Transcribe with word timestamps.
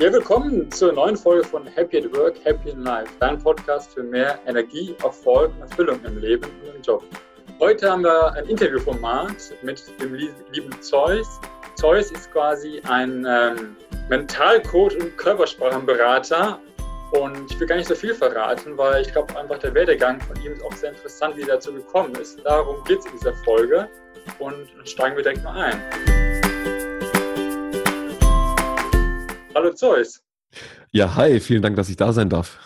Ja, 0.00 0.10
willkommen 0.10 0.70
zur 0.70 0.94
neuen 0.94 1.14
Folge 1.14 1.46
von 1.46 1.66
Happy 1.66 1.98
at 1.98 2.16
Work, 2.16 2.42
Happy 2.44 2.70
in 2.70 2.80
Life, 2.84 3.12
dein 3.20 3.38
Podcast 3.38 3.92
für 3.92 4.02
mehr 4.02 4.38
Energie, 4.46 4.94
Erfolg 5.02 5.52
und 5.54 5.60
Erfüllung 5.60 6.02
im 6.06 6.16
Leben 6.16 6.46
und 6.62 6.74
im 6.74 6.80
Job. 6.80 7.04
Heute 7.60 7.90
haben 7.90 8.04
wir 8.04 8.32
ein 8.32 8.46
Interviewformat 8.46 9.52
mit 9.60 9.84
dem 10.00 10.14
lieben 10.14 10.80
Zeus. 10.80 11.38
Zeus 11.74 12.10
ist 12.12 12.32
quasi 12.32 12.80
ein 12.88 13.26
ähm, 13.28 13.76
Mentalcoach 14.08 14.96
und 14.96 15.18
Körpersprachenberater. 15.18 16.58
Und 17.12 17.52
ich 17.52 17.60
will 17.60 17.66
gar 17.66 17.76
nicht 17.76 17.88
so 17.88 17.94
viel 17.94 18.14
verraten, 18.14 18.78
weil 18.78 19.02
ich 19.02 19.12
glaube 19.12 19.38
einfach 19.38 19.58
der 19.58 19.74
Werdegang 19.74 20.18
von 20.22 20.34
ihm 20.42 20.54
ist 20.54 20.64
auch 20.64 20.72
sehr 20.72 20.92
interessant, 20.92 21.36
wie 21.36 21.42
er 21.42 21.48
dazu 21.48 21.74
gekommen 21.74 22.14
ist. 22.14 22.40
Darum 22.46 22.82
geht 22.84 23.00
es 23.00 23.04
in 23.04 23.12
dieser 23.18 23.34
Folge 23.44 23.86
und 24.38 24.66
steigen 24.88 25.14
wir 25.16 25.22
direkt 25.22 25.44
mal 25.44 25.60
ein. 25.60 26.29
Hallo 29.54 29.72
Zeus. 29.72 30.22
Ja, 30.92 31.14
hi, 31.16 31.40
vielen 31.40 31.62
Dank, 31.62 31.76
dass 31.76 31.88
ich 31.88 31.96
da 31.96 32.12
sein 32.12 32.28
darf. 32.28 32.58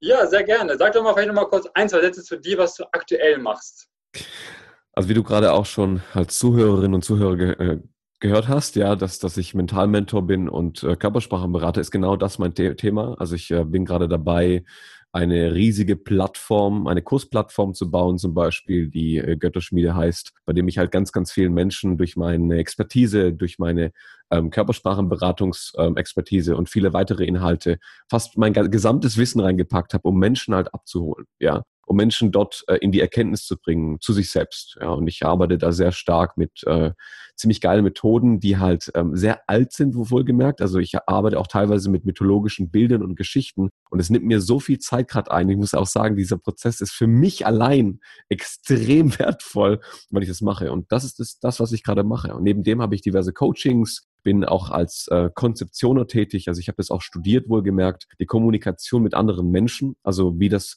Ja, 0.00 0.26
sehr 0.26 0.42
gerne. 0.42 0.76
Sag 0.76 0.92
doch 0.92 1.02
mal 1.02 1.14
vielleicht 1.14 1.28
noch 1.28 1.34
mal 1.34 1.48
kurz 1.48 1.66
ein, 1.74 1.88
zwei 1.88 2.00
Sätze 2.00 2.22
zu 2.22 2.36
dir, 2.36 2.58
was 2.58 2.74
du 2.74 2.84
aktuell 2.92 3.38
machst. 3.38 3.88
Also 4.92 5.08
wie 5.08 5.14
du 5.14 5.22
gerade 5.22 5.52
auch 5.52 5.64
schon 5.64 6.02
als 6.12 6.38
Zuhörerinnen 6.38 6.94
und 6.94 7.04
Zuhörer 7.04 7.36
ge 7.36 7.52
äh, 7.52 7.78
gehört 8.20 8.48
hast, 8.48 8.76
ja, 8.76 8.96
dass, 8.96 9.18
dass 9.18 9.36
ich 9.36 9.54
Mentalmentor 9.54 10.26
bin 10.26 10.48
und 10.48 10.82
äh, 10.82 10.96
Körpersprachenberater, 10.96 11.80
ist 11.80 11.90
genau 11.90 12.16
das 12.16 12.38
mein 12.38 12.54
The 12.56 12.74
Thema. 12.74 13.16
Also 13.18 13.34
ich 13.34 13.50
äh, 13.50 13.64
bin 13.64 13.84
gerade 13.84 14.08
dabei, 14.08 14.64
eine 15.14 15.54
riesige 15.54 15.94
Plattform, 15.94 16.88
eine 16.88 17.00
Kursplattform 17.00 17.72
zu 17.72 17.88
bauen, 17.88 18.18
zum 18.18 18.34
Beispiel, 18.34 18.88
die 18.88 19.18
äh, 19.18 19.36
Götterschmiede 19.36 19.94
heißt, 19.94 20.32
bei 20.44 20.52
dem 20.52 20.66
ich 20.66 20.78
halt 20.78 20.90
ganz, 20.90 21.12
ganz 21.12 21.30
vielen 21.30 21.54
Menschen 21.54 21.96
durch 21.96 22.16
meine 22.16 22.58
Expertise, 22.58 23.32
durch 23.32 23.60
meine 23.60 23.92
ähm, 24.32 24.50
Körpersprachenberatungsexpertise 24.50 26.52
ähm, 26.52 26.58
und 26.58 26.68
viele 26.68 26.92
weitere 26.94 27.26
Inhalte 27.26 27.78
fast 28.10 28.36
mein 28.38 28.52
gesamtes 28.52 29.16
Wissen 29.16 29.40
reingepackt 29.40 29.94
habe, 29.94 30.08
um 30.08 30.18
Menschen 30.18 30.52
halt 30.52 30.74
abzuholen, 30.74 31.26
ja 31.38 31.62
um 31.86 31.96
Menschen 31.96 32.32
dort 32.32 32.64
äh, 32.68 32.76
in 32.76 32.92
die 32.92 33.00
Erkenntnis 33.00 33.46
zu 33.46 33.56
bringen, 33.56 34.00
zu 34.00 34.12
sich 34.12 34.30
selbst. 34.30 34.76
Ja, 34.80 34.90
und 34.90 35.06
ich 35.06 35.24
arbeite 35.24 35.58
da 35.58 35.72
sehr 35.72 35.92
stark 35.92 36.36
mit 36.36 36.64
äh, 36.66 36.92
ziemlich 37.36 37.60
geilen 37.60 37.84
Methoden, 37.84 38.40
die 38.40 38.58
halt 38.58 38.90
ähm, 38.94 39.16
sehr 39.16 39.48
alt 39.48 39.72
sind, 39.72 39.94
wohlgemerkt. 39.96 40.60
Also 40.60 40.78
ich 40.78 40.96
arbeite 41.06 41.38
auch 41.38 41.46
teilweise 41.46 41.90
mit 41.90 42.04
mythologischen 42.04 42.70
Bildern 42.70 43.02
und 43.02 43.16
Geschichten 43.16 43.70
und 43.90 44.00
es 44.00 44.10
nimmt 44.10 44.24
mir 44.24 44.40
so 44.40 44.60
viel 44.60 44.78
Zeit 44.78 45.08
gerade 45.08 45.30
ein. 45.30 45.48
Ich 45.48 45.56
muss 45.56 45.74
auch 45.74 45.86
sagen, 45.86 46.16
dieser 46.16 46.38
Prozess 46.38 46.80
ist 46.80 46.92
für 46.92 47.06
mich 47.06 47.46
allein 47.46 48.00
extrem 48.28 49.18
wertvoll, 49.18 49.80
weil 50.10 50.22
ich 50.22 50.28
das 50.28 50.40
mache. 50.40 50.70
Und 50.72 50.90
das 50.92 51.04
ist 51.04 51.18
das, 51.18 51.38
das 51.40 51.60
was 51.60 51.72
ich 51.72 51.82
gerade 51.82 52.04
mache. 52.04 52.34
Und 52.34 52.44
neben 52.44 52.62
dem 52.62 52.80
habe 52.80 52.94
ich 52.94 53.02
diverse 53.02 53.32
Coachings, 53.32 54.06
bin 54.24 54.44
auch 54.44 54.70
als 54.70 55.06
äh, 55.08 55.30
Konzeptioner 55.32 56.08
tätig. 56.08 56.48
Also 56.48 56.60
ich 56.60 56.66
habe 56.66 56.76
das 56.76 56.90
auch 56.90 57.02
studiert, 57.02 57.48
wohlgemerkt, 57.48 58.08
die 58.18 58.26
Kommunikation 58.26 59.02
mit 59.02 59.14
anderen 59.14 59.50
Menschen, 59.50 59.94
also 60.02 60.40
wie 60.40 60.48
das 60.48 60.76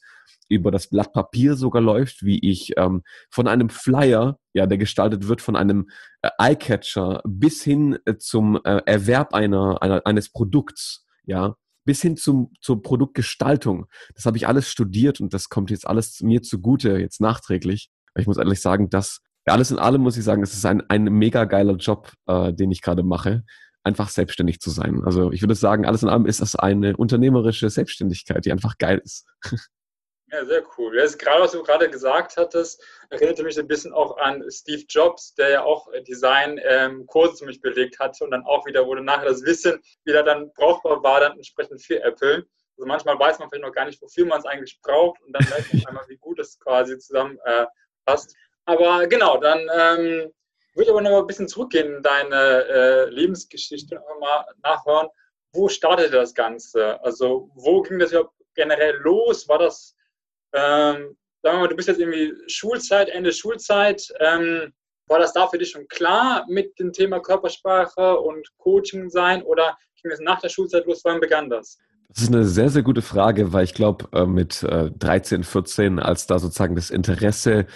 über 0.50 0.72
das 0.72 0.88
Blatt 0.88 1.14
Papier 1.14 1.56
sogar 1.56 1.82
läuft, 1.82 2.24
wie 2.24 2.40
ich 2.40 2.74
ähm, 2.78 3.04
von 3.30 3.48
einem 3.48 3.70
Flyer, 3.70 4.40
ja, 4.54 4.66
der 4.66 4.78
gestaltet 4.78 5.28
wird 5.28 5.42
von 5.42 5.56
einem 5.56 5.90
äh, 6.22 6.30
Eyecatcher 6.38 7.22
bis 7.26 7.64
hin 7.64 7.98
äh, 8.06 8.18
zum 8.18 8.60
äh, 8.64 8.82
Erwerb 8.86 9.34
einer, 9.34 9.82
einer, 9.82 10.06
eines 10.06 10.32
Produkts, 10.32 11.06
ja, 11.26 11.56
bis 11.86 12.02
hin 12.02 12.18
zum, 12.18 12.52
zur 12.62 12.82
Produktgestaltung. 12.82 13.88
Das 14.16 14.26
habe 14.26 14.38
ich 14.38 14.48
alles 14.48 14.70
studiert 14.70 15.20
und 15.20 15.34
das 15.34 15.50
kommt 15.50 15.72
jetzt 15.72 15.88
alles 15.88 16.22
mir 16.22 16.42
zugute, 16.42 16.98
jetzt 16.98 17.22
nachträglich. 17.22 17.90
Ich 18.18 18.28
muss 18.28 18.38
ehrlich 18.38 18.62
sagen, 18.62 18.90
dass 18.90 19.22
alles 19.54 19.72
in 19.72 19.80
allem 19.80 20.02
muss 20.02 20.18
ich 20.18 20.24
sagen, 20.24 20.44
es 20.44 20.54
ist 20.54 20.66
ein, 20.66 20.84
ein 20.90 21.04
mega 21.06 21.46
geiler 21.46 21.76
Job, 21.76 22.12
äh, 22.28 22.54
den 22.54 22.72
ich 22.72 22.82
gerade 22.82 23.04
mache 23.04 23.44
einfach 23.88 24.10
selbstständig 24.10 24.60
zu 24.60 24.70
sein. 24.70 25.02
Also 25.06 25.32
ich 25.32 25.42
würde 25.42 25.56
sagen, 25.56 25.86
alles 25.86 26.04
in 26.04 26.10
allem 26.10 26.26
ist 26.26 26.42
das 26.42 26.56
eine 26.56 26.98
unternehmerische 26.98 27.70
Selbstständigkeit, 27.70 28.46
die 28.46 28.52
einfach 28.52 28.78
geil 28.78 29.02
ist. 29.04 29.26
Ja, 30.30 30.46
sehr 30.46 30.62
cool. 30.78 30.94
Das 30.94 31.18
gerade, 31.18 31.42
was 31.42 31.54
du 31.54 31.64
gerade 31.64 31.90
gesagt 31.90 32.36
hattest, 32.36 32.84
erinnerte 33.10 33.44
mich 33.44 33.58
ein 33.58 33.66
bisschen 33.66 33.94
auch 33.94 34.18
an 34.18 34.44
Steve 34.50 34.84
Jobs, 34.90 35.34
der 35.36 35.50
ja 35.50 35.64
auch 35.64 35.88
Design-Kurse 36.06 37.32
ähm, 37.32 37.38
zu 37.38 37.46
mich 37.46 37.62
belegt 37.62 37.98
hatte 37.98 38.26
und 38.26 38.32
dann 38.32 38.44
auch 38.44 38.66
wieder 38.66 38.86
wurde 38.86 39.02
nachher 39.02 39.30
das 39.30 39.44
Wissen 39.44 39.80
wieder 40.04 40.24
dann 40.24 40.52
brauchbar 40.52 41.02
war, 41.02 41.22
dann 41.22 41.38
entsprechend 41.38 41.82
für 41.82 42.04
Apple. 42.04 42.46
Also 42.76 42.86
manchmal 42.86 43.18
weiß 43.18 43.40
man 43.40 43.50
vielleicht 43.50 43.66
noch 43.66 43.74
gar 43.74 43.86
nicht, 43.86 44.02
wofür 44.02 44.26
man 44.26 44.40
es 44.40 44.46
eigentlich 44.46 44.78
braucht 44.82 45.22
und 45.22 45.32
dann 45.32 45.48
merkt 45.48 45.74
man 45.74 45.86
einmal, 45.88 46.04
wie 46.10 46.18
gut 46.18 46.40
es 46.40 46.60
quasi 46.60 47.00
zusammenpasst. 47.00 48.36
Äh, 48.36 48.47
aber 48.68 49.08
genau, 49.08 49.38
dann 49.38 49.60
ähm, 49.60 50.32
würde 50.76 50.84
ich 50.84 50.90
aber 50.90 51.02
noch 51.02 51.12
mal 51.12 51.22
ein 51.22 51.28
bisschen 51.28 51.48
zurückgehen 51.48 51.96
in 51.96 52.04
deine 52.04 52.36
äh, 52.36 53.10
Lebensgeschichte 53.10 54.00
und 54.00 54.20
mal 54.20 54.46
nachhören. 54.64 55.08
Wo 55.54 55.68
startete 55.68 56.12
das 56.12 56.34
Ganze? 56.36 57.04
Also 57.04 57.50
wo 57.56 57.82
ging 57.82 57.98
das 57.98 58.12
überhaupt 58.12 58.36
generell 58.54 58.96
los? 58.98 59.50
War 59.50 59.58
das 59.58 59.96
ähm, 60.54 61.18
sagen 61.42 61.58
wir 61.58 61.62
mal, 61.62 61.68
du 61.68 61.76
bist 61.76 61.88
jetzt 61.88 62.00
irgendwie 62.00 62.34
Schulzeit, 62.48 63.10
Ende 63.10 63.32
Schulzeit. 63.32 64.08
Ähm, 64.20 64.74
war 65.08 65.20
das 65.20 65.34
da 65.34 65.48
für 65.48 65.58
dich 65.58 65.72
schon 65.72 65.88
klar 65.88 66.46
mit 66.50 66.78
dem 66.80 66.92
Thema 66.92 67.20
Körpersprache 67.20 68.18
und 68.20 68.48
Coaching 68.58 69.10
sein 69.10 69.42
oder 69.44 69.78
ging 70.02 70.12
es 70.12 70.20
nach 70.20 70.42
der 70.42 70.50
Schulzeit 70.50 70.86
los? 70.86 71.02
Wann 71.06 71.20
begann 71.20 71.50
das? 71.50 71.78
Das 72.10 72.24
ist 72.24 72.34
eine 72.34 72.46
sehr, 72.46 72.70
sehr 72.70 72.84
gute 72.84 73.02
Frage, 73.02 73.54
weil 73.54 73.64
ich 73.64 73.74
glaube, 73.74 74.08
äh, 74.14 74.26
mit 74.26 74.64
13, 74.64 75.42
äh, 75.42 75.44
14, 75.44 76.00
als 76.00 76.28
da 76.28 76.40
sozusagen 76.40 76.76
das 76.76 76.90
Interesse 76.90 77.68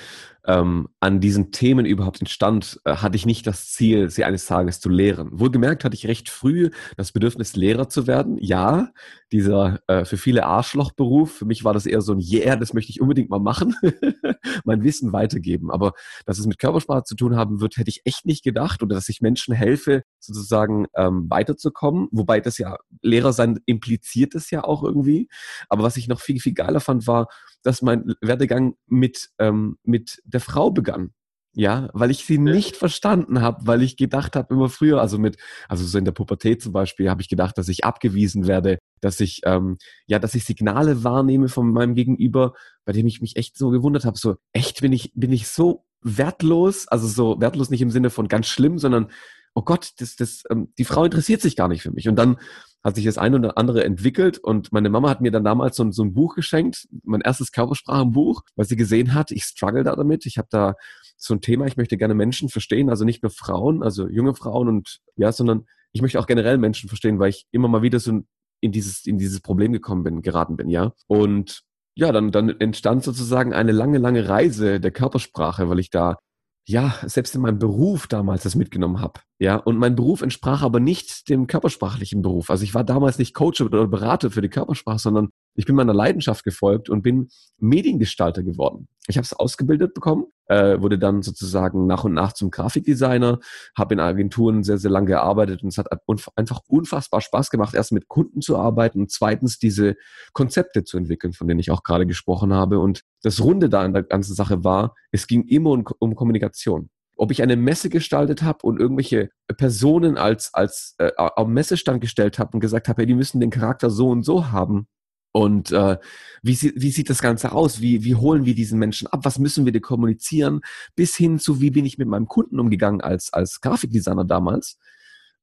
ähm, 0.46 0.88
an 1.00 1.20
diesen 1.20 1.52
Themen 1.52 1.86
überhaupt 1.86 2.20
entstand, 2.20 2.80
äh, 2.86 2.96
hatte 2.96 3.16
ich 3.16 3.26
nicht 3.26 3.46
das 3.46 3.72
Ziel, 3.72 4.10
sie 4.10 4.24
eines 4.24 4.46
Tages 4.46 4.80
zu 4.80 4.90
lehren. 4.90 5.30
Wohlgemerkt 5.32 5.84
hatte 5.84 5.96
ich 5.96 6.08
recht 6.08 6.30
früh 6.30 6.72
das 6.98 7.12
Bedürfnis, 7.12 7.56
Lehrer 7.56 7.90
zu 7.90 8.08
werden. 8.08 8.38
Ja, 8.40 8.90
dieser 9.32 9.80
äh, 9.88 10.06
für 10.06 10.18
viele 10.18 10.46
Arschlochberuf, 10.46 11.32
für 11.32 11.46
mich 11.46 11.64
war 11.64 11.74
das 11.74 11.86
eher 11.86 12.02
so 12.02 12.14
ein 12.14 12.20
Yeah, 12.20 12.56
das 12.56 12.74
möchte 12.74 12.92
ich 12.92 13.02
unbedingt 13.02 13.30
mal 13.30 13.40
machen, 13.40 13.76
mein 14.66 14.84
Wissen 14.84 15.14
weitergeben. 15.14 15.72
Aber 15.72 15.94
dass 16.26 16.40
es 16.40 16.48
mit 16.48 16.58
Körpersprache 16.58 17.04
zu 17.04 17.16
tun 17.16 17.36
haben 17.36 17.62
wird, 17.62 17.78
hätte 17.78 17.90
ich 17.90 18.02
echt 18.06 18.26
nicht 18.26 18.44
gedacht 18.44 18.82
oder 18.82 18.96
dass 18.96 19.10
ich 19.10 19.22
Menschen 19.22 19.54
helfe, 19.54 20.04
sozusagen 20.20 20.88
ähm, 20.96 21.30
weiterzukommen. 21.30 22.08
Wobei 22.12 22.40
das 22.42 22.58
ja, 22.58 22.78
Lehrer 23.02 23.34
sein 23.34 23.60
impliziert 23.66 24.36
es 24.36 24.50
ja 24.50 24.64
auch 24.64 24.84
irgendwie. 24.84 25.30
Aber 25.70 25.84
was 25.84 25.98
ich 25.98 26.08
noch 26.08 26.20
viel, 26.20 26.40
viel 26.40 26.54
geiler 26.54 26.80
fand, 26.80 27.08
war, 27.08 27.28
dass 27.64 27.82
mein 27.82 28.16
Werdegang 28.22 28.76
mit, 28.88 29.30
ähm, 29.40 29.78
mit 29.84 30.22
der 30.34 30.42
Frau 30.42 30.72
begann. 30.72 31.12
Ja, 31.54 31.90
weil 31.92 32.12
ich 32.12 32.24
sie 32.24 32.38
nicht 32.38 32.78
verstanden 32.78 33.42
habe, 33.42 33.68
weil 33.68 33.82
ich 33.82 33.98
gedacht 33.98 34.38
habe, 34.38 34.54
immer 34.54 34.70
früher, 34.70 35.02
also 35.02 35.18
mit, 35.18 35.36
also 35.68 35.84
so 35.84 35.98
in 35.98 36.06
der 36.06 36.14
Pubertät 36.14 36.62
zum 36.62 36.72
Beispiel, 36.72 37.10
habe 37.10 37.22
ich 37.22 37.28
gedacht, 37.28 37.58
dass 37.58 37.68
ich 37.68 37.84
abgewiesen 37.84 38.48
werde, 38.48 38.78
dass 39.02 39.20
ich, 39.20 39.42
ähm, 39.44 39.78
ja, 40.08 40.18
dass 40.18 40.34
ich 40.34 40.46
Signale 40.46 41.04
wahrnehme 41.04 41.50
von 41.50 41.70
meinem 41.74 41.94
Gegenüber, 41.94 42.54
bei 42.86 42.94
dem 42.94 43.06
ich 43.06 43.20
mich 43.20 43.36
echt 43.36 43.58
so 43.58 43.70
gewundert 43.70 44.06
habe, 44.06 44.18
so, 44.18 44.38
echt 44.54 44.80
bin 44.80 44.94
ich, 44.94 45.12
bin 45.14 45.34
ich 45.34 45.50
so 45.50 45.84
wertlos, 46.02 46.88
also 46.88 47.06
so 47.08 47.42
wertlos 47.42 47.70
nicht 47.70 47.82
im 47.82 47.92
Sinne 47.92 48.12
von 48.12 48.30
ganz 48.30 48.48
schlimm, 48.48 48.78
sondern, 48.78 49.12
oh 49.54 49.62
Gott, 49.64 49.92
das, 49.98 50.16
das, 50.16 50.44
ähm, 50.50 50.72
die 50.78 50.86
Frau 50.86 51.04
interessiert 51.04 51.42
sich 51.42 51.58
gar 51.58 51.68
nicht 51.68 51.82
für 51.82 51.92
mich. 51.92 52.08
Und 52.08 52.16
dann 52.16 52.38
hat 52.84 52.96
sich 52.96 53.06
das 53.06 53.18
eine 53.18 53.38
oder 53.38 53.58
andere 53.58 53.84
entwickelt 53.84 54.40
und 54.40 54.72
meine 54.72 54.90
Mama 54.90 55.10
hat 55.10 55.22
mir 55.22 55.32
dann 55.32 55.44
damals 55.44 55.76
so, 55.76 55.90
so 55.92 56.04
ein 56.04 56.14
Buch 56.14 56.36
geschenkt, 56.36 56.88
mein 57.04 57.22
erstes 57.22 57.52
Körpersprachenbuch, 57.52 58.42
weil 58.56 58.66
sie 58.66 58.76
gesehen 58.76 59.14
hat, 59.14 59.32
ich 59.32 59.44
struggle 59.44 59.84
da 59.84 59.96
damit. 59.96 60.26
Ich 60.26 60.38
habe 60.38 60.48
da 60.50 60.76
so 61.18 61.34
ein 61.36 61.42
Thema, 61.42 61.68
ich 61.68 61.78
möchte 61.78 61.98
gerne 61.98 62.16
Menschen 62.16 62.50
verstehen, 62.50 62.90
also 62.90 63.06
nicht 63.06 63.22
nur 63.22 63.30
Frauen, 63.30 63.84
also 63.84 64.08
junge 64.08 64.34
Frauen 64.34 64.68
und 64.68 65.00
ja, 65.16 65.32
sondern 65.32 65.66
ich 65.92 66.02
möchte 66.02 66.20
auch 66.20 66.28
generell 66.28 66.58
Menschen 66.58 66.90
verstehen, 66.90 67.20
weil 67.20 67.30
ich 67.30 67.46
immer 67.52 67.68
mal 67.68 67.82
wieder 67.82 68.00
so 68.00 68.22
in 68.62 68.72
dieses, 68.72 69.06
in 69.06 69.18
dieses 69.18 69.42
Problem 69.42 69.74
gekommen 69.74 70.04
bin, 70.04 70.22
geraten 70.22 70.58
bin, 70.58 70.70
ja. 70.70 70.94
Und 71.08 71.62
ja, 71.96 72.12
dann, 72.12 72.32
dann 72.32 72.50
entstand 72.60 73.04
sozusagen 73.04 73.54
eine 73.54 73.74
lange, 73.74 73.98
lange 73.98 74.28
Reise 74.30 74.80
der 74.80 74.92
Körpersprache, 74.92 75.70
weil 75.70 75.80
ich 75.80 75.90
da 75.90 76.18
ja, 76.66 76.96
selbst 77.06 77.36
in 77.36 77.42
meinem 77.42 77.60
Beruf 77.60 78.08
damals 78.08 78.44
das 78.44 78.56
mitgenommen 78.56 79.00
habe. 79.02 79.22
Ja, 79.40 79.56
und 79.56 79.78
mein 79.78 79.96
Beruf 79.96 80.22
entsprach 80.22 80.62
aber 80.62 80.80
nicht 80.80 81.28
dem 81.30 81.48
körpersprachlichen 81.48 82.22
Beruf. 82.22 82.50
Also 82.50 82.64
ich 82.64 82.76
war 82.76 82.84
damals 82.84 83.18
nicht 83.18 83.34
Coach 83.34 83.62
oder 83.62 83.88
Berater 83.88 84.30
für 84.30 84.42
die 84.42 84.50
Körpersprache, 84.50 85.00
sondern 85.00 85.30
ich 85.56 85.66
bin 85.66 85.76
meiner 85.76 85.94
Leidenschaft 85.94 86.44
gefolgt 86.44 86.90
und 86.90 87.02
bin 87.02 87.30
Mediengestalter 87.58 88.44
geworden. 88.44 88.88
Ich 89.08 89.18
habe 89.18 89.26
es 89.26 89.34
ausgebildet 89.34 89.94
bekommen, 89.94 90.26
äh, 90.52 90.82
wurde 90.82 91.00
dann 91.00 91.22
sozusagen 91.22 91.88
nach 91.88 92.04
und 92.04 92.14
nach 92.14 92.34
zum 92.34 92.52
Grafikdesigner, 92.52 93.40
habe 93.76 93.94
in 93.94 94.00
Agenturen 94.02 94.64
sehr, 94.64 94.78
sehr 94.78 94.92
lange 94.92 95.08
gearbeitet 95.08 95.64
und 95.64 95.70
es 95.70 95.78
hat 95.78 95.88
einfach 96.36 96.62
unfassbar 96.68 97.22
Spaß 97.22 97.50
gemacht, 97.50 97.74
erst 97.74 97.94
mit 97.94 98.10
Kunden 98.10 98.42
zu 98.42 98.58
arbeiten 98.58 99.00
und 99.00 99.12
zweitens 99.12 99.60
diese 99.60 99.96
Konzepte 100.34 100.84
zu 100.84 100.98
entwickeln, 100.98 101.32
von 101.32 101.48
denen 101.48 101.62
ich 101.62 101.72
auch 101.72 101.84
gerade 101.84 102.06
gesprochen 102.06 102.54
habe. 102.54 102.80
Und 102.80 103.02
das 103.24 103.40
Runde 103.42 103.70
da 103.70 103.86
in 103.86 103.94
der 103.94 104.04
ganzen 104.04 104.36
Sache 104.36 104.66
war, 104.66 104.94
es 105.12 105.26
ging 105.26 105.44
immer 105.44 105.72
um, 105.72 105.86
um 106.00 106.16
Kommunikation 106.16 106.90
ob 107.18 107.30
ich 107.30 107.44
eine 107.44 107.56
Messe 107.56 107.90
gestaltet 107.90 108.42
habe 108.42 108.66
und 108.66 108.80
irgendwelche 108.80 109.30
Personen 109.56 110.18
als, 110.18 110.56
als 110.56 110.96
äh, 110.98 111.12
am 111.18 111.54
Messestand 111.54 112.02
gestellt 112.02 112.40
habe 112.40 112.54
und 112.54 112.62
gesagt 112.62 112.88
habe, 112.88 113.04
hey, 113.04 113.06
die 113.06 113.14
müssen 113.14 113.40
den 113.40 113.52
Charakter 113.52 113.92
so 113.92 114.10
und 114.10 114.24
so 114.24 114.52
haben, 114.52 114.88
und 115.32 115.72
äh, 115.72 115.98
wie, 116.42 116.74
wie 116.76 116.92
sieht 116.92 117.10
das 117.10 117.22
Ganze 117.22 117.54
aus? 117.54 117.82
Wie, 117.82 118.04
wie 118.04 118.16
holen 118.16 118.46
wir 118.46 118.56
diesen 118.56 118.80
Menschen 118.80 119.08
ab? 119.08 119.22
Was 119.24 119.40
müssen 119.40 119.66
wir 119.66 119.72
dir 119.72 119.82
kommunizieren? 119.82 120.62
Bis 120.96 121.16
hin 121.16 121.40
zu, 121.40 121.62
wie 121.62 121.72
bin 121.72 121.86
ich 121.86 121.98
mit 121.98 122.08
meinem 122.08 122.28
Kunden 122.28 122.60
umgegangen 122.60 123.02
als, 123.02 123.32
als 123.32 123.62
Grafikdesigner 123.62 124.26
damals? 124.26 124.78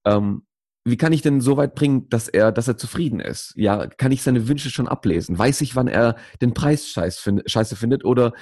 Ähm, 0.05 0.46
wie 0.85 0.96
kann 0.96 1.12
ich 1.12 1.23
denn 1.23 1.40
so 1.40 1.56
weit 1.56 1.75
bringen, 1.75 2.08
dass 2.08 2.29
er, 2.29 2.52
dass 2.52 2.69
er 2.69 2.76
zufrieden 2.76 3.20
ist? 3.20 3.52
Ja, 3.56 3.87
kann 3.87 4.12
ich 4.12 4.23
seine 4.23 4.49
Wünsche 4.49 4.70
schon 4.70 4.88
ablesen? 4.88 5.38
Weiß 5.38 5.61
ich, 5.62 5.76
wann 5.76 5.88
er 5.88 6.17
den 6.41 6.55
Preis 6.55 6.88
scheiße 6.88 7.76
findet? 7.76 8.05
Oder 8.05 8.32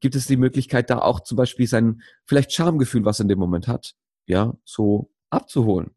gibt 0.00 0.14
es 0.14 0.26
die 0.26 0.36
Möglichkeit, 0.36 0.90
da 0.90 0.98
auch 0.98 1.20
zum 1.20 1.36
Beispiel 1.36 1.66
sein 1.66 2.02
vielleicht 2.26 2.52
Schamgefühl, 2.52 3.04
was 3.04 3.20
er 3.20 3.24
in 3.24 3.28
dem 3.28 3.38
Moment 3.38 3.68
hat, 3.68 3.94
ja, 4.26 4.54
so 4.64 5.10
abzuholen 5.30 5.94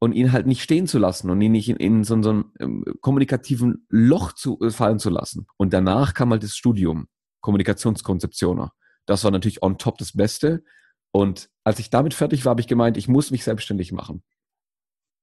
und 0.00 0.12
ihn 0.12 0.32
halt 0.32 0.46
nicht 0.46 0.62
stehen 0.62 0.86
zu 0.86 0.98
lassen 0.98 1.30
und 1.30 1.40
ihn 1.40 1.52
nicht 1.52 1.68
in, 1.68 1.76
in 1.76 2.04
so, 2.04 2.20
so 2.22 2.30
einem 2.30 2.52
ähm, 2.58 2.84
kommunikativen 3.00 3.86
Loch 3.90 4.32
zu 4.32 4.58
äh, 4.60 4.70
fallen 4.70 4.98
zu 4.98 5.10
lassen. 5.10 5.46
Und 5.56 5.72
danach 5.72 6.14
kam 6.14 6.30
halt 6.30 6.42
das 6.42 6.56
Studium, 6.56 7.06
Kommunikationskonzeptioner. 7.42 8.72
Das 9.06 9.24
war 9.24 9.30
natürlich 9.30 9.62
on 9.62 9.78
top 9.78 9.98
das 9.98 10.16
Beste. 10.16 10.64
Und 11.12 11.50
als 11.64 11.78
ich 11.78 11.90
damit 11.90 12.14
fertig 12.14 12.44
war, 12.44 12.50
habe 12.50 12.60
ich 12.62 12.66
gemeint, 12.66 12.96
ich 12.96 13.08
muss 13.08 13.30
mich 13.30 13.44
selbstständig 13.44 13.92
machen. 13.92 14.22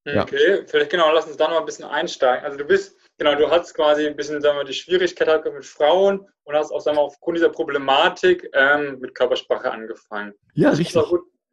Okay, 0.05 0.59
ja. 0.59 0.65
vielleicht 0.65 0.91
genau, 0.91 1.11
lass 1.11 1.25
uns 1.25 1.35
da 1.35 1.49
noch 1.49 1.59
ein 1.59 1.65
bisschen 1.65 1.85
einsteigen. 1.85 2.45
Also 2.45 2.57
du 2.57 2.63
bist, 2.63 2.95
genau, 3.17 3.35
du 3.35 3.49
hast 3.49 3.73
quasi 3.73 4.07
ein 4.07 4.15
bisschen, 4.15 4.41
sagen 4.41 4.57
wir, 4.57 4.63
die 4.63 4.73
Schwierigkeit 4.73 5.43
mit 5.53 5.65
Frauen 5.65 6.25
und 6.45 6.55
hast 6.55 6.71
auch, 6.71 6.79
sagen 6.79 6.97
wir, 6.97 7.01
aufgrund 7.01 7.37
dieser 7.37 7.49
Problematik 7.49 8.49
ähm, 8.53 8.99
mit 8.99 9.15
Körpersprache 9.15 9.69
angefangen. 9.69 10.33
Ja, 10.53 10.69
richtig. 10.69 11.03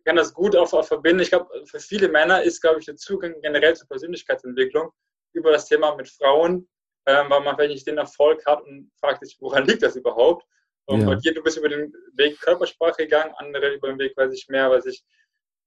Ich 0.04 0.10
kann 0.10 0.16
das 0.16 0.34
gut 0.34 0.54
auch 0.54 0.84
verbinden. 0.84 1.22
Ich 1.22 1.30
glaube, 1.30 1.48
für 1.64 1.80
viele 1.80 2.10
Männer 2.10 2.42
ist, 2.42 2.60
glaube 2.60 2.78
ich, 2.78 2.84
der 2.84 2.96
Zugang 2.96 3.40
generell 3.40 3.74
zur 3.74 3.88
Persönlichkeitsentwicklung 3.88 4.90
über 5.32 5.50
das 5.50 5.64
Thema 5.64 5.96
mit 5.96 6.10
Frauen, 6.10 6.68
ähm, 7.06 7.30
weil 7.30 7.40
man 7.40 7.56
vielleicht 7.56 7.72
nicht 7.72 7.86
den 7.86 7.96
Erfolg 7.96 8.44
hat 8.44 8.62
und 8.64 8.92
fragt 9.00 9.24
sich, 9.24 9.38
woran 9.40 9.64
liegt 9.64 9.82
das 9.82 9.96
überhaupt? 9.96 10.44
Und 10.84 11.00
ja. 11.00 11.06
bei 11.06 11.14
dir, 11.14 11.32
du 11.32 11.42
bist 11.42 11.56
über 11.56 11.70
den 11.70 11.90
Weg 12.16 12.38
Körpersprache 12.38 13.04
gegangen, 13.04 13.32
andere 13.38 13.72
über 13.72 13.88
den 13.88 13.98
Weg, 13.98 14.14
weiß 14.14 14.30
ich 14.34 14.46
mehr, 14.48 14.70
weiß 14.70 14.84
ich, 14.84 15.02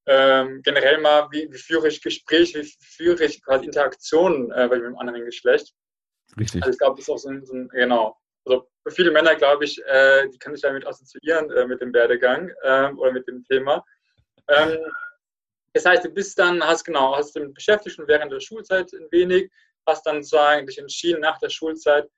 ähm, 0.06 0.62
generell 0.64 1.00
mal, 1.00 1.28
wie, 1.32 1.52
wie, 1.52 1.58
führe 1.58 1.88
ich 1.88 2.04
Gespräche, 2.04 2.62
wie 2.62 2.72
führe 2.80 3.26
ich 3.26 3.44
quasi 3.44 3.66
Interaktionen 3.66 4.52
äh, 4.52 4.68
mit 4.68 4.84
dem 4.84 5.00
anderen 5.00 5.26
Geschlecht. 5.26 5.74
Richtig. 6.40 6.62
Also 6.62 6.74
ich 6.74 6.78
glaube, 6.78 6.98
das 6.98 7.08
ist 7.08 7.10
auch 7.10 7.18
so 7.18 7.30
ein, 7.30 7.44
so 7.44 7.56
ein, 7.56 7.70
genau. 7.70 8.16
Also 8.46 8.70
für 8.84 8.92
viele 8.92 9.10
Männer, 9.10 9.36
glaube 9.36 9.66
ich, 9.66 9.84
äh, 9.88 10.30
die 10.30 10.38
kann 10.38 10.54
sich 10.54 10.62
damit 10.62 10.86
assoziieren 10.86 11.50
äh, 11.50 11.66
mit 11.66 11.82
dem 11.82 11.92
Werdegang 11.92 12.52
ähm, 12.64 13.00
oder 13.00 13.12
mit 13.12 13.28
dem 13.28 13.44
Thema. 13.46 13.84
Ähm, 14.50 14.78
das 15.74 15.86
heißt, 15.86 16.06
du 16.06 16.10
bist 16.10 16.40
dann, 16.40 16.64
hast 16.64 16.84
genau, 16.84 17.16
hast 17.16 17.36
dich 17.36 17.54
beschäftigt 17.54 17.96
schon 17.96 18.08
während 18.08 18.32
der 18.32 18.40
Schulzeit 18.40 18.92
ein 18.94 19.08
wenig, 19.12 19.52
hast 19.86 20.06
dann 20.06 20.24
sozusagen 20.24 20.66
dich 20.66 20.78
entschieden, 20.78 21.22
nach 21.22 21.38
der 21.40 21.50
Schulzeit 21.50 22.10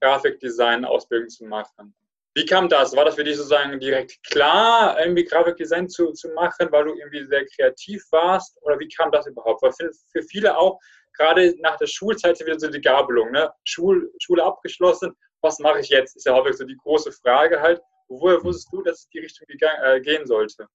Grafikdesign-Ausbildung 0.00 1.28
zu 1.28 1.44
machen. 1.44 1.94
Wie 2.34 2.46
kam 2.46 2.68
das? 2.68 2.96
War 2.96 3.04
das 3.04 3.16
für 3.16 3.24
dich 3.24 3.36
sozusagen 3.36 3.78
direkt 3.78 4.22
klar, 4.24 4.98
irgendwie 4.98 5.24
Grafikdesign 5.24 5.88
zu, 5.88 6.12
zu 6.12 6.30
machen, 6.30 6.68
weil 6.70 6.84
du 6.84 6.94
irgendwie 6.94 7.24
sehr 7.24 7.44
kreativ 7.46 8.02
warst? 8.10 8.56
Oder 8.62 8.78
wie 8.78 8.88
kam 8.88 9.12
das 9.12 9.26
überhaupt? 9.26 9.62
Weil 9.62 9.72
für, 9.72 9.90
für 10.10 10.22
viele 10.22 10.56
auch, 10.56 10.78
gerade 11.14 11.54
nach 11.58 11.76
der 11.76 11.86
Schulzeit, 11.86 12.40
wieder 12.40 12.58
so 12.58 12.68
die 12.68 12.80
Gabelung. 12.80 13.30
Ne? 13.32 13.52
Schul, 13.64 14.10
Schule 14.18 14.42
abgeschlossen, 14.42 15.14
was 15.42 15.58
mache 15.58 15.80
ich 15.80 15.90
jetzt? 15.90 16.16
Ist 16.16 16.24
ja 16.24 16.34
häufig 16.34 16.56
so 16.56 16.64
die 16.64 16.76
große 16.76 17.12
Frage 17.12 17.60
halt. 17.60 17.82
Woher 18.08 18.42
wusstest 18.42 18.72
du, 18.72 18.82
dass 18.82 19.00
es 19.00 19.08
die 19.08 19.18
Richtung 19.18 19.46
äh, 19.48 20.00
gehen 20.00 20.26
sollte? 20.26 20.66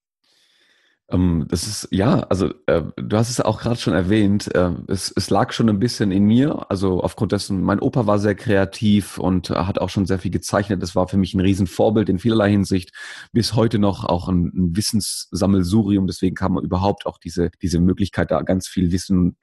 Ähm, 1.09 1.45
das 1.49 1.67
ist, 1.67 1.87
ja, 1.91 2.19
also 2.23 2.49
äh, 2.65 2.83
du 2.97 3.17
hast 3.17 3.29
es 3.29 3.39
auch 3.39 3.61
gerade 3.61 3.79
schon 3.79 3.93
erwähnt, 3.93 4.53
äh, 4.53 4.71
es, 4.87 5.13
es 5.15 5.29
lag 5.29 5.53
schon 5.53 5.69
ein 5.69 5.79
bisschen 5.79 6.11
in 6.11 6.25
mir, 6.25 6.69
also 6.69 7.01
aufgrund 7.01 7.31
dessen, 7.31 7.61
mein 7.61 7.79
Opa 7.79 8.07
war 8.07 8.19
sehr 8.19 8.35
kreativ 8.35 9.17
und 9.17 9.49
äh, 9.49 9.53
hat 9.55 9.79
auch 9.79 9.89
schon 9.89 10.05
sehr 10.05 10.19
viel 10.19 10.31
gezeichnet. 10.31 10.83
Das 10.83 10.95
war 10.95 11.07
für 11.07 11.15
mich 11.15 11.33
ein 11.33 11.39
Riesenvorbild 11.39 12.09
in 12.09 12.19
vielerlei 12.19 12.51
Hinsicht. 12.51 12.91
Bis 13.31 13.53
heute 13.53 13.79
noch 13.79 14.03
auch 14.03 14.27
ein, 14.27 14.51
ein 14.53 14.75
Wissenssammelsurium, 14.75 16.07
deswegen 16.07 16.35
kam 16.35 16.57
überhaupt 16.57 17.05
auch 17.05 17.19
diese, 17.19 17.51
diese 17.61 17.79
Möglichkeit, 17.79 18.29
da 18.31 18.41
ganz 18.41 18.67
viel 18.67 18.91
Wissen 18.91 19.37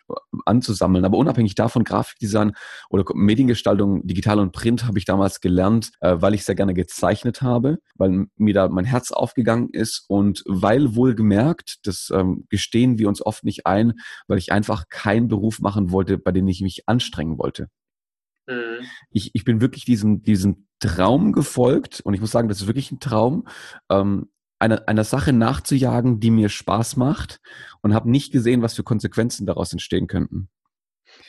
anzusammeln. 0.45 1.07
Aber 1.07 1.17
unabhängig 1.17 1.55
davon, 1.55 1.85
Grafikdesign 1.85 2.53
oder 2.91 3.05
Mediengestaltung, 3.15 4.07
digital 4.07 4.39
und 4.39 4.53
Print, 4.53 4.87
habe 4.87 4.99
ich 4.99 5.07
damals 5.07 5.41
gelernt, 5.41 5.93
äh, 6.01 6.17
weil 6.19 6.35
ich 6.35 6.45
sehr 6.45 6.55
gerne 6.57 6.75
gezeichnet 6.75 7.41
habe, 7.41 7.79
weil 7.95 8.27
mir 8.37 8.53
da 8.53 8.69
mein 8.69 8.85
Herz 8.85 9.13
aufgegangen 9.13 9.71
ist 9.71 10.05
und 10.09 10.43
weil 10.47 10.95
wohlgemerkt, 10.95 11.54
gemerkt, 11.55 11.87
das 11.87 12.11
ähm, 12.11 12.47
gestehen 12.49 12.99
wir 12.99 13.09
uns 13.09 13.25
oft 13.25 13.45
nicht 13.45 13.67
ein, 13.67 13.95
weil 14.27 14.39
ich 14.39 14.53
einfach 14.53 14.89
keinen 14.89 15.29
Beruf 15.29 15.61
machen 15.61 15.91
wollte, 15.91 16.19
bei 16.19 16.33
dem 16.33 16.49
ich 16.49 16.61
mich 16.61 16.89
anstrengen 16.89 17.39
wollte. 17.39 17.69
Mhm. 18.47 18.87
Ich, 19.11 19.31
ich 19.35 19.45
bin 19.45 19.61
wirklich 19.61 19.85
diesem, 19.85 20.23
diesem 20.23 20.69
Traum 20.81 21.33
gefolgt 21.33 22.01
und 22.05 22.15
ich 22.15 22.21
muss 22.21 22.31
sagen, 22.31 22.49
das 22.49 22.61
ist 22.61 22.67
wirklich 22.67 22.93
ein 22.93 23.01
Traum, 23.01 23.49
ähm, 23.91 24.31
einer, 24.59 24.89
einer 24.89 25.05
Sache 25.05 25.33
nachzujagen, 25.33 26.21
die 26.21 26.31
mir 26.31 26.49
Spaß 26.49 26.97
macht 26.97 27.41
und 27.83 27.95
habe 27.95 28.11
nicht 28.11 28.33
gesehen, 28.33 28.63
was 28.63 28.75
für 28.75 28.85
Konsequenzen 28.85 29.47
daraus 29.47 29.73
entstehen 29.73 30.07
könnten. 30.07 30.49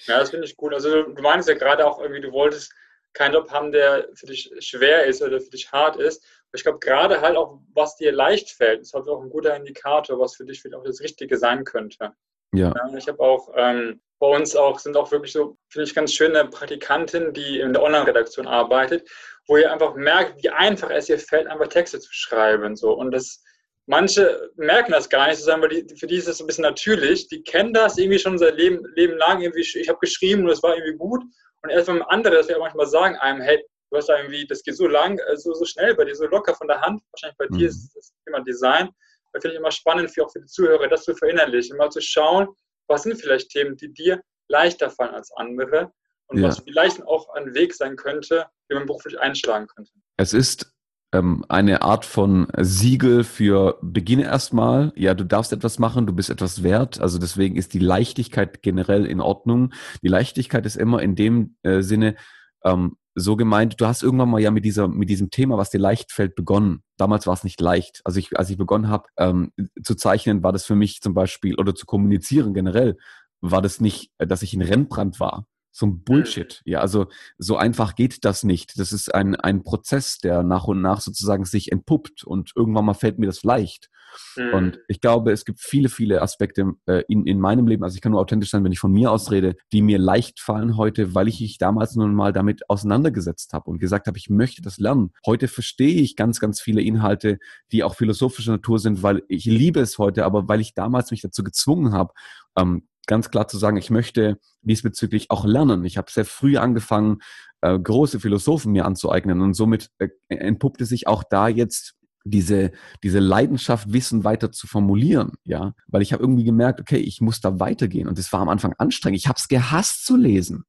Ja, 0.06 0.20
das 0.20 0.30
finde 0.30 0.46
ich 0.46 0.56
gut. 0.56 0.74
Also 0.74 1.04
du 1.04 1.22
meinst 1.22 1.50
ja 1.50 1.56
gerade 1.56 1.86
auch 1.86 2.00
irgendwie, 2.00 2.22
du 2.22 2.32
wolltest 2.32 2.74
keinen 3.14 3.34
Job 3.34 3.50
haben, 3.50 3.72
der 3.72 4.10
für 4.14 4.28
dich 4.28 4.52
schwer 4.60 5.06
ist 5.06 5.22
oder 5.22 5.40
für 5.40 5.50
dich 5.50 5.72
hart 5.72 5.96
ist. 5.96 6.24
Ich 6.54 6.64
glaube, 6.64 6.80
gerade 6.80 7.22
halt 7.22 7.36
auch, 7.36 7.60
was 7.74 7.98
dir 7.98 8.12
leicht 8.12 8.52
fällt, 8.52 8.82
ist 8.82 8.94
halt 8.94 9.08
auch 9.08 9.22
ein 9.22 9.30
guter 9.30 9.56
Indikator, 9.56 10.20
was 10.20 10.36
für 10.36 10.46
dich 10.46 10.62
vielleicht 10.62 10.76
auch 10.76 10.84
das 10.84 11.02
Richtige 11.02 11.38
sein 11.38 11.64
könnte. 11.64 12.14
Ja. 12.54 12.74
Ich 12.98 13.08
habe 13.08 13.20
auch 13.20 13.50
ähm, 13.56 14.00
bei 14.20 14.28
uns 14.28 14.56
auch, 14.56 14.80
sind 14.80 14.96
auch 14.96 15.12
wirklich 15.12 15.34
so, 15.34 15.58
finde 15.68 15.88
ich, 15.88 15.96
ganz 15.96 16.14
schöne 16.14 16.46
Praktikantin, 16.46 17.34
die 17.34 17.60
in 17.60 17.74
der 17.74 17.84
Online-Redaktion 17.84 18.48
arbeitet, 18.48 19.10
wo 19.48 19.58
ihr 19.58 19.72
einfach 19.72 19.96
merkt, 19.96 20.42
wie 20.42 20.50
einfach 20.50 20.90
es 20.90 21.10
ihr 21.10 21.20
fällt, 21.20 21.48
einfach 21.48 21.68
Texte 21.68 22.00
zu 22.00 22.10
schreiben. 22.12 22.76
So. 22.76 22.94
Und 22.94 23.12
das, 23.12 23.44
manche 23.86 24.52
merken 24.56 24.92
das 24.92 25.10
gar 25.10 25.28
nicht, 25.28 25.38
sozusagen, 25.38 25.62
weil 25.62 25.70
die, 25.70 25.96
für 25.96 26.08
die 26.08 26.16
ist 26.16 26.28
das 26.28 26.40
ein 26.40 26.48
bisschen 26.48 26.64
natürlich. 26.64 27.28
Die 27.28 27.44
kennen 27.44 27.74
das 27.74 27.98
irgendwie 27.98 28.20
schon 28.20 28.38
sein 28.38 28.56
Leben, 28.56 28.86
Leben 28.96 29.18
lang. 29.18 29.42
Irgendwie, 29.42 29.62
ich 29.62 29.90
habe 29.90 30.00
geschrieben 30.00 30.44
und 30.44 30.50
es 30.50 30.64
war 30.64 30.76
irgendwie 30.76 30.98
gut. 30.98 31.24
Und 31.62 31.70
erst 31.70 31.88
wenn 31.88 32.02
andere, 32.04 32.36
dass 32.36 32.48
wir 32.48 32.58
manchmal 32.58 32.88
sagen 32.88 33.18
einem, 33.18 33.42
hey, 33.42 33.64
du 33.92 33.98
hast 33.98 34.10
irgendwie, 34.10 34.46
das 34.48 34.64
geht 34.64 34.76
so 34.76 34.88
lang, 34.88 35.18
äh, 35.20 35.38
so, 35.38 35.54
so 35.54 35.66
schnell 35.66 35.96
bei 35.96 36.06
dir, 36.06 36.16
so 36.16 36.26
locker 36.26 36.56
von 36.56 36.68
der 36.68 36.82
Hand. 36.82 37.02
Wahrscheinlich 37.12 37.38
bei 37.38 37.48
mhm. 37.50 37.58
dir 37.58 37.70
ist 37.70 37.96
das 37.96 38.14
Thema 38.26 38.42
Design. 38.42 38.90
Da 39.34 39.40
finde 39.40 39.56
ich 39.56 39.60
immer 39.60 39.72
spannend, 39.72 40.12
für, 40.12 40.26
auch 40.26 40.32
für 40.32 40.40
die 40.40 40.48
Zuhörer, 40.48 40.88
das 40.88 41.04
zu 41.04 41.16
verinnerlichen, 41.16 41.78
mal 41.78 41.90
zu 41.90 42.02
schauen, 42.02 42.48
was 42.88 43.04
sind 43.04 43.20
vielleicht 43.20 43.50
Themen, 43.50 43.76
die 43.76 43.92
dir 43.92 44.22
leichter 44.48 44.90
fallen 44.90 45.14
als 45.14 45.32
andere 45.36 45.92
und 46.28 46.40
ja. 46.40 46.48
was 46.48 46.60
vielleicht 46.60 47.04
auch 47.04 47.30
ein 47.34 47.54
Weg 47.54 47.74
sein 47.74 47.96
könnte, 47.96 48.46
wie 48.70 48.76
man 48.76 48.86
beruflich 48.86 49.20
einschlagen 49.20 49.68
könnte. 49.68 49.92
Es 50.18 50.34
ist 50.34 50.72
ähm, 51.14 51.46
eine 51.50 51.82
Art 51.82 52.06
von 52.06 52.48
Siegel 52.58 53.24
für 53.24 53.78
beginne 53.82 54.24
erstmal. 54.24 54.92
Ja, 54.96 55.14
du 55.14 55.24
darfst 55.24 55.54
etwas 55.54 55.80
machen, 55.80 56.08
du 56.08 56.14
bist 56.14 56.30
etwas 56.30 56.64
wert. 56.64 57.00
Also 57.00 57.20
deswegen 57.20 57.56
ist 57.56 57.74
die 57.74 57.80
Leichtigkeit 57.80 58.62
generell 58.62 59.06
in 59.06 59.22
Ordnung. 59.22 59.74
Die 60.02 60.08
Leichtigkeit 60.08 60.66
ist 60.66 60.76
immer 60.76 61.02
in 61.02 61.16
dem 61.16 61.58
äh, 61.64 61.82
Sinne 61.82 62.16
ähm, 62.64 62.98
so 63.16 63.36
gemeint, 63.36 63.80
du 63.80 63.88
hast 63.88 64.04
irgendwann 64.04 64.30
mal 64.30 64.42
ja 64.42 64.52
mit 64.52 64.66
dieser, 64.66 64.88
mit 64.88 65.10
diesem 65.10 65.30
Thema, 65.30 65.58
was 65.58 65.70
dir 65.70 65.80
leicht 65.80 66.12
fällt, 66.12 66.36
begonnen. 66.36 66.84
Damals 66.98 67.26
war 67.26 67.34
es 67.34 67.44
nicht 67.44 67.62
leicht. 67.62 68.02
Also 68.04 68.20
ich, 68.20 68.38
als 68.38 68.50
ich 68.50 68.58
begonnen 68.58 68.90
habe 68.90 69.08
ähm, 69.18 69.52
zu 69.84 69.96
zeichnen, 69.96 70.44
war 70.44 70.52
das 70.52 70.66
für 70.66 70.76
mich 70.76 71.02
zum 71.02 71.14
Beispiel 71.14 71.56
oder 71.56 71.74
zu 71.74 71.86
kommunizieren 71.86 72.54
generell, 72.54 72.98
war 73.42 73.62
das 73.62 73.80
nicht, 73.80 74.12
dass 74.18 74.42
ich 74.42 74.54
in 74.54 74.62
Rennbrand 74.62 75.20
war 75.20 75.48
so 75.76 75.88
ein 75.88 76.04
Bullshit. 76.04 76.62
Ja, 76.64 76.80
also 76.80 77.08
so 77.38 77.58
einfach 77.58 77.96
geht 77.96 78.24
das 78.24 78.44
nicht. 78.44 78.80
Das 78.80 78.94
ist 78.94 79.14
ein, 79.14 79.36
ein 79.36 79.62
Prozess, 79.62 80.20
der 80.20 80.42
nach 80.42 80.64
und 80.64 80.82
nach 80.82 81.02
sozusagen 81.02 81.44
sich 81.44 81.70
entpuppt 81.70 82.24
und 82.24 82.54
irgendwann 82.56 82.86
mal 82.86 82.94
fällt 82.94 83.20
mir 83.20 83.26
das 83.26 83.44
leicht. 83.44 83.90
Mhm. 84.38 84.54
Und 84.54 84.80
ich 84.88 85.02
glaube, 85.02 85.34
es 85.34 85.44
gibt 85.44 85.60
viele, 85.60 85.90
viele 85.90 86.22
Aspekte 86.22 86.76
äh, 86.86 87.04
in, 87.10 87.26
in 87.26 87.42
meinem 87.42 87.68
Leben, 87.68 87.84
also 87.84 87.96
ich 87.96 88.02
kann 88.02 88.14
nur 88.14 88.22
authentisch 88.22 88.52
sein, 88.52 88.64
wenn 88.64 88.72
ich 88.72 88.80
von 88.80 88.94
mir 88.94 89.12
aus 89.12 89.32
rede, 89.32 89.56
die 89.74 89.82
mir 89.82 90.00
leicht 90.00 90.40
fallen 90.40 90.78
heute, 90.78 91.14
weil 91.14 91.28
ich 91.28 91.42
mich 91.42 91.58
damals 91.58 91.96
nun 91.96 92.16
mal 92.16 92.32
damit 92.32 92.70
auseinandergesetzt 92.70 93.52
habe 93.52 93.70
und 93.70 93.80
gesagt 93.80 94.08
habe, 94.08 94.18
ich 94.18 94.30
möchte 94.30 94.62
das 94.62 94.78
lernen. 94.78 95.12
Heute 95.26 95.50
verstehe 95.50 96.02
ich 96.02 96.16
ganz, 96.16 96.40
ganz 96.40 96.62
viele 96.62 96.82
Inhalte, 96.82 97.38
die 97.74 97.84
auch 97.84 97.96
philosophischer 97.96 98.54
Natur 98.54 98.80
sind, 98.80 99.04
weil 99.04 99.24
ich 99.28 99.44
liebe 99.44 99.82
es 99.82 99.98
heute, 99.98 100.24
aber 100.24 100.48
weil 100.48 100.62
ich 100.62 100.74
damals 100.74 101.12
mich 101.12 101.22
dazu 101.22 101.44
gezwungen 101.44 101.92
habe, 101.92 102.14
ähm, 102.58 102.88
ganz 103.08 103.30
klar 103.30 103.48
zu 103.48 103.58
sagen, 103.58 103.78
ich 103.78 103.90
möchte 103.90 104.38
diesbezüglich 104.62 105.32
auch 105.32 105.46
lernen. 105.46 105.86
Ich 105.86 105.98
habe 105.98 106.12
sehr 106.12 106.26
früh 106.26 106.58
angefangen, 106.58 107.20
äh, 107.62 107.78
große 107.78 108.20
Philosophen 108.20 108.72
mir 108.72 108.86
anzueignen 108.86 109.42
und 109.42 109.54
somit 109.54 109.90
äh, 110.00 110.10
entpuppte 110.30 110.86
sich 110.86 111.08
auch 111.08 111.24
da 111.24 111.48
jetzt 111.48 111.96
diese, 112.26 112.72
diese 113.04 113.20
Leidenschaft, 113.20 113.94
Wissen 113.94 114.24
weiter 114.24 114.52
zu 114.52 114.68
formulieren, 114.68 115.34
ja, 115.44 115.74
weil 115.88 116.02
ich 116.02 116.12
habe 116.12 116.24
irgendwie 116.24 116.44
gemerkt, 116.44 116.80
okay, 116.80 116.98
ich 116.98 117.22
muss 117.22 117.40
da 117.40 117.60
weitergehen 117.60 118.08
und 118.08 118.18
das 118.18 118.34
war 118.34 118.42
am 118.42 118.50
Anfang 118.50 118.74
anstrengend. 118.78 119.20
Ich 119.20 119.28
habe 119.28 119.38
es 119.38 119.48
gehasst 119.48 120.06
zu 120.06 120.18
lesen. 120.18 120.64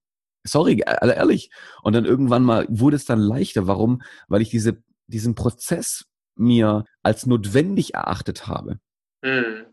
Sorry, 0.44 0.82
ehrlich. 0.86 1.50
Und 1.82 1.94
dann 1.94 2.04
irgendwann 2.04 2.44
mal 2.44 2.66
wurde 2.68 2.96
es 2.96 3.04
dann 3.04 3.18
leichter. 3.18 3.66
Warum? 3.66 4.02
Weil 4.28 4.42
ich 4.42 4.50
diese, 4.50 4.82
diesen 5.06 5.34
Prozess 5.34 6.04
mir 6.36 6.84
als 7.02 7.26
notwendig 7.26 7.94
erachtet 7.94 8.46
habe. 8.46 8.78
Mhm. 9.22 9.64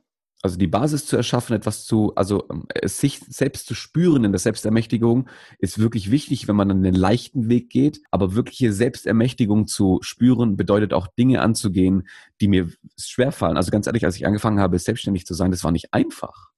Also 0.46 0.58
die 0.58 0.68
Basis 0.68 1.06
zu 1.06 1.16
erschaffen, 1.16 1.56
etwas 1.56 1.86
zu, 1.86 2.14
also 2.16 2.44
ähm, 2.52 2.66
es 2.68 2.98
sich 2.98 3.22
selbst 3.30 3.66
zu 3.66 3.76
spüren 3.76 4.26
in 4.26 4.34
der 4.34 4.40
Selbstermächtigung 4.40 5.30
ist 5.58 5.80
wirklich 5.80 6.12
wichtig, 6.12 6.50
wenn 6.50 6.58
man 6.58 6.68
dann 6.68 6.84
den 6.84 6.96
leichten 6.96 7.48
Weg 7.48 7.70
geht. 7.70 8.02
Aber 8.12 8.36
wirkliche 8.36 8.74
Selbstermächtigung 8.74 9.68
zu 9.68 10.00
spüren 10.02 10.58
bedeutet 10.58 10.94
auch 10.94 11.08
Dinge 11.08 11.42
anzugehen, 11.42 12.10
die 12.42 12.50
mir 12.50 12.68
schwerfallen. 13.00 13.56
Also 13.56 13.72
ganz 13.72 13.88
ehrlich, 13.88 14.04
als 14.04 14.18
ich 14.18 14.26
angefangen 14.26 14.60
habe, 14.60 14.78
selbstständig 14.78 15.26
zu 15.26 15.34
sein, 15.34 15.52
das 15.52 15.64
war 15.64 15.72
nicht 15.72 15.94
einfach. 15.94 16.50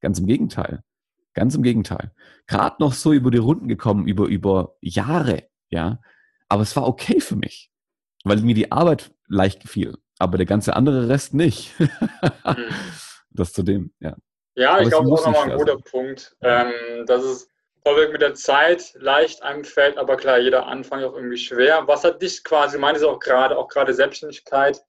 Ganz 0.00 0.20
im 0.20 0.26
Gegenteil. 0.26 0.84
Ganz 1.34 1.56
im 1.56 1.64
Gegenteil. 1.64 2.12
Gerade 2.46 2.76
noch 2.78 2.92
so 2.92 3.12
über 3.12 3.32
die 3.32 3.38
Runden 3.38 3.66
gekommen, 3.66 4.06
über, 4.06 4.26
über 4.26 4.76
Jahre, 4.80 5.48
ja. 5.68 5.98
Aber 6.48 6.62
es 6.62 6.76
war 6.76 6.86
okay 6.86 7.18
für 7.18 7.34
mich, 7.36 7.72
weil 8.22 8.40
mir 8.42 8.54
die 8.54 8.70
Arbeit 8.70 9.12
leicht 9.26 9.62
gefiel, 9.62 9.98
aber 10.20 10.36
der 10.36 10.46
ganze 10.46 10.76
andere 10.76 11.08
Rest 11.08 11.34
nicht. 11.34 11.74
Das 13.34 13.52
zu 13.52 13.62
dem, 13.62 13.92
ja. 14.00 14.16
Ja, 14.54 14.72
aber 14.72 14.82
ich 14.82 14.88
glaube, 14.90 15.10
das 15.10 15.20
ist 15.20 15.26
auch 15.26 15.32
nochmal 15.32 15.50
ein 15.50 15.58
guter 15.58 15.72
also. 15.72 15.84
Punkt, 15.90 16.36
ähm, 16.42 17.06
dass 17.06 17.24
es 17.24 17.48
vorweg 17.82 18.12
mit 18.12 18.22
der 18.22 18.34
Zeit 18.34 18.94
leicht 18.94 19.42
einem 19.42 19.64
fällt, 19.64 19.96
aber 19.96 20.16
klar, 20.16 20.38
jeder 20.38 20.66
Anfang 20.66 21.00
ist 21.00 21.06
auch 21.06 21.14
irgendwie 21.14 21.38
schwer. 21.38 21.86
Was 21.86 22.04
hat 22.04 22.20
dich 22.20 22.44
quasi, 22.44 22.78
meinst 22.78 23.02
du 23.02 23.08
auch 23.08 23.18
gerade, 23.18 23.56
auch 23.56 23.68
gerade 23.68 23.94
Selbstständigkeit, 23.94 24.80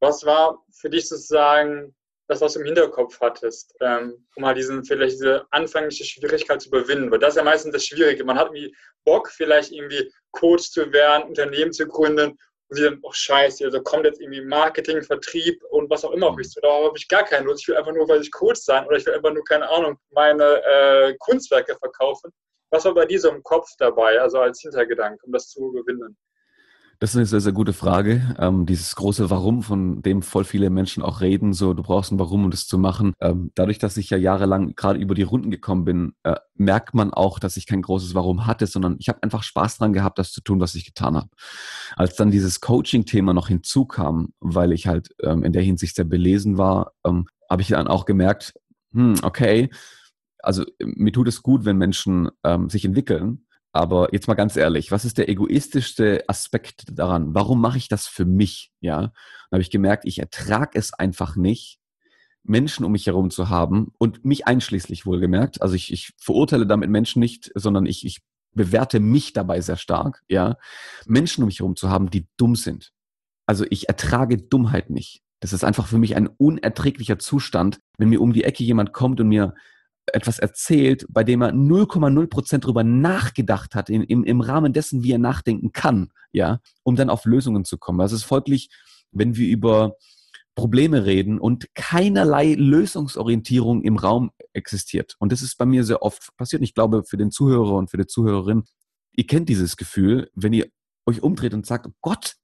was 0.00 0.24
war 0.24 0.64
für 0.70 0.88
dich 0.88 1.08
sozusagen 1.08 1.94
das, 2.28 2.40
was 2.40 2.54
du 2.54 2.60
im 2.60 2.66
Hinterkopf 2.66 3.20
hattest, 3.20 3.74
ähm, 3.80 4.24
um 4.36 4.42
mal 4.42 4.54
diesen, 4.54 4.84
vielleicht 4.84 5.16
diese 5.16 5.44
anfängliche 5.50 6.04
Schwierigkeit 6.04 6.62
zu 6.62 6.68
überwinden? 6.68 7.10
Weil 7.10 7.18
das 7.18 7.30
ist 7.30 7.38
ja 7.38 7.42
meistens 7.42 7.72
das 7.72 7.84
Schwierige. 7.84 8.24
Man 8.24 8.38
hat 8.38 8.46
irgendwie 8.46 8.74
Bock, 9.04 9.28
vielleicht 9.28 9.72
irgendwie 9.72 10.10
Coach 10.30 10.70
zu 10.70 10.92
werden, 10.92 11.28
Unternehmen 11.28 11.72
zu 11.72 11.86
gründen 11.86 12.38
und 12.70 12.76
sie 12.76 12.84
dann, 12.84 13.00
oh 13.02 13.12
scheiße, 13.12 13.64
also 13.64 13.82
kommt 13.82 14.04
jetzt 14.04 14.20
irgendwie 14.20 14.42
Marketing, 14.42 15.02
Vertrieb 15.02 15.62
und 15.70 15.90
was 15.90 16.04
auch 16.04 16.12
immer 16.12 16.28
auf 16.28 16.36
mich 16.36 16.50
zu. 16.50 16.60
Da 16.60 16.68
habe 16.68 16.96
ich 16.96 17.08
gar 17.08 17.24
keine 17.24 17.46
Lust. 17.46 17.62
Ich 17.62 17.68
will 17.68 17.76
einfach 17.76 17.92
nur, 17.92 18.08
weil 18.08 18.20
ich 18.20 18.30
Coach 18.30 18.60
sein 18.60 18.86
oder 18.86 18.96
ich 18.96 19.04
will 19.06 19.14
einfach 19.14 19.32
nur, 19.32 19.44
keine 19.44 19.68
Ahnung, 19.68 19.98
meine 20.10 20.62
äh, 20.64 21.14
Kunstwerke 21.18 21.76
verkaufen. 21.76 22.32
Was 22.70 22.84
war 22.84 22.94
bei 22.94 23.06
dir 23.06 23.20
so 23.20 23.28
im 23.30 23.42
Kopf 23.42 23.68
dabei, 23.78 24.20
also 24.20 24.38
als 24.38 24.60
Hintergedanke, 24.60 25.18
um 25.26 25.32
das 25.32 25.48
zu 25.48 25.72
gewinnen? 25.72 26.16
Das 27.02 27.12
ist 27.12 27.16
eine 27.16 27.24
sehr, 27.24 27.40
sehr 27.40 27.52
gute 27.52 27.72
Frage. 27.72 28.36
Ähm, 28.38 28.66
dieses 28.66 28.94
große 28.94 29.30
Warum, 29.30 29.62
von 29.62 30.02
dem 30.02 30.20
voll 30.20 30.44
viele 30.44 30.68
Menschen 30.68 31.02
auch 31.02 31.22
reden, 31.22 31.54
so 31.54 31.72
du 31.72 31.82
brauchst 31.82 32.12
ein 32.12 32.18
Warum, 32.18 32.44
um 32.44 32.50
das 32.50 32.66
zu 32.66 32.76
machen. 32.76 33.14
Ähm, 33.22 33.52
dadurch, 33.54 33.78
dass 33.78 33.96
ich 33.96 34.10
ja 34.10 34.18
jahrelang 34.18 34.74
gerade 34.76 34.98
über 34.98 35.14
die 35.14 35.22
Runden 35.22 35.50
gekommen 35.50 35.86
bin, 35.86 36.12
äh, 36.24 36.36
merkt 36.56 36.92
man 36.92 37.10
auch, 37.14 37.38
dass 37.38 37.56
ich 37.56 37.66
kein 37.66 37.80
großes 37.80 38.14
Warum 38.14 38.46
hatte, 38.46 38.66
sondern 38.66 38.96
ich 38.98 39.08
habe 39.08 39.22
einfach 39.22 39.42
Spaß 39.42 39.78
dran 39.78 39.94
gehabt, 39.94 40.18
das 40.18 40.30
zu 40.30 40.42
tun, 40.42 40.60
was 40.60 40.74
ich 40.74 40.84
getan 40.84 41.16
habe. 41.16 41.30
Als 41.96 42.16
dann 42.16 42.30
dieses 42.30 42.60
Coaching-Thema 42.60 43.32
noch 43.32 43.48
hinzukam, 43.48 44.34
weil 44.40 44.70
ich 44.72 44.86
halt 44.86 45.08
ähm, 45.22 45.42
in 45.42 45.54
der 45.54 45.62
Hinsicht 45.62 45.96
sehr 45.96 46.04
belesen 46.04 46.58
war, 46.58 46.92
ähm, 47.06 47.24
habe 47.48 47.62
ich 47.62 47.68
dann 47.68 47.88
auch 47.88 48.04
gemerkt, 48.04 48.52
hm, 48.92 49.14
okay, 49.22 49.70
also 50.40 50.66
mir 50.80 51.12
tut 51.12 51.28
es 51.28 51.42
gut, 51.42 51.64
wenn 51.64 51.78
Menschen 51.78 52.28
ähm, 52.44 52.68
sich 52.68 52.84
entwickeln. 52.84 53.46
Aber 53.72 54.12
jetzt 54.12 54.26
mal 54.26 54.34
ganz 54.34 54.56
ehrlich, 54.56 54.90
was 54.90 55.04
ist 55.04 55.18
der 55.18 55.28
egoistischste 55.28 56.24
Aspekt 56.26 56.84
daran? 56.90 57.34
Warum 57.34 57.60
mache 57.60 57.78
ich 57.78 57.88
das 57.88 58.06
für 58.06 58.24
mich? 58.24 58.72
Ja, 58.80 59.00
dann 59.00 59.12
habe 59.52 59.62
ich 59.62 59.70
gemerkt, 59.70 60.04
ich 60.06 60.18
ertrage 60.18 60.78
es 60.78 60.92
einfach 60.92 61.36
nicht, 61.36 61.78
Menschen 62.42 62.84
um 62.84 62.92
mich 62.92 63.06
herum 63.06 63.30
zu 63.30 63.48
haben 63.48 63.92
und 63.98 64.24
mich 64.24 64.46
einschließlich 64.46 65.06
wohlgemerkt. 65.06 65.62
Also 65.62 65.74
ich, 65.74 65.92
ich 65.92 66.12
verurteile 66.18 66.66
damit 66.66 66.90
Menschen 66.90 67.20
nicht, 67.20 67.50
sondern 67.54 67.86
ich, 67.86 68.04
ich 68.04 68.22
bewerte 68.52 68.98
mich 68.98 69.32
dabei 69.32 69.60
sehr 69.60 69.76
stark. 69.76 70.22
Ja, 70.28 70.56
Menschen 71.06 71.42
um 71.42 71.46
mich 71.46 71.60
herum 71.60 71.76
zu 71.76 71.90
haben, 71.90 72.10
die 72.10 72.26
dumm 72.36 72.56
sind. 72.56 72.92
Also 73.46 73.64
ich 73.70 73.88
ertrage 73.88 74.38
Dummheit 74.38 74.90
nicht. 74.90 75.22
Das 75.40 75.52
ist 75.52 75.64
einfach 75.64 75.86
für 75.86 75.98
mich 75.98 76.16
ein 76.16 76.26
unerträglicher 76.26 77.18
Zustand, 77.18 77.78
wenn 77.98 78.08
mir 78.08 78.20
um 78.20 78.32
die 78.32 78.44
Ecke 78.44 78.64
jemand 78.64 78.92
kommt 78.92 79.20
und 79.20 79.28
mir 79.28 79.54
etwas 80.06 80.38
erzählt, 80.38 81.06
bei 81.08 81.24
dem 81.24 81.42
er 81.42 81.52
0,0 81.52 82.26
Prozent 82.26 82.64
drüber 82.64 82.84
nachgedacht 82.84 83.74
hat, 83.74 83.90
in, 83.90 84.02
im, 84.02 84.24
im 84.24 84.40
Rahmen 84.40 84.72
dessen, 84.72 85.02
wie 85.02 85.12
er 85.12 85.18
nachdenken 85.18 85.72
kann, 85.72 86.10
ja, 86.32 86.60
um 86.82 86.96
dann 86.96 87.10
auf 87.10 87.24
Lösungen 87.24 87.64
zu 87.64 87.78
kommen. 87.78 87.98
Das 87.98 88.12
ist 88.12 88.24
folglich, 88.24 88.70
wenn 89.12 89.36
wir 89.36 89.48
über 89.48 89.96
Probleme 90.54 91.06
reden 91.06 91.38
und 91.38 91.74
keinerlei 91.74 92.54
Lösungsorientierung 92.54 93.82
im 93.82 93.96
Raum 93.96 94.30
existiert. 94.52 95.14
Und 95.18 95.32
das 95.32 95.42
ist 95.42 95.56
bei 95.56 95.64
mir 95.64 95.84
sehr 95.84 96.02
oft 96.02 96.36
passiert. 96.36 96.62
Ich 96.62 96.74
glaube, 96.74 97.04
für 97.04 97.16
den 97.16 97.30
Zuhörer 97.30 97.74
und 97.74 97.90
für 97.90 97.96
die 97.96 98.06
Zuhörerin, 98.06 98.64
ihr 99.12 99.26
kennt 99.26 99.48
dieses 99.48 99.76
Gefühl, 99.76 100.30
wenn 100.34 100.52
ihr 100.52 100.66
euch 101.06 101.22
umdreht 101.22 101.54
und 101.54 101.66
sagt, 101.66 101.86
oh 101.86 101.92
Gott, 102.00 102.34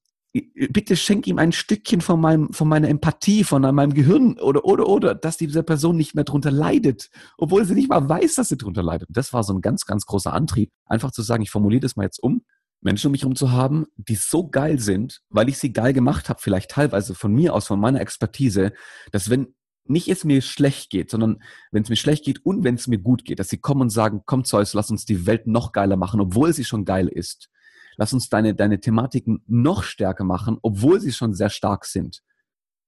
bitte 0.70 0.96
schenk 0.96 1.26
ihm 1.26 1.38
ein 1.38 1.52
Stückchen 1.52 2.00
von 2.00 2.20
meinem, 2.20 2.52
von 2.52 2.68
meiner 2.68 2.88
Empathie, 2.88 3.44
von 3.44 3.62
meinem 3.62 3.94
Gehirn 3.94 4.38
oder, 4.38 4.64
oder, 4.64 4.88
oder, 4.88 5.14
dass 5.14 5.36
diese 5.36 5.62
Person 5.62 5.96
nicht 5.96 6.14
mehr 6.14 6.24
drunter 6.24 6.50
leidet, 6.50 7.10
obwohl 7.38 7.64
sie 7.64 7.74
nicht 7.74 7.88
mal 7.88 8.08
weiß, 8.08 8.34
dass 8.34 8.48
sie 8.48 8.56
drunter 8.56 8.82
leidet. 8.82 9.08
Das 9.10 9.32
war 9.32 9.44
so 9.44 9.54
ein 9.54 9.60
ganz, 9.60 9.86
ganz 9.86 10.06
großer 10.06 10.32
Antrieb, 10.32 10.70
einfach 10.84 11.12
zu 11.12 11.22
sagen, 11.22 11.42
ich 11.42 11.50
formuliere 11.50 11.80
das 11.80 11.96
mal 11.96 12.04
jetzt 12.04 12.22
um, 12.22 12.42
Menschen 12.80 13.08
um 13.08 13.12
mich 13.12 13.22
herum 13.22 13.36
zu 13.36 13.52
haben, 13.52 13.86
die 13.96 14.16
so 14.16 14.48
geil 14.48 14.78
sind, 14.78 15.20
weil 15.28 15.48
ich 15.48 15.58
sie 15.58 15.72
geil 15.72 15.92
gemacht 15.92 16.28
habe, 16.28 16.40
vielleicht 16.40 16.70
teilweise 16.70 17.14
von 17.14 17.32
mir 17.32 17.54
aus, 17.54 17.66
von 17.66 17.80
meiner 17.80 18.00
Expertise, 18.00 18.72
dass 19.12 19.30
wenn 19.30 19.54
nicht 19.88 20.08
es 20.08 20.24
mir 20.24 20.42
schlecht 20.42 20.90
geht, 20.90 21.10
sondern 21.10 21.40
wenn 21.70 21.84
es 21.84 21.88
mir 21.88 21.96
schlecht 21.96 22.24
geht 22.24 22.44
und 22.44 22.64
wenn 22.64 22.74
es 22.74 22.88
mir 22.88 22.98
gut 22.98 23.24
geht, 23.24 23.38
dass 23.38 23.48
sie 23.48 23.58
kommen 23.58 23.82
und 23.82 23.90
sagen, 23.90 24.22
komm 24.26 24.44
Zeus, 24.44 24.74
lass 24.74 24.90
uns 24.90 25.04
die 25.04 25.26
Welt 25.26 25.46
noch 25.46 25.72
geiler 25.72 25.96
machen, 25.96 26.20
obwohl 26.20 26.52
sie 26.52 26.64
schon 26.64 26.84
geil 26.84 27.06
ist 27.06 27.48
lass 27.96 28.12
uns 28.12 28.28
deine, 28.28 28.54
deine 28.54 28.80
Thematiken 28.80 29.42
noch 29.46 29.82
stärker 29.82 30.24
machen, 30.24 30.58
obwohl 30.62 31.00
sie 31.00 31.12
schon 31.12 31.34
sehr 31.34 31.50
stark 31.50 31.84
sind. 31.84 32.22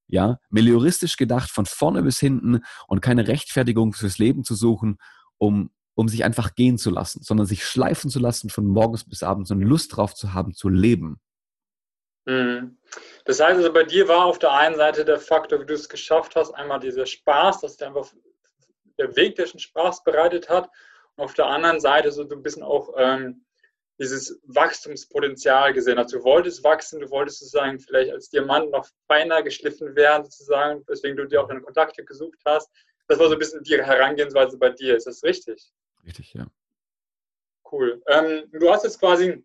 Ja, 0.07 0.39
melioristisch 0.49 1.17
gedacht, 1.17 1.51
von 1.51 1.67
vorne 1.67 2.03
bis 2.03 2.19
hinten 2.19 2.63
und 2.87 3.01
keine 3.01 3.29
Rechtfertigung 3.29 3.93
fürs 3.93 4.19
Leben 4.19 4.43
zu 4.43 4.55
suchen, 4.55 4.99
um, 5.37 5.71
um 5.95 6.09
sich 6.09 6.25
einfach 6.25 6.55
gehen 6.55 6.79
zu 6.79 6.91
lassen, 6.91 7.23
sondern 7.23 7.47
sich 7.47 7.65
schleifen 7.65 8.09
zu 8.11 8.19
lassen 8.19 8.49
von 8.49 8.67
morgens 8.67 9.05
bis 9.05 9.23
abends 9.23 9.51
und 9.51 9.61
Lust 9.61 9.97
drauf 9.97 10.15
zu 10.15 10.33
haben, 10.33 10.55
zu 10.55 10.71
leben. 10.71 11.21
Mhm. 12.25 12.79
Das 13.25 13.41
heißt 13.41 13.57
also, 13.57 13.73
bei 13.73 13.85
dir 13.85 14.07
war 14.07 14.27
auf 14.27 14.39
der 14.39 14.53
einen 14.53 14.77
Seite 14.77 15.05
der 15.05 15.19
Faktor, 15.19 15.61
wie 15.61 15.67
du 15.67 15.75
es 15.75 15.89
geschafft 15.89 16.37
hast, 16.37 16.53
einmal 16.53 16.81
dieser 16.81 17.07
Spaß, 17.07 17.61
dass 17.61 17.77
der 17.77 17.89
einfach 17.89 18.11
der 18.99 19.15
Weg, 19.17 19.37
der 19.37 19.47
schon 19.47 19.61
Spaß 19.61 20.05
bereitet 20.05 20.49
hat. 20.49 20.69
Und 21.17 21.25
auf 21.25 21.35
der 21.35 21.47
anderen 21.47 21.81
Seite 21.81 22.13
so 22.13 22.23
ein 22.29 22.43
bisschen 22.43 22.63
auch 22.63 22.91
ähm, 22.97 23.45
dieses 23.99 24.41
Wachstumspotenzial 24.45 25.73
gesehen 25.73 25.99
hast. 25.99 26.13
Du 26.13 26.23
wolltest 26.23 26.63
wachsen, 26.63 27.01
du 27.01 27.11
wolltest 27.11 27.41
sozusagen 27.41 27.79
vielleicht 27.81 28.13
als 28.13 28.31
Diamant 28.31 28.71
noch 28.71 28.87
feiner 29.07 29.43
geschliffen 29.43 29.95
werden, 29.97 30.25
sozusagen, 30.25 30.83
weswegen 30.87 31.17
du 31.17 31.27
dir 31.27 31.43
auch 31.43 31.49
deine 31.49 31.61
Kontakte 31.61 32.05
gesucht 32.05 32.39
hast. 32.45 32.71
Das 33.09 33.19
war 33.19 33.27
so 33.27 33.33
ein 33.33 33.39
bisschen 33.39 33.63
die 33.63 33.77
Herangehensweise 33.77 34.59
bei 34.59 34.71
dir. 34.71 34.97
Ist 34.97 35.07
das 35.07 35.23
richtig? 35.23 35.73
Richtig, 36.05 36.35
ja. 36.35 36.47
Cool. 37.71 38.03
Ähm, 38.07 38.45
du 38.53 38.71
hast 38.71 38.85
jetzt 38.85 39.01
quasi 39.01 39.45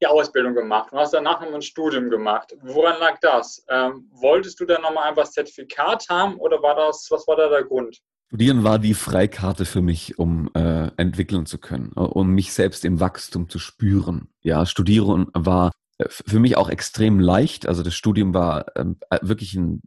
die 0.00 0.06
Ausbildung 0.06 0.54
gemacht 0.54 0.92
und 0.92 0.98
hast 0.98 1.14
danach 1.14 1.40
noch 1.40 1.54
ein 1.54 1.62
Studium 1.62 2.10
gemacht. 2.10 2.56
Woran 2.62 2.98
lag 2.98 3.18
das? 3.20 3.64
Ähm, 3.68 4.08
wolltest 4.12 4.58
du 4.58 4.64
dann 4.64 4.82
nochmal 4.82 5.08
einfach 5.08 5.28
Zertifikat 5.28 6.08
haben 6.08 6.36
oder 6.36 6.62
war 6.62 6.74
das, 6.74 7.06
was 7.10 7.26
war 7.28 7.36
da 7.36 7.48
der 7.48 7.64
Grund? 7.64 8.00
Studieren 8.26 8.64
war 8.64 8.78
die 8.78 8.94
Freikarte 8.94 9.64
für 9.64 9.82
mich, 9.82 10.18
um 10.18 10.50
äh, 10.54 10.61
entwickeln 10.96 11.46
zu 11.46 11.58
können, 11.58 11.92
um 11.92 12.30
mich 12.30 12.52
selbst 12.52 12.84
im 12.84 13.00
Wachstum 13.00 13.48
zu 13.48 13.58
spüren. 13.58 14.28
Ja, 14.42 14.66
Studieren 14.66 15.28
war 15.34 15.72
äh, 15.98 16.06
für 16.08 16.40
mich 16.40 16.56
auch 16.56 16.68
extrem 16.68 17.20
leicht. 17.20 17.66
Also 17.66 17.82
das 17.82 17.94
Studium 17.94 18.34
war 18.34 18.66
ähm, 18.76 18.96
äh, 19.10 19.18
wirklich 19.22 19.54
ein 19.54 19.82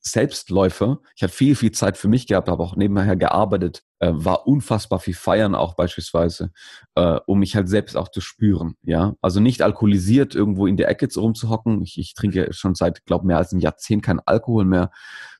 Selbstläufer. 0.00 1.00
Ich 1.16 1.22
hatte 1.22 1.32
viel, 1.32 1.56
viel 1.56 1.72
Zeit 1.72 1.96
für 1.96 2.08
mich 2.08 2.26
gehabt, 2.26 2.48
habe 2.48 2.62
auch 2.62 2.76
nebenher 2.76 3.16
gearbeitet, 3.16 3.82
äh, 3.98 4.10
war 4.12 4.46
unfassbar 4.46 5.00
viel 5.00 5.14
feiern 5.14 5.54
auch 5.54 5.74
beispielsweise, 5.74 6.52
äh, 6.94 7.18
um 7.26 7.38
mich 7.38 7.56
halt 7.56 7.68
selbst 7.68 7.96
auch 7.96 8.08
zu 8.08 8.20
spüren. 8.20 8.76
Ja, 8.82 9.14
also 9.22 9.40
nicht 9.40 9.62
alkoholisiert 9.62 10.34
irgendwo 10.34 10.66
in 10.66 10.76
der 10.76 10.88
Ecke 10.88 11.08
rumzuhocken. 11.16 11.82
Ich, 11.82 11.98
ich 11.98 12.14
trinke 12.14 12.52
schon 12.52 12.74
seit, 12.74 13.04
glaube 13.06 13.26
mehr 13.26 13.38
als 13.38 13.52
einem 13.52 13.60
Jahrzehnt 13.60 14.02
keinen 14.02 14.20
Alkohol 14.20 14.64
mehr, 14.66 14.90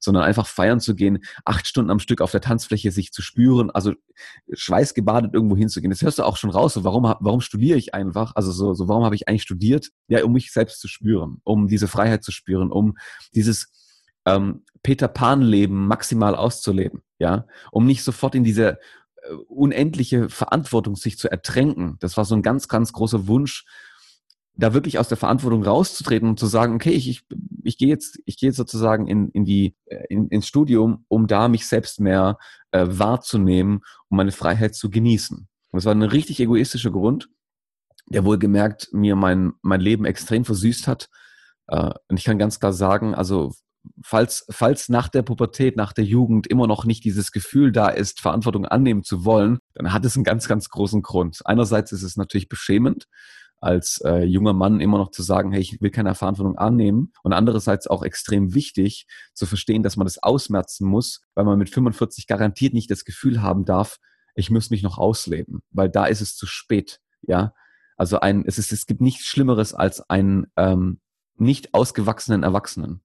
sondern 0.01 0.25
einfach 0.25 0.47
feiern 0.47 0.81
zu 0.81 0.95
gehen, 0.95 1.25
acht 1.45 1.67
Stunden 1.67 1.91
am 1.91 2.01
Stück 2.01 2.21
auf 2.21 2.31
der 2.31 2.41
Tanzfläche 2.41 2.91
sich 2.91 3.13
zu 3.13 3.23
spüren, 3.23 3.71
also 3.71 3.93
schweißgebadet 4.53 5.35
irgendwo 5.35 5.57
hinzugehen. 5.57 5.91
Das 5.91 6.03
hörst 6.03 6.19
du 6.19 6.25
auch 6.25 6.39
schon 6.39 6.51
raus. 6.51 6.75
So, 6.75 6.85
warum, 6.85 7.05
warum 7.21 7.41
studiere 7.41 7.79
ich 7.79 7.95
einfach? 7.95 8.33
Also 8.35 8.51
so, 8.51 8.75
so 8.75 8.89
warum 8.89 9.05
habe 9.05 9.15
ich 9.15 9.29
eigentlich 9.29 9.43
studiert? 9.43 9.91
Ja, 10.09 10.25
um 10.25 10.33
mich 10.33 10.53
selbst 10.53 10.81
zu 10.81 10.89
spüren, 10.89 11.41
um 11.45 11.69
diese 11.69 11.87
Freiheit 11.87 12.25
zu 12.25 12.33
spüren, 12.33 12.73
um 12.73 12.97
dieses 13.35 13.84
ähm, 14.25 14.65
Peter 14.83 15.09
Pan-Leben 15.09 15.87
maximal 15.87 16.35
auszuleben, 16.35 17.03
ja, 17.19 17.47
um 17.73 17.87
nicht 17.87 18.05
sofort 18.05 18.35
in 18.35 18.45
diese 18.45 18.79
äh, 19.23 19.33
unendliche 19.49 20.29
Verantwortung 20.29 20.97
sich 20.97 21.19
zu 21.19 21.31
ertränken. 21.31 21.97
Das 22.01 22.17
war 22.17 22.25
so 22.25 22.35
ein 22.35 22.43
ganz, 22.43 22.69
ganz 22.69 22.93
großer 22.93 23.27
Wunsch, 23.27 23.65
da 24.57 24.73
wirklich 24.73 24.99
aus 24.99 25.09
der 25.09 25.17
Verantwortung 25.17 25.65
rauszutreten 25.65 26.29
und 26.29 26.39
zu 26.39 26.47
sagen, 26.47 26.75
okay, 26.75 26.91
ich, 26.91 27.09
ich, 27.09 27.27
ich 27.65 27.79
gehe 27.79 27.89
jetzt, 27.89 28.21
ich 28.25 28.37
gehe 28.39 28.53
sozusagen 28.53 29.09
in, 29.09 29.31
in 29.31 29.45
die, 29.45 29.75
äh, 29.87 30.05
in, 30.09 30.29
ins 30.29 30.47
Studium, 30.47 31.05
um 31.09 31.27
da 31.27 31.49
mich 31.49 31.67
selbst 31.67 32.01
mehr 32.01 32.39
äh, 32.71 32.87
wahrzunehmen, 32.89 33.81
um 34.09 34.17
meine 34.17 34.33
Freiheit 34.33 34.75
zu 34.75 34.91
genießen. 34.91 35.39
Und 35.39 35.77
das 35.77 35.87
war 35.87 35.95
ein 35.95 36.03
richtig 36.03 36.39
egoistischer 36.39 36.93
Grund, 36.93 37.29
der 38.07 38.25
wohl 38.25 38.39
gemerkt 38.39 38.91
mir 38.93 39.17
mein, 39.17 39.55
mein 39.63 39.81
Leben 39.81 40.05
extrem 40.05 40.45
versüßt 40.45 40.87
hat. 40.87 41.09
Äh, 41.67 41.93
und 42.09 42.19
ich 42.19 42.25
kann 42.25 42.39
ganz 42.39 42.61
klar 42.61 42.73
sagen, 42.73 43.15
also 43.15 43.55
falls, 44.03 44.47
falls 44.51 44.89
nach 44.89 45.09
der 45.09 45.23
Pubertät, 45.23 45.77
nach 45.77 45.93
der 45.93 46.05
Jugend 46.05 46.47
immer 46.47 46.67
noch 46.67 46.85
nicht 46.85 47.05
dieses 47.05 47.33
Gefühl 47.33 47.73
da 47.73 47.89
ist, 47.89 48.21
Verantwortung 48.21 48.67
annehmen 48.67 49.03
zu 49.03 49.25
wollen, 49.25 49.59
dann 49.75 49.93
hat 49.93 50.05
es 50.05 50.17
einen 50.17 50.25
ganz, 50.25 50.49
ganz 50.49 50.69
großen 50.69 51.03
Grund. 51.03 51.41
Einerseits 51.45 51.93
ist 51.93 52.03
es 52.03 52.17
natürlich 52.17 52.49
beschämend, 52.49 53.07
als 53.61 54.01
äh, 54.05 54.25
junger 54.25 54.53
Mann 54.53 54.81
immer 54.81 54.99
noch 54.99 55.11
zu 55.11 55.23
sagen, 55.23 55.53
hey, 55.53 55.61
ich 55.61 55.81
will 55.81 55.91
keine 55.91 56.15
Verantwortung 56.15 56.59
annehmen. 56.59 57.13
Und 57.23 57.33
andererseits 57.33 57.87
auch 57.87 58.03
extrem 58.03 58.55
wichtig 58.55 59.07
zu 59.33 59.47
verstehen, 59.47 59.83
dass 59.83 59.97
man 59.97 60.07
das 60.07 60.23
ausmerzen 60.23 60.87
muss, 60.87 61.23
weil 61.35 61.45
man 61.45 61.59
mit 61.59 61.71
45 61.71 62.27
garantiert 62.27 62.75
nicht 62.75 62.91
das 62.91 63.05
Gefühl 63.05 63.41
haben 63.41 63.65
darf, 63.65 63.99
ich 64.35 64.51
muss 64.51 64.71
mich 64.71 64.83
noch 64.83 64.99
ausleben, 64.99 65.63
weil 65.71 65.89
da 65.89 66.07
ist 66.07 66.21
es 66.21 66.37
zu 66.37 66.47
spät, 66.47 67.01
ja. 67.23 67.55
Also 67.97 68.19
ein, 68.19 68.45
es 68.45 68.59
ist, 68.59 68.73
es 68.73 68.87
gibt 68.87 69.01
nichts 69.01 69.25
Schlimmeres 69.27 69.73
als 69.73 70.01
einen 70.11 70.47
ähm, 70.57 71.01
nicht 71.37 71.75
ausgewachsenen 71.75 72.43
Erwachsenen. 72.43 73.04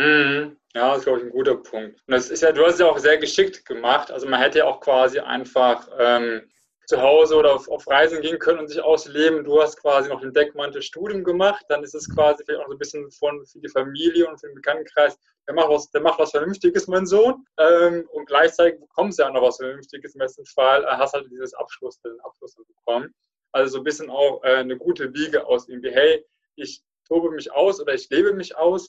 Mhm. 0.00 0.56
Ja, 0.74 0.88
das 0.88 0.98
ist, 0.98 1.04
glaube 1.04 1.18
ich, 1.18 1.24
ein 1.26 1.30
guter 1.30 1.56
Punkt. 1.56 2.00
Und 2.06 2.14
das 2.14 2.30
ist 2.30 2.42
ja, 2.42 2.52
du 2.52 2.64
hast 2.64 2.74
es 2.74 2.80
ja 2.80 2.86
auch 2.86 2.98
sehr 2.98 3.18
geschickt 3.18 3.66
gemacht. 3.66 4.10
Also 4.10 4.26
man 4.26 4.40
hätte 4.40 4.58
ja 4.58 4.64
auch 4.64 4.80
quasi 4.80 5.18
einfach 5.18 5.88
ähm, 5.98 6.48
zu 6.86 7.02
Hause 7.02 7.36
oder 7.36 7.54
auf, 7.54 7.68
auf, 7.68 7.86
Reisen 7.86 8.22
gehen 8.22 8.38
können 8.38 8.60
und 8.60 8.68
sich 8.68 8.80
ausleben. 8.80 9.44
Du 9.44 9.60
hast 9.60 9.78
quasi 9.78 10.08
noch 10.08 10.22
den 10.22 10.32
Deckmantel 10.32 10.80
Studium 10.80 11.22
gemacht. 11.22 11.66
Dann 11.68 11.82
ist 11.82 11.94
es 11.94 12.08
quasi 12.14 12.42
vielleicht 12.44 12.62
auch 12.62 12.68
so 12.68 12.74
ein 12.74 12.78
bisschen 12.78 13.10
von, 13.10 13.44
für 13.44 13.60
die 13.60 13.68
Familie 13.68 14.26
und 14.26 14.40
für 14.40 14.46
den 14.46 14.54
Bekanntenkreis. 14.54 15.18
Der 15.46 15.54
macht 15.54 15.68
was, 15.68 15.90
der 15.90 16.00
macht 16.00 16.18
was 16.18 16.30
Vernünftiges, 16.30 16.86
mein 16.86 17.04
Sohn. 17.04 17.44
Ähm, 17.58 18.08
und 18.12 18.26
gleichzeitig 18.26 18.80
bekommst 18.80 19.18
du 19.18 19.24
ja 19.24 19.28
auch 19.28 19.34
noch 19.34 19.42
was 19.42 19.58
Vernünftiges. 19.58 20.14
Im 20.14 20.20
besten 20.20 20.46
Fall 20.46 20.82
äh, 20.84 20.86
hast 20.86 21.12
halt 21.12 21.30
dieses 21.30 21.52
Abschluss, 21.52 22.00
den 22.00 22.18
Abschluss 22.20 22.56
bekommen. 22.56 23.12
Also 23.52 23.72
so 23.72 23.78
ein 23.78 23.84
bisschen 23.84 24.08
auch 24.08 24.42
äh, 24.44 24.54
eine 24.54 24.78
gute 24.78 25.12
Wiege 25.12 25.44
aus 25.44 25.68
irgendwie, 25.68 25.90
hey, 25.90 26.24
ich 26.54 26.80
tobe 27.06 27.32
mich 27.32 27.52
aus 27.52 27.80
oder 27.80 27.92
ich 27.92 28.08
lebe 28.08 28.32
mich 28.32 28.56
aus. 28.56 28.88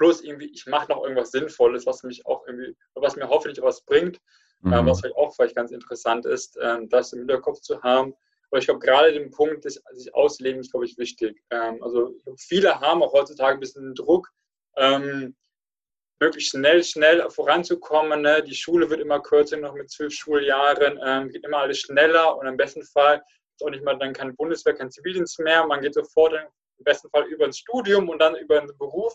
Plus 0.00 0.22
irgendwie, 0.22 0.50
ich 0.50 0.64
mache 0.64 0.90
noch 0.90 1.02
irgendwas 1.02 1.30
Sinnvolles, 1.30 1.84
was 1.84 2.02
mich 2.04 2.24
auch 2.24 2.46
irgendwie, 2.46 2.74
was 2.94 3.16
mir 3.16 3.28
hoffentlich 3.28 3.62
was 3.62 3.82
bringt, 3.82 4.16
äh, 4.64 4.68
mhm. 4.68 4.72
äh, 4.72 4.86
was 4.86 5.00
vielleicht 5.00 5.16
auch 5.16 5.34
vielleicht 5.34 5.54
ganz 5.54 5.72
interessant 5.72 6.24
ist, 6.24 6.56
äh, 6.56 6.78
das 6.88 7.12
im 7.12 7.18
Hinterkopf 7.18 7.60
zu 7.60 7.82
haben. 7.82 8.14
Aber 8.50 8.58
ich 8.58 8.64
glaube, 8.64 8.80
gerade 8.80 9.12
den 9.12 9.30
Punkt 9.30 9.66
des 9.66 9.74
sich 9.92 10.14
ausleben 10.14 10.62
ist, 10.62 10.70
glaube 10.70 10.86
ich, 10.86 10.96
wichtig. 10.96 11.42
Ähm, 11.50 11.82
also 11.82 12.14
viele 12.38 12.80
haben 12.80 13.02
auch 13.02 13.12
heutzutage 13.12 13.58
ein 13.58 13.60
bisschen 13.60 13.94
Druck, 13.94 14.30
ähm, 14.78 15.36
möglichst 16.18 16.52
schnell, 16.52 16.82
schnell 16.82 17.28
voranzukommen. 17.28 18.22
Ne? 18.22 18.42
Die 18.42 18.54
Schule 18.54 18.88
wird 18.88 19.00
immer 19.00 19.20
kürzer, 19.20 19.58
noch 19.58 19.74
mit 19.74 19.90
zwölf 19.90 20.14
Schuljahren, 20.14 20.98
ähm, 21.04 21.28
geht 21.28 21.44
immer 21.44 21.58
alles 21.58 21.78
schneller 21.78 22.38
und 22.38 22.46
im 22.46 22.56
besten 22.56 22.84
Fall 22.84 23.22
ist 23.54 23.62
auch 23.62 23.70
nicht 23.70 23.84
mal 23.84 23.98
dann 23.98 24.14
kein 24.14 24.34
Bundeswehr, 24.34 24.72
kein 24.72 24.90
Zivildienst 24.90 25.38
mehr. 25.40 25.66
Man 25.66 25.82
geht 25.82 25.92
sofort 25.92 26.32
im 26.32 26.84
besten 26.84 27.10
Fall 27.10 27.24
über 27.24 27.44
ein 27.44 27.52
Studium 27.52 28.08
und 28.08 28.18
dann 28.18 28.34
über 28.36 28.58
einen 28.58 28.74
Beruf, 28.78 29.14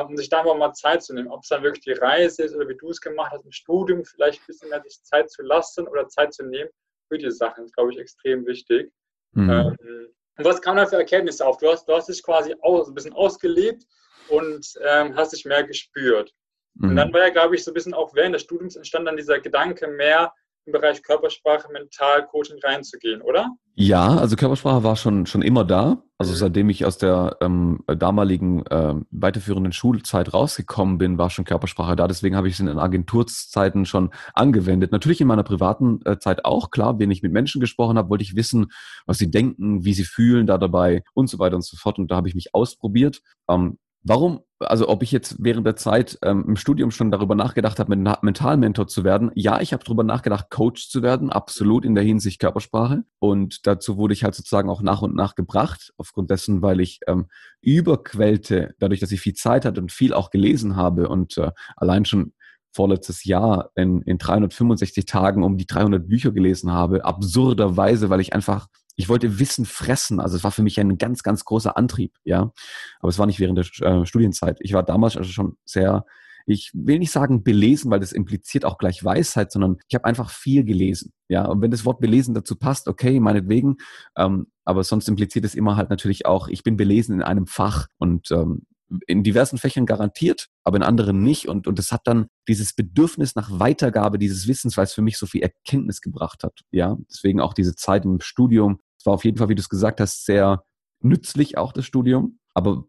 um 0.00 0.16
sich 0.16 0.28
da 0.28 0.40
einfach 0.40 0.56
mal 0.56 0.72
Zeit 0.72 1.02
zu 1.02 1.14
nehmen. 1.14 1.28
Ob 1.28 1.42
es 1.42 1.48
dann 1.48 1.62
wirklich 1.62 1.84
die 1.84 1.92
Reise 1.92 2.44
ist 2.44 2.54
oder 2.54 2.68
wie 2.68 2.76
du 2.76 2.90
es 2.90 3.00
gemacht 3.00 3.32
hast, 3.32 3.44
im 3.44 3.52
Studium 3.52 4.04
vielleicht 4.04 4.40
ein 4.40 4.46
bisschen 4.46 4.70
mehr 4.70 4.82
sich 4.82 5.02
Zeit 5.02 5.30
zu 5.30 5.42
lassen 5.42 5.86
oder 5.86 6.08
Zeit 6.08 6.32
zu 6.32 6.44
nehmen 6.44 6.70
für 7.08 7.18
die 7.18 7.30
Sachen, 7.30 7.64
ist, 7.64 7.74
glaube 7.74 7.92
ich, 7.92 7.98
extrem 7.98 8.46
wichtig. 8.46 8.90
Mhm. 9.32 9.50
Ähm, 9.50 10.08
und 10.38 10.44
was 10.44 10.62
kam 10.62 10.76
da 10.76 10.86
für 10.86 10.96
Erkenntnisse 10.96 11.46
auf? 11.46 11.58
Du 11.58 11.68
hast, 11.70 11.86
du 11.86 11.94
hast 11.94 12.08
dich 12.08 12.22
quasi 12.22 12.54
aus, 12.62 12.88
ein 12.88 12.94
bisschen 12.94 13.12
ausgelebt 13.12 13.84
und 14.28 14.66
ähm, 14.82 15.14
hast 15.14 15.32
dich 15.32 15.44
mehr 15.44 15.64
gespürt. 15.64 16.32
Mhm. 16.74 16.90
Und 16.90 16.96
dann 16.96 17.12
war 17.12 17.20
ja, 17.20 17.28
glaube 17.28 17.54
ich, 17.54 17.64
so 17.64 17.70
ein 17.70 17.74
bisschen 17.74 17.94
auch 17.94 18.14
während 18.14 18.34
des 18.34 18.42
Studiums 18.42 18.76
entstand 18.76 19.06
dann 19.06 19.16
dieser 19.16 19.40
Gedanke 19.40 19.88
mehr, 19.88 20.32
im 20.64 20.72
Bereich 20.72 21.02
Körpersprache, 21.02 21.70
Mental-Coaching 21.72 22.58
reinzugehen, 22.62 23.20
oder? 23.22 23.50
Ja, 23.74 24.16
also 24.16 24.36
Körpersprache 24.36 24.84
war 24.84 24.96
schon, 24.96 25.26
schon 25.26 25.42
immer 25.42 25.64
da. 25.64 26.02
Also 26.18 26.32
mhm. 26.32 26.36
seitdem 26.36 26.70
ich 26.70 26.84
aus 26.84 26.98
der 26.98 27.38
ähm, 27.40 27.80
damaligen 27.86 28.64
äh, 28.66 28.94
weiterführenden 29.10 29.72
Schulzeit 29.72 30.32
rausgekommen 30.32 30.98
bin, 30.98 31.18
war 31.18 31.30
schon 31.30 31.44
Körpersprache 31.44 31.96
da. 31.96 32.06
Deswegen 32.06 32.36
habe 32.36 32.48
ich 32.48 32.54
es 32.54 32.60
in 32.60 32.66
den 32.66 32.78
Agenturzeiten 32.78 33.86
schon 33.86 34.10
angewendet. 34.34 34.92
Natürlich 34.92 35.20
in 35.20 35.26
meiner 35.26 35.42
privaten 35.42 36.00
äh, 36.04 36.18
Zeit 36.18 36.44
auch, 36.44 36.70
klar. 36.70 36.98
Wenn 36.98 37.10
ich 37.10 37.22
mit 37.22 37.32
Menschen 37.32 37.60
gesprochen 37.60 37.98
habe, 37.98 38.10
wollte 38.10 38.24
ich 38.24 38.36
wissen, 38.36 38.70
was 39.06 39.18
sie 39.18 39.30
denken, 39.30 39.84
wie 39.84 39.94
sie 39.94 40.04
fühlen 40.04 40.46
da 40.46 40.58
dabei 40.58 41.02
und 41.14 41.28
so 41.28 41.38
weiter 41.38 41.56
und 41.56 41.64
so 41.64 41.76
fort. 41.76 41.98
Und 41.98 42.10
da 42.10 42.16
habe 42.16 42.28
ich 42.28 42.34
mich 42.34 42.54
ausprobiert. 42.54 43.20
Ähm, 43.48 43.78
Warum, 44.04 44.40
also 44.58 44.88
ob 44.88 45.04
ich 45.04 45.12
jetzt 45.12 45.36
während 45.38 45.64
der 45.64 45.76
Zeit 45.76 46.18
ähm, 46.22 46.44
im 46.48 46.56
Studium 46.56 46.90
schon 46.90 47.12
darüber 47.12 47.36
nachgedacht 47.36 47.78
habe, 47.78 47.94
Mentalmentor 47.94 48.88
zu 48.88 49.04
werden? 49.04 49.30
Ja, 49.36 49.60
ich 49.60 49.72
habe 49.72 49.84
darüber 49.84 50.02
nachgedacht, 50.02 50.50
Coach 50.50 50.88
zu 50.88 51.02
werden, 51.02 51.30
absolut 51.30 51.84
in 51.84 51.94
der 51.94 52.02
Hinsicht 52.02 52.40
Körpersprache. 52.40 53.04
Und 53.20 53.66
dazu 53.66 53.96
wurde 53.96 54.14
ich 54.14 54.24
halt 54.24 54.34
sozusagen 54.34 54.70
auch 54.70 54.82
nach 54.82 55.02
und 55.02 55.14
nach 55.14 55.36
gebracht, 55.36 55.92
aufgrund 55.98 56.30
dessen, 56.30 56.62
weil 56.62 56.80
ich 56.80 56.98
ähm, 57.06 57.26
überquellte, 57.60 58.74
dadurch, 58.80 58.98
dass 58.98 59.12
ich 59.12 59.20
viel 59.20 59.34
Zeit 59.34 59.64
hatte 59.64 59.80
und 59.80 59.92
viel 59.92 60.14
auch 60.14 60.30
gelesen 60.30 60.74
habe 60.74 61.08
und 61.08 61.38
äh, 61.38 61.52
allein 61.76 62.04
schon 62.04 62.32
vorletztes 62.72 63.24
Jahr 63.24 63.70
in, 63.76 64.02
in 64.02 64.18
365 64.18 65.04
Tagen 65.04 65.44
um 65.44 65.58
die 65.58 65.66
300 65.66 66.08
Bücher 66.08 66.32
gelesen 66.32 66.72
habe, 66.72 67.04
absurderweise, 67.04 68.10
weil 68.10 68.20
ich 68.20 68.32
einfach 68.32 68.66
ich 68.96 69.08
wollte 69.08 69.38
Wissen 69.38 69.64
fressen. 69.64 70.20
Also 70.20 70.36
es 70.36 70.44
war 70.44 70.50
für 70.50 70.62
mich 70.62 70.78
ein 70.78 70.98
ganz, 70.98 71.22
ganz 71.22 71.44
großer 71.44 71.76
Antrieb, 71.76 72.14
ja. 72.24 72.52
Aber 73.00 73.08
es 73.08 73.18
war 73.18 73.26
nicht 73.26 73.40
während 73.40 73.58
der 73.58 73.86
äh, 73.86 74.06
Studienzeit. 74.06 74.58
Ich 74.60 74.72
war 74.72 74.82
damals 74.82 75.16
also 75.16 75.30
schon 75.30 75.56
sehr, 75.64 76.04
ich 76.46 76.70
will 76.74 76.98
nicht 76.98 77.12
sagen 77.12 77.42
belesen, 77.42 77.90
weil 77.90 78.00
das 78.00 78.12
impliziert 78.12 78.64
auch 78.64 78.78
gleich 78.78 79.04
Weisheit, 79.04 79.52
sondern 79.52 79.78
ich 79.88 79.94
habe 79.94 80.04
einfach 80.04 80.30
viel 80.30 80.64
gelesen, 80.64 81.12
ja. 81.28 81.44
Und 81.46 81.62
wenn 81.62 81.70
das 81.70 81.84
Wort 81.84 82.00
belesen 82.00 82.34
dazu 82.34 82.56
passt, 82.56 82.88
okay, 82.88 83.20
meinetwegen. 83.20 83.76
Ähm, 84.16 84.48
aber 84.64 84.84
sonst 84.84 85.08
impliziert 85.08 85.44
es 85.44 85.54
immer 85.54 85.76
halt 85.76 85.90
natürlich 85.90 86.26
auch, 86.26 86.48
ich 86.48 86.62
bin 86.62 86.76
belesen 86.76 87.16
in 87.16 87.22
einem 87.22 87.46
Fach 87.46 87.86
und 87.98 88.30
ähm, 88.30 88.66
in 89.06 89.22
diversen 89.22 89.58
Fächern 89.58 89.86
garantiert, 89.86 90.48
aber 90.64 90.76
in 90.76 90.82
anderen 90.82 91.22
nicht. 91.22 91.48
Und, 91.48 91.66
und 91.66 91.78
es 91.78 91.92
hat 91.92 92.02
dann 92.04 92.26
dieses 92.48 92.74
Bedürfnis 92.74 93.34
nach 93.34 93.50
Weitergabe 93.50 94.18
dieses 94.18 94.46
Wissens, 94.48 94.76
weil 94.76 94.84
es 94.84 94.92
für 94.92 95.02
mich 95.02 95.18
so 95.18 95.26
viel 95.26 95.42
Erkenntnis 95.42 96.00
gebracht 96.00 96.44
hat. 96.44 96.60
Ja, 96.70 96.96
deswegen 97.08 97.40
auch 97.40 97.54
diese 97.54 97.74
Zeit 97.74 98.04
im 98.04 98.20
Studium. 98.20 98.80
Es 98.98 99.06
war 99.06 99.14
auf 99.14 99.24
jeden 99.24 99.38
Fall, 99.38 99.48
wie 99.48 99.54
du 99.54 99.60
es 99.60 99.68
gesagt 99.68 100.00
hast, 100.00 100.24
sehr 100.24 100.64
nützlich 101.00 101.58
auch 101.58 101.72
das 101.72 101.86
Studium. 101.86 102.38
Aber 102.54 102.84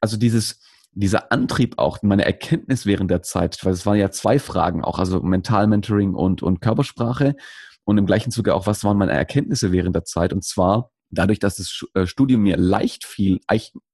also 0.00 0.16
dieses, 0.16 0.60
dieser 0.92 1.30
Antrieb 1.30 1.78
auch, 1.78 2.02
meine 2.02 2.24
Erkenntnis 2.24 2.86
während 2.86 3.10
der 3.10 3.22
Zeit, 3.22 3.64
weil 3.64 3.72
es 3.72 3.86
waren 3.86 3.98
ja 3.98 4.10
zwei 4.10 4.38
Fragen 4.38 4.82
auch, 4.82 4.98
also 4.98 5.20
Mental-Mentoring 5.20 6.14
und, 6.14 6.42
und 6.42 6.60
Körpersprache. 6.60 7.36
Und 7.84 7.98
im 7.98 8.06
gleichen 8.06 8.32
Zuge 8.32 8.54
auch, 8.54 8.66
was 8.66 8.82
waren 8.82 8.98
meine 8.98 9.12
Erkenntnisse 9.12 9.70
während 9.70 9.94
der 9.94 10.04
Zeit? 10.04 10.32
Und 10.32 10.42
zwar, 10.42 10.90
dadurch, 11.10 11.38
dass 11.38 11.56
das 11.56 11.84
äh, 11.94 12.06
Studium 12.06 12.42
mir 12.42 12.56
leicht 12.56 13.04
fiel, 13.04 13.40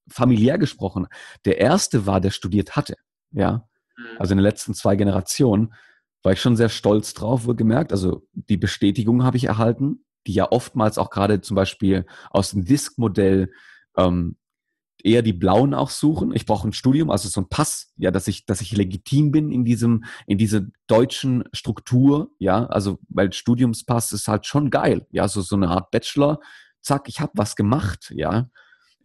familiär 0.09 0.59
gesprochen, 0.59 1.07
der 1.45 1.59
erste 1.59 2.07
war, 2.07 2.21
der 2.21 2.31
studiert 2.31 2.77
hatte. 2.77 2.97
Ja. 3.31 3.69
Mhm. 3.97 4.05
Also 4.19 4.33
in 4.33 4.39
den 4.39 4.45
letzten 4.45 4.75
zwei 4.75 4.97
Generationen 4.97 5.75
war 6.23 6.33
ich 6.33 6.41
schon 6.41 6.57
sehr 6.57 6.69
stolz 6.69 7.15
drauf, 7.15 7.47
wohlgemerkt. 7.47 7.93
Also 7.93 8.27
die 8.33 8.57
Bestätigung 8.57 9.25
habe 9.25 9.37
ich 9.37 9.45
erhalten, 9.45 10.05
die 10.27 10.35
ja 10.35 10.51
oftmals 10.51 10.99
auch 10.99 11.11
gerade 11.11 11.41
zum 11.41 11.57
Beispiel 11.57 12.07
aus 12.31 12.51
dem 12.51 12.65
Disk-Modell 12.65 13.51
ähm, 13.97 14.37
eher 15.03 15.23
die 15.23 15.33
Blauen 15.33 15.75
auch 15.75 15.91
suchen. 15.91 16.35
Ich 16.35 16.47
brauche 16.47 16.69
ein 16.69 16.73
Studium, 16.73 17.11
also 17.11 17.29
so 17.29 17.41
ein 17.41 17.49
Pass, 17.49 17.93
ja, 17.97 18.13
dass 18.13 18.29
ich, 18.29 18.47
dass 18.47 18.61
ich 18.61 18.77
legitim 18.77 19.33
bin 19.33 19.51
in 19.51 19.65
diesem, 19.65 20.05
in 20.27 20.39
dieser 20.39 20.63
deutschen 20.87 21.45
Struktur, 21.53 22.31
ja, 22.39 22.67
also 22.67 22.99
weil 23.09 23.33
Studiumspass 23.33 24.13
ist 24.13 24.29
halt 24.29 24.47
schon 24.47 24.71
geil, 24.71 25.07
ja, 25.11 25.27
so 25.27 25.41
so 25.41 25.57
eine 25.57 25.69
Art 25.69 25.91
Bachelor, 25.91 26.39
zack, 26.83 27.09
ich 27.09 27.21
habe 27.21 27.33
was 27.35 27.57
gemacht, 27.57 28.13
ja. 28.15 28.49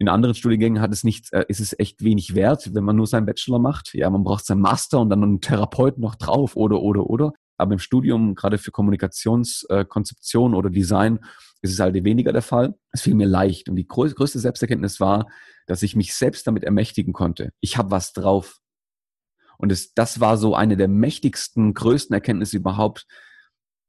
In 0.00 0.08
anderen 0.08 0.34
Studiengängen 0.36 0.80
hat 0.80 0.92
es 0.92 1.02
nicht, 1.02 1.32
äh, 1.32 1.44
ist 1.48 1.60
es 1.60 1.76
echt 1.78 2.04
wenig 2.04 2.34
wert, 2.36 2.72
wenn 2.72 2.84
man 2.84 2.94
nur 2.94 3.08
seinen 3.08 3.26
Bachelor 3.26 3.58
macht. 3.58 3.94
Ja, 3.94 4.08
man 4.10 4.22
braucht 4.22 4.46
seinen 4.46 4.60
Master 4.60 5.00
und 5.00 5.10
dann 5.10 5.24
einen 5.24 5.40
Therapeuten 5.40 6.00
noch 6.00 6.14
drauf 6.14 6.54
oder, 6.54 6.80
oder, 6.80 7.10
oder. 7.10 7.32
Aber 7.56 7.72
im 7.72 7.80
Studium, 7.80 8.36
gerade 8.36 8.58
für 8.58 8.70
Kommunikationskonzeption 8.70 10.52
äh, 10.52 10.56
oder 10.56 10.70
Design, 10.70 11.18
ist 11.60 11.72
es 11.72 11.80
halt 11.80 11.94
weniger 12.04 12.32
der 12.32 12.42
Fall. 12.42 12.76
Es 12.92 13.02
fiel 13.02 13.14
mir 13.14 13.26
leicht. 13.26 13.68
Und 13.68 13.74
die 13.74 13.88
größte 13.88 14.38
Selbsterkenntnis 14.38 15.00
war, 15.00 15.26
dass 15.66 15.82
ich 15.82 15.96
mich 15.96 16.14
selbst 16.14 16.46
damit 16.46 16.62
ermächtigen 16.62 17.12
konnte. 17.12 17.52
Ich 17.60 17.76
habe 17.76 17.90
was 17.90 18.12
drauf. 18.12 18.60
Und 19.58 19.72
es, 19.72 19.92
das 19.94 20.20
war 20.20 20.36
so 20.36 20.54
eine 20.54 20.76
der 20.76 20.86
mächtigsten, 20.86 21.74
größten 21.74 22.14
Erkenntnisse 22.14 22.56
überhaupt, 22.56 23.06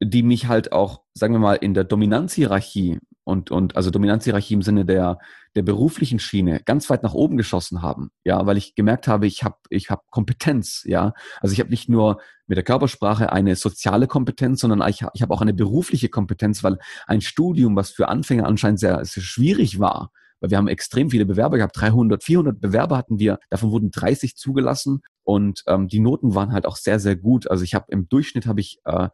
die 0.02 0.24
mich 0.24 0.48
halt 0.48 0.72
auch, 0.72 1.04
sagen 1.14 1.36
wir 1.36 1.40
mal, 1.40 1.56
in 1.56 1.76
der 1.76 1.84
Dominanzhierarchie 1.84 2.98
und, 3.30 3.52
und 3.52 3.76
also 3.78 3.92
Dominanzhierarchie 3.92 4.56
im 4.56 4.62
Sinne 4.62 4.86
der, 4.86 5.20
der 5.56 5.62
beruflichen 5.62 6.20
Schiene 6.20 6.62
ganz 6.66 6.90
weit 6.90 7.04
nach 7.04 7.14
oben 7.14 7.38
geschossen 7.38 7.82
haben. 7.82 8.10
Ja, 8.26 8.46
weil 8.46 8.58
ich 8.58 8.76
gemerkt 8.76 9.08
habe, 9.08 9.28
ich 9.28 9.44
habe 9.44 9.58
ich 9.70 9.90
hab 9.90 10.10
Kompetenz, 10.12 10.84
ja. 10.86 11.14
Also 11.40 11.54
ich 11.54 11.60
habe 11.60 11.70
nicht 11.70 11.88
nur 11.88 12.20
mit 12.48 12.58
der 12.58 12.66
Körpersprache 12.66 13.32
eine 13.32 13.56
soziale 13.56 14.08
Kompetenz, 14.08 14.62
sondern 14.62 14.88
ich, 14.90 15.06
ich 15.14 15.22
habe 15.22 15.34
auch 15.34 15.42
eine 15.42 15.54
berufliche 15.54 16.10
Kompetenz, 16.10 16.64
weil 16.64 16.80
ein 17.08 17.22
Studium, 17.22 17.76
was 17.76 17.92
für 17.92 18.10
Anfänger 18.10 18.48
anscheinend 18.48 18.80
sehr, 18.80 19.06
sehr 19.06 19.24
schwierig 19.24 19.80
war, 19.80 20.12
weil 20.40 20.50
wir 20.50 20.58
haben 20.58 20.68
extrem 20.68 21.10
viele 21.10 21.26
Bewerber 21.26 21.58
gehabt, 21.58 21.80
300, 21.80 22.24
400 22.24 22.60
Bewerber 22.60 22.98
hatten 22.98 23.20
wir, 23.20 23.40
davon 23.50 23.72
wurden 23.72 23.92
30 23.92 24.36
zugelassen 24.36 25.02
und 25.24 25.64
ähm, 25.68 25.88
die 25.88 26.00
Noten 26.00 26.34
waren 26.34 26.54
halt 26.54 26.66
auch 26.66 26.78
sehr, 26.78 27.00
sehr 27.00 27.16
gut. 27.16 27.50
Also 27.50 27.64
ich 27.64 27.76
habe 27.76 27.86
im 27.90 28.10
Durchschnitt 28.10 28.48
habe 28.48 28.62
ich 28.62 28.80
äh, 28.86 29.10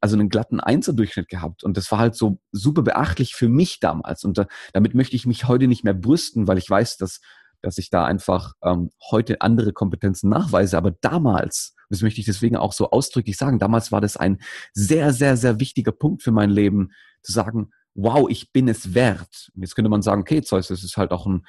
also 0.00 0.16
einen 0.16 0.28
glatten 0.28 0.60
Einzerdurchschnitt 0.60 1.28
gehabt. 1.28 1.64
Und 1.64 1.76
das 1.76 1.90
war 1.90 1.98
halt 1.98 2.14
so 2.14 2.38
super 2.52 2.82
beachtlich 2.82 3.34
für 3.34 3.48
mich 3.48 3.80
damals. 3.80 4.24
Und 4.24 4.38
da, 4.38 4.46
damit 4.72 4.94
möchte 4.94 5.16
ich 5.16 5.26
mich 5.26 5.48
heute 5.48 5.66
nicht 5.66 5.84
mehr 5.84 5.94
brüsten, 5.94 6.46
weil 6.46 6.58
ich 6.58 6.68
weiß, 6.68 6.96
dass, 6.98 7.20
dass 7.62 7.78
ich 7.78 7.90
da 7.90 8.04
einfach 8.04 8.54
ähm, 8.62 8.90
heute 9.10 9.40
andere 9.40 9.72
Kompetenzen 9.72 10.28
nachweise. 10.28 10.76
Aber 10.76 10.92
damals, 10.92 11.74
das 11.90 12.02
möchte 12.02 12.20
ich 12.20 12.26
deswegen 12.26 12.56
auch 12.56 12.72
so 12.72 12.90
ausdrücklich 12.90 13.36
sagen, 13.36 13.58
damals 13.58 13.92
war 13.92 14.00
das 14.00 14.16
ein 14.16 14.38
sehr, 14.72 15.12
sehr, 15.12 15.36
sehr 15.36 15.58
wichtiger 15.60 15.92
Punkt 15.92 16.22
für 16.22 16.32
mein 16.32 16.50
Leben, 16.50 16.92
zu 17.22 17.32
sagen, 17.32 17.70
wow, 17.94 18.28
ich 18.28 18.52
bin 18.52 18.68
es 18.68 18.94
wert. 18.94 19.50
Und 19.54 19.62
jetzt 19.62 19.74
könnte 19.74 19.90
man 19.90 20.02
sagen, 20.02 20.22
okay, 20.22 20.42
Zeus, 20.42 20.68
das 20.68 20.82
ist 20.82 20.96
halt 20.96 21.10
auch 21.10 21.26
ein 21.26 21.44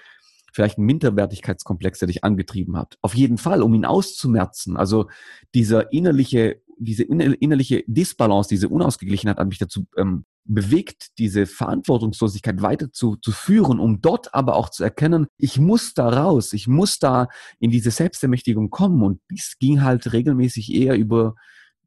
vielleicht 0.53 0.77
ein 0.77 0.85
Minderwertigkeitskomplex, 0.85 1.99
der 1.99 2.07
dich 2.07 2.23
angetrieben 2.23 2.77
hat. 2.77 2.97
Auf 3.01 3.15
jeden 3.15 3.37
Fall, 3.37 3.61
um 3.61 3.73
ihn 3.73 3.85
auszumerzen. 3.85 4.77
Also 4.77 5.09
dieser 5.55 5.91
innerliche, 5.91 6.61
diese 6.77 7.03
innerliche 7.03 7.83
Disbalance, 7.87 8.49
diese 8.49 8.69
Unausgeglichenheit 8.69 9.37
hat 9.37 9.47
mich 9.47 9.57
dazu 9.57 9.87
ähm, 9.97 10.25
bewegt, 10.45 11.17
diese 11.17 11.47
Verantwortungslosigkeit 11.47 12.61
weiter 12.61 12.91
zu, 12.91 13.15
zu 13.15 13.31
führen, 13.31 13.79
um 13.79 14.01
dort 14.01 14.33
aber 14.33 14.55
auch 14.55 14.69
zu 14.69 14.83
erkennen, 14.83 15.27
ich 15.37 15.57
muss 15.57 15.93
da 15.93 16.09
raus, 16.09 16.53
ich 16.53 16.67
muss 16.67 16.99
da 16.99 17.29
in 17.59 17.71
diese 17.71 17.91
Selbstermächtigung 17.91 18.69
kommen. 18.69 19.01
Und 19.01 19.21
dies 19.31 19.55
ging 19.59 19.81
halt 19.81 20.13
regelmäßig 20.13 20.71
eher 20.73 20.95
über 20.95 21.35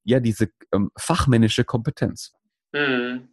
ja 0.05 0.21
diese 0.21 0.49
ähm, 0.73 0.91
fachmännische 0.97 1.65
Kompetenz. 1.65 2.33
Hm. 2.75 3.29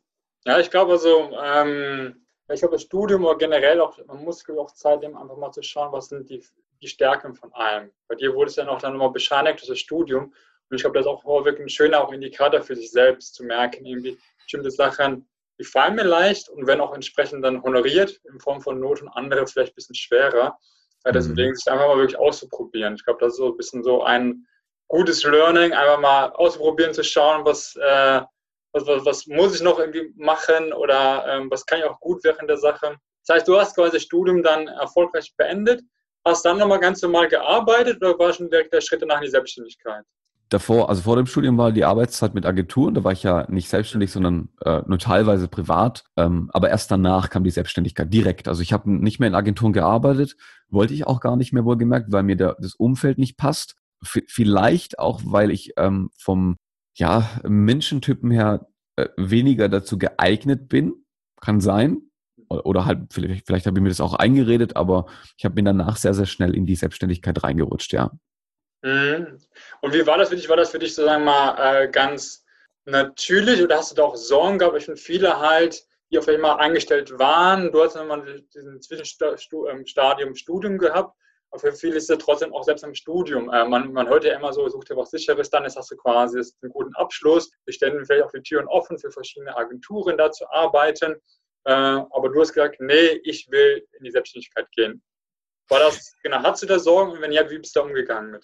Ja, 0.46 0.60
ich 0.60 0.70
glaube 0.70 0.94
also, 0.94 1.32
ähm, 1.42 2.16
ich 2.50 2.60
glaube, 2.60 2.76
das 2.76 2.84
Studium 2.84 3.24
oder 3.26 3.38
generell 3.38 3.80
auch, 3.80 3.98
man 4.06 4.24
muss 4.24 4.44
auch 4.50 4.72
Zeit 4.72 5.02
nehmen, 5.02 5.16
einfach 5.16 5.38
mal 5.38 5.52
zu 5.52 5.64
schauen, 5.64 5.92
was 5.92 6.10
sind 6.10 6.30
die, 6.30 6.44
die 6.82 6.88
Stärken 6.88 7.34
von 7.36 7.54
allem. 7.54 7.92
Bei 8.08 8.16
dir 8.16 8.34
wurde 8.34 8.50
es 8.50 8.58
ja 8.58 8.68
auch 8.68 8.80
dann 8.80 8.94
nochmal 8.94 9.12
bescheinigt 9.12 9.60
durch 9.62 9.70
das 9.70 9.80
Studium. 9.80 10.34
Und 10.70 10.76
ich 10.76 10.82
glaube, 10.82 10.98
das 10.98 11.06
ist 11.06 11.12
auch 11.12 11.24
wirklich 11.46 11.66
ein 11.66 11.70
schöner 11.70 12.04
auch 12.04 12.12
Indikator 12.12 12.62
für 12.62 12.76
sich 12.76 12.92
selbst 12.92 13.36
zu 13.36 13.44
merken, 13.44 13.86
irgendwie 13.86 14.18
bestimmte 14.44 14.72
Sachen, 14.72 15.28
die 15.60 15.64
fallen 15.64 15.96
mir 15.96 16.04
leicht 16.04 16.50
und 16.50 16.68
werden 16.68 16.82
auch 16.82 16.94
entsprechend 16.94 17.46
dann 17.46 17.62
honoriert 17.64 18.20
in 18.32 18.40
Form 18.40 18.60
von 18.62 18.80
Noten, 18.80 19.08
andere 19.08 19.46
vielleicht 19.48 19.74
ein 19.74 19.76
bisschen 19.76 19.96
schwerer. 19.96 20.58
Ja, 21.06 21.12
deswegen 21.12 21.50
mhm. 21.50 21.56
sich 21.56 21.72
einfach 21.72 21.88
mal 21.88 21.98
wirklich 21.98 22.18
auszuprobieren. 22.18 22.96
Ich 22.96 23.06
glaube, 23.06 23.20
das 23.20 23.34
ist 23.34 23.38
so 23.38 23.52
ein 23.52 23.58
bisschen 23.58 23.84
so 23.84 24.04
ein 24.04 24.48
gutes 24.88 25.24
Learning, 25.24 25.74
einfach 25.74 26.00
mal 26.00 26.32
auszuprobieren, 26.32 26.94
zu 26.94 27.04
schauen, 27.04 27.46
was, 27.46 27.76
äh, 27.76 28.22
was, 28.74 28.86
was, 28.86 29.06
was, 29.06 29.28
muss 29.28 29.56
ich 29.56 29.62
noch 29.62 29.80
irgendwie 29.80 30.14
machen 30.16 30.74
oder 30.74 31.26
ähm, 31.28 31.50
was 31.50 31.66
kann 31.66 31.80
ich 31.80 31.86
auch 31.86 32.00
gut 32.00 32.24
während 32.24 32.50
der 32.50 32.58
Sache. 32.58 32.98
Das 33.26 33.38
heißt, 33.38 33.48
du 33.48 33.58
hast 33.58 33.76
quasi 33.76 33.94
das 33.94 34.04
Studium 34.04 34.44
dann 34.44 34.68
erfolgreich 34.68 35.34
beendet, 35.38 35.82
hast 36.26 36.44
dann 36.46 36.58
nochmal 36.58 36.80
ganz 36.80 37.02
normal 37.02 37.28
gearbeitet 37.28 37.98
oder 38.02 38.18
war 38.20 38.34
schon 38.34 38.50
direkt 38.50 38.74
der 38.74 38.82
Schritt 38.82 39.02
danach 39.02 39.18
in 39.18 39.24
die 39.24 39.30
Selbstständigkeit? 39.30 40.04
davor, 40.54 40.90
also 40.90 41.02
vor 41.02 41.16
dem 41.16 41.26
Studium 41.26 41.58
war 41.58 41.72
die 41.72 41.84
Arbeitszeit 41.84 42.34
mit 42.34 42.46
Agenturen, 42.46 42.94
da 42.94 43.04
war 43.04 43.12
ich 43.12 43.24
ja 43.24 43.50
nicht 43.50 43.70
selbstständig, 43.70 44.12
sondern 44.12 44.50
äh, 44.64 44.82
nur 44.86 45.00
teilweise 45.00 45.48
privat. 45.48 46.04
Ähm, 46.16 46.50
aber 46.54 46.70
erst 46.70 46.92
danach 46.92 47.30
kam 47.30 47.44
die 47.44 47.50
Selbstständigkeit 47.50 48.14
direkt. 48.14 48.48
Also 48.48 48.62
ich 48.62 48.72
habe 48.72 48.92
nicht 48.92 49.20
mehr 49.20 49.28
in 49.28 49.36
Agenturen 49.36 49.74
gearbeitet, 49.74 50.36
wollte 50.70 50.94
ich 50.94 51.08
auch 51.08 51.20
gar 51.20 51.36
nicht 51.36 51.54
mehr 51.54 51.66
wohlgemerkt, 51.66 52.12
weil 52.12 52.24
mir 52.24 52.36
der, 52.36 52.56
das 52.60 52.76
Umfeld 52.76 53.18
nicht 53.18 53.38
passt. 53.38 53.76
V 54.04 54.20
vielleicht 54.28 55.00
auch, 55.00 55.22
weil 55.26 55.50
ich 55.52 55.74
ähm, 55.78 56.10
vom 56.18 56.58
ja, 56.96 57.30
Menschentypen 57.44 58.32
her 58.32 58.68
äh, 58.96 59.10
weniger 59.18 59.70
dazu 59.70 59.98
geeignet 59.98 60.70
bin. 60.70 61.06
Kann 61.42 61.62
sein. 61.62 62.02
Oder 62.50 62.86
halt, 62.86 63.12
vielleicht, 63.12 63.48
vielleicht 63.48 63.66
habe 63.66 63.80
ich 63.80 63.84
mir 63.84 63.90
das 63.90 64.02
auch 64.02 64.14
eingeredet, 64.14 64.76
aber 64.76 65.08
ich 65.38 65.46
habe 65.46 65.56
mir 65.56 65.64
danach 65.64 65.98
sehr, 65.98 66.14
sehr 66.14 66.28
schnell 66.28 66.56
in 66.56 66.66
die 66.66 66.76
Selbstständigkeit 66.76 67.44
reingerutscht, 67.44 67.94
ja. 67.94 68.12
Mhm. 68.84 69.40
Und 69.82 69.94
wie 69.94 70.06
war 70.06 70.18
das 70.18 70.30
für 70.30 70.36
dich? 70.36 70.50
War 70.50 70.58
das 70.58 70.70
für 70.70 70.80
dich 70.80 70.94
sozusagen 70.94 71.24
mal 71.24 71.84
äh, 71.84 71.90
ganz 71.90 72.46
natürlich 72.86 73.64
oder 73.64 73.78
hast 73.78 73.92
du 73.92 73.96
da 73.96 74.04
auch 74.04 74.16
Sorgen 74.16 74.60
gehabt? 74.60 74.78
Ich 74.78 74.86
finde, 74.86 75.00
viele 75.00 75.40
halt, 75.40 75.84
die 76.12 76.20
auf 76.20 76.28
einmal 76.28 76.60
angestellt 76.60 77.18
waren, 77.18 77.72
du 77.72 77.82
hast 77.82 77.96
nochmal 77.96 78.44
diesen 78.54 78.82
Zwischenstadium 78.82 80.30
ähm, 80.30 80.36
Studium 80.36 80.78
gehabt, 80.78 81.18
aber 81.54 81.60
für 81.60 81.74
viele 81.74 81.98
ist 81.98 82.10
es 82.10 82.18
trotzdem 82.18 82.52
auch 82.52 82.64
selbst 82.64 82.84
im 82.84 82.96
Studium. 82.96 83.48
Äh, 83.54 83.66
man, 83.66 83.94
man 83.94 84.10
hört 84.10 84.24
ja 84.24 84.36
immer 84.36 84.52
so, 84.52 84.68
sucht 84.70 84.90
dir 84.90 84.98
was 84.98 85.12
Sicheres, 85.12 85.52
dann 85.52 85.66
ist, 85.66 85.78
hast 85.78 85.92
du 85.92 85.96
quasi 85.96 86.40
einen 86.40 86.72
guten 86.72 86.96
Abschluss. 86.96 87.52
Wir 87.66 87.74
stellen 87.76 88.04
vielleicht 88.04 88.24
auch 88.24 88.32
die 88.32 88.42
Türen 88.42 88.68
offen 88.68 88.98
für 88.98 89.12
verschiedene 89.12 89.56
Agenturen 89.56 90.18
da 90.18 90.32
zu 90.32 90.50
arbeiten. 90.50 91.14
Äh, 91.66 91.72
aber 91.72 92.30
du 92.30 92.42
hast 92.42 92.54
gesagt, 92.54 92.78
nee, 92.80 93.22
ich 93.24 93.48
will 93.52 93.86
in 94.00 94.04
die 94.04 94.10
Selbstständigkeit 94.10 94.68
gehen. 94.72 95.04
War 95.70 95.80
das, 95.80 96.16
genau, 96.24 96.42
hast 96.42 96.64
du 96.64 96.66
da 96.66 96.80
Sorgen 96.80 97.12
und 97.12 97.22
wenn 97.22 97.32
ja, 97.32 97.48
wie 97.48 97.60
bist 97.60 97.76
du 97.76 97.82
da 97.82 97.86
umgegangen 97.86 98.32
mit? 98.32 98.44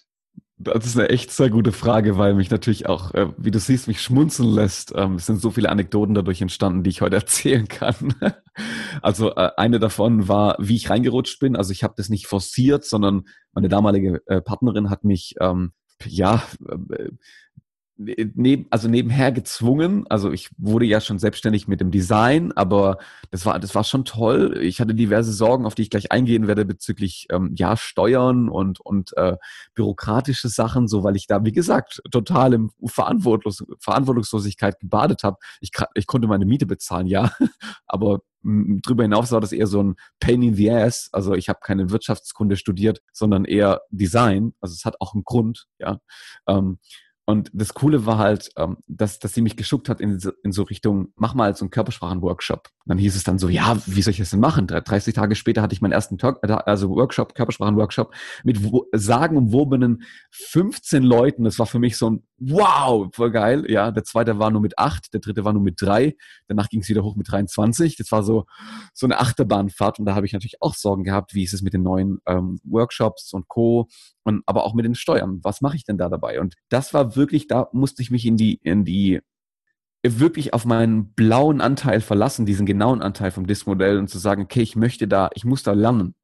Das 0.62 0.84
ist 0.84 0.98
eine 0.98 1.08
echt 1.08 1.30
sehr 1.30 1.48
gute 1.48 1.72
Frage, 1.72 2.18
weil 2.18 2.34
mich 2.34 2.50
natürlich 2.50 2.86
auch, 2.86 3.14
äh, 3.14 3.28
wie 3.38 3.50
du 3.50 3.58
siehst, 3.58 3.88
mich 3.88 4.02
schmunzeln 4.02 4.50
lässt. 4.50 4.92
Ähm, 4.94 5.14
es 5.14 5.24
sind 5.24 5.40
so 5.40 5.50
viele 5.50 5.70
Anekdoten 5.70 6.14
dadurch 6.14 6.42
entstanden, 6.42 6.82
die 6.82 6.90
ich 6.90 7.00
heute 7.00 7.16
erzählen 7.16 7.66
kann. 7.66 8.14
also 9.00 9.34
äh, 9.34 9.52
eine 9.56 9.78
davon 9.78 10.28
war, 10.28 10.56
wie 10.58 10.76
ich 10.76 10.90
reingerutscht 10.90 11.40
bin. 11.40 11.56
Also 11.56 11.72
ich 11.72 11.82
habe 11.82 11.94
das 11.96 12.10
nicht 12.10 12.26
forciert, 12.26 12.84
sondern 12.84 13.22
meine 13.52 13.70
damalige 13.70 14.20
äh, 14.26 14.42
Partnerin 14.42 14.90
hat 14.90 15.02
mich 15.02 15.34
ähm, 15.40 15.72
ja 16.04 16.42
neben, 18.00 18.66
also 18.70 18.88
nebenher 18.88 19.30
gezwungen. 19.30 20.06
Also 20.08 20.32
ich 20.32 20.50
wurde 20.56 20.86
ja 20.86 21.00
schon 21.00 21.18
selbstständig 21.18 21.68
mit 21.68 21.80
dem 21.80 21.90
Design, 21.90 22.52
aber 22.52 22.98
das 23.30 23.44
war, 23.44 23.58
das 23.58 23.74
war 23.74 23.84
schon 23.84 24.04
toll. 24.04 24.58
Ich 24.62 24.80
hatte 24.80 24.94
diverse 24.94 25.32
Sorgen, 25.32 25.66
auf 25.66 25.74
die 25.74 25.82
ich 25.82 25.90
gleich 25.90 26.10
eingehen 26.10 26.46
werde 26.46 26.64
bezüglich 26.64 27.26
ähm, 27.30 27.54
ja 27.56 27.76
Steuern 27.76 28.48
und 28.48 28.80
und 28.80 29.16
äh, 29.16 29.36
bürokratische 29.74 30.48
Sachen, 30.48 30.88
so 30.88 31.04
weil 31.04 31.16
ich 31.16 31.26
da 31.26 31.44
wie 31.44 31.52
gesagt 31.52 32.00
total 32.10 32.54
im 32.54 32.70
Verantwortlos 32.86 33.64
Verantwortungslosigkeit 33.78 34.80
gebadet 34.80 35.22
habe. 35.22 35.36
Ich, 35.60 35.70
ich 35.94 36.06
konnte 36.06 36.26
meine 36.26 36.46
Miete 36.46 36.66
bezahlen, 36.66 37.06
ja, 37.06 37.32
aber 37.86 38.20
drüber 38.42 39.02
hinaus 39.02 39.32
war 39.32 39.42
das 39.42 39.52
eher 39.52 39.66
so 39.66 39.82
ein 39.82 39.96
Pain 40.18 40.42
in 40.42 40.54
the 40.54 40.70
Ass. 40.70 41.10
Also 41.12 41.34
ich 41.34 41.50
habe 41.50 41.58
keine 41.62 41.90
Wirtschaftskunde 41.90 42.56
studiert, 42.56 43.02
sondern 43.12 43.44
eher 43.44 43.82
Design. 43.90 44.54
Also 44.60 44.72
es 44.72 44.86
hat 44.86 44.96
auch 45.00 45.12
einen 45.12 45.24
Grund, 45.24 45.66
ja. 45.78 45.98
Ähm, 46.46 46.78
und 47.26 47.50
das 47.52 47.74
Coole 47.74 48.06
war 48.06 48.18
halt, 48.18 48.50
ähm, 48.56 48.78
dass, 48.86 49.18
dass 49.18 49.34
sie 49.34 49.42
mich 49.42 49.56
geschuckt 49.56 49.88
hat 49.88 50.00
in 50.00 50.18
so, 50.18 50.32
in 50.42 50.52
so 50.52 50.64
Richtung, 50.64 51.12
mach 51.16 51.34
mal 51.34 51.54
so 51.54 51.64
einen 51.64 51.70
Körpersprachenworkshop. 51.70 52.68
Dann 52.86 52.98
hieß 52.98 53.14
es 53.14 53.22
dann 53.22 53.38
so, 53.38 53.48
ja, 53.48 53.80
wie 53.86 54.02
soll 54.02 54.12
ich 54.12 54.18
das 54.18 54.30
denn 54.30 54.40
machen? 54.40 54.66
30 54.66 55.14
Tage 55.14 55.36
später 55.36 55.62
hatte 55.62 55.72
ich 55.74 55.80
meinen 55.80 55.92
ersten 55.92 56.18
Talk, 56.18 56.40
äh, 56.42 56.50
also 56.50 56.90
Workshop, 56.90 57.34
Körpersprachenworkshop 57.34 58.14
mit 58.42 58.58
sagenumwobenen 58.92 60.02
15 60.32 61.02
Leuten. 61.02 61.44
Das 61.44 61.58
war 61.58 61.66
für 61.66 61.78
mich 61.78 61.96
so 61.96 62.10
ein 62.10 62.22
wow, 62.40 63.08
voll 63.14 63.30
geil. 63.30 63.64
Ja, 63.68 63.90
der 63.90 64.02
zweite 64.02 64.38
war 64.38 64.50
nur 64.50 64.62
mit 64.62 64.78
acht, 64.78 65.12
der 65.12 65.20
dritte 65.20 65.44
war 65.44 65.52
nur 65.52 65.62
mit 65.62 65.80
drei. 65.80 66.16
Danach 66.48 66.68
ging 66.68 66.80
es 66.80 66.88
wieder 66.88 67.04
hoch 67.04 67.14
mit 67.14 67.30
23. 67.30 67.96
Das 67.96 68.10
war 68.10 68.22
so, 68.22 68.46
so 68.94 69.06
eine 69.06 69.20
Achterbahnfahrt. 69.20 69.98
Und 69.98 70.06
da 70.06 70.14
habe 70.14 70.26
ich 70.26 70.32
natürlich 70.32 70.62
auch 70.62 70.74
Sorgen 70.74 71.04
gehabt, 71.04 71.34
wie 71.34 71.44
ist 71.44 71.52
es 71.52 71.62
mit 71.62 71.74
den 71.74 71.82
neuen 71.82 72.18
ähm, 72.26 72.58
Workshops 72.64 73.32
und 73.32 73.46
Co. 73.48 73.88
Und 74.24 74.42
aber 74.46 74.64
auch 74.64 74.74
mit 74.74 74.84
den 74.84 74.94
Steuern. 74.94 75.40
Was 75.42 75.60
mache 75.60 75.76
ich 75.76 75.84
denn 75.84 75.98
da 75.98 76.08
dabei? 76.08 76.40
Und 76.40 76.54
das 76.70 76.92
war 76.94 77.14
wirklich, 77.20 77.46
da 77.46 77.68
musste 77.72 78.02
ich 78.02 78.10
mich 78.10 78.26
in 78.26 78.36
die, 78.36 78.58
in 78.64 78.84
die 78.84 79.20
wirklich 80.02 80.54
auf 80.54 80.64
meinen 80.64 81.12
blauen 81.12 81.60
Anteil 81.60 82.00
verlassen, 82.00 82.46
diesen 82.46 82.64
genauen 82.64 83.02
Anteil 83.02 83.30
vom 83.30 83.46
Disk-Modell 83.46 83.98
und 83.98 84.08
zu 84.08 84.18
sagen, 84.18 84.42
okay, 84.42 84.62
ich 84.62 84.74
möchte 84.74 85.06
da, 85.06 85.28
ich 85.34 85.44
muss 85.44 85.62
da 85.62 85.72
lernen. 85.72 86.14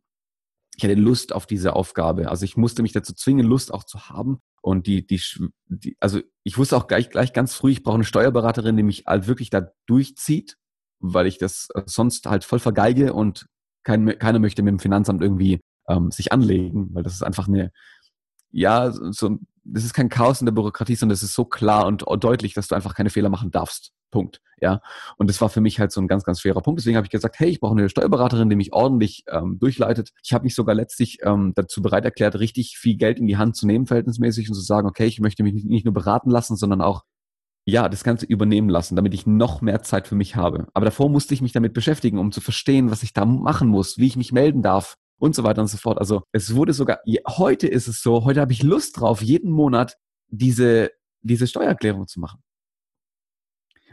Ich 0.76 0.84
hatte 0.84 0.94
Lust 0.94 1.34
auf 1.34 1.46
diese 1.46 1.74
Aufgabe. 1.74 2.30
Also 2.30 2.44
ich 2.44 2.56
musste 2.56 2.82
mich 2.82 2.92
dazu 2.92 3.14
zwingen, 3.14 3.46
Lust 3.46 3.72
auch 3.72 3.84
zu 3.84 4.08
haben. 4.08 4.40
Und 4.62 4.86
die, 4.86 5.06
die, 5.06 5.20
die 5.68 5.96
also 6.00 6.20
ich 6.42 6.58
wusste 6.58 6.76
auch 6.76 6.86
gleich, 6.86 7.10
gleich 7.10 7.32
ganz 7.32 7.54
früh, 7.54 7.70
ich 7.70 7.82
brauche 7.82 7.96
eine 7.96 8.04
Steuerberaterin, 8.04 8.76
die 8.76 8.82
mich 8.82 9.04
halt 9.06 9.26
wirklich 9.26 9.50
da 9.50 9.68
durchzieht, 9.86 10.56
weil 10.98 11.26
ich 11.26 11.38
das 11.38 11.68
äh, 11.74 11.82
sonst 11.86 12.26
halt 12.26 12.44
voll 12.44 12.58
vergeige 12.58 13.12
und 13.12 13.46
kein, 13.84 14.18
keiner 14.18 14.38
möchte 14.38 14.62
mit 14.62 14.72
dem 14.72 14.78
Finanzamt 14.80 15.22
irgendwie 15.22 15.60
ähm, 15.88 16.10
sich 16.10 16.32
anlegen, 16.32 16.88
weil 16.92 17.02
das 17.02 17.14
ist 17.14 17.22
einfach 17.22 17.46
eine, 17.46 17.70
ja, 18.50 18.90
so, 18.90 19.38
das 19.68 19.84
ist 19.84 19.94
kein 19.94 20.08
Chaos 20.08 20.40
in 20.40 20.46
der 20.46 20.52
Bürokratie, 20.52 20.94
sondern 20.94 21.14
es 21.14 21.22
ist 21.22 21.34
so 21.34 21.44
klar 21.44 21.86
und 21.86 22.04
deutlich, 22.22 22.54
dass 22.54 22.68
du 22.68 22.74
einfach 22.74 22.94
keine 22.94 23.10
Fehler 23.10 23.28
machen 23.28 23.50
darfst. 23.50 23.92
Punkt. 24.10 24.40
Ja. 24.60 24.80
Und 25.18 25.28
das 25.28 25.40
war 25.40 25.48
für 25.48 25.60
mich 25.60 25.80
halt 25.80 25.92
so 25.92 26.00
ein 26.00 26.08
ganz, 26.08 26.24
ganz 26.24 26.40
schwerer 26.40 26.62
Punkt. 26.62 26.80
Deswegen 26.80 26.96
habe 26.96 27.06
ich 27.06 27.10
gesagt, 27.10 27.38
hey, 27.38 27.48
ich 27.48 27.60
brauche 27.60 27.76
eine 27.76 27.88
Steuerberaterin, 27.88 28.48
die 28.48 28.56
mich 28.56 28.72
ordentlich 28.72 29.24
ähm, 29.28 29.58
durchleitet. 29.58 30.10
Ich 30.24 30.32
habe 30.32 30.44
mich 30.44 30.54
sogar 30.54 30.74
letztlich 30.74 31.18
ähm, 31.22 31.52
dazu 31.54 31.82
bereit 31.82 32.04
erklärt, 32.04 32.38
richtig 32.38 32.78
viel 32.78 32.96
Geld 32.96 33.18
in 33.18 33.26
die 33.26 33.36
Hand 33.36 33.56
zu 33.56 33.66
nehmen, 33.66 33.86
verhältnismäßig, 33.86 34.48
und 34.48 34.54
zu 34.54 34.60
sagen, 34.60 34.88
okay, 34.88 35.06
ich 35.06 35.20
möchte 35.20 35.42
mich 35.42 35.64
nicht 35.64 35.84
nur 35.84 35.94
beraten 35.94 36.30
lassen, 36.30 36.56
sondern 36.56 36.80
auch 36.80 37.02
ja, 37.68 37.88
das 37.88 38.04
Ganze 38.04 38.26
übernehmen 38.26 38.68
lassen, 38.68 38.94
damit 38.94 39.12
ich 39.12 39.26
noch 39.26 39.60
mehr 39.60 39.82
Zeit 39.82 40.06
für 40.06 40.14
mich 40.14 40.36
habe. 40.36 40.68
Aber 40.72 40.84
davor 40.84 41.10
musste 41.10 41.34
ich 41.34 41.42
mich 41.42 41.50
damit 41.50 41.74
beschäftigen, 41.74 42.18
um 42.18 42.30
zu 42.30 42.40
verstehen, 42.40 42.92
was 42.92 43.02
ich 43.02 43.12
da 43.12 43.24
machen 43.24 43.68
muss, 43.68 43.98
wie 43.98 44.06
ich 44.06 44.16
mich 44.16 44.30
melden 44.30 44.62
darf, 44.62 44.96
und 45.18 45.34
so 45.34 45.44
weiter 45.44 45.62
und 45.62 45.68
so 45.68 45.76
fort. 45.76 45.98
Also 45.98 46.22
es 46.32 46.54
wurde 46.54 46.72
sogar, 46.72 47.00
heute 47.26 47.66
ist 47.66 47.88
es 47.88 48.02
so, 48.02 48.24
heute 48.24 48.40
habe 48.40 48.52
ich 48.52 48.62
Lust 48.62 49.00
drauf, 49.00 49.22
jeden 49.22 49.50
Monat 49.50 49.96
diese, 50.28 50.90
diese 51.22 51.46
Steuererklärung 51.46 52.06
zu 52.06 52.20
machen. 52.20 52.42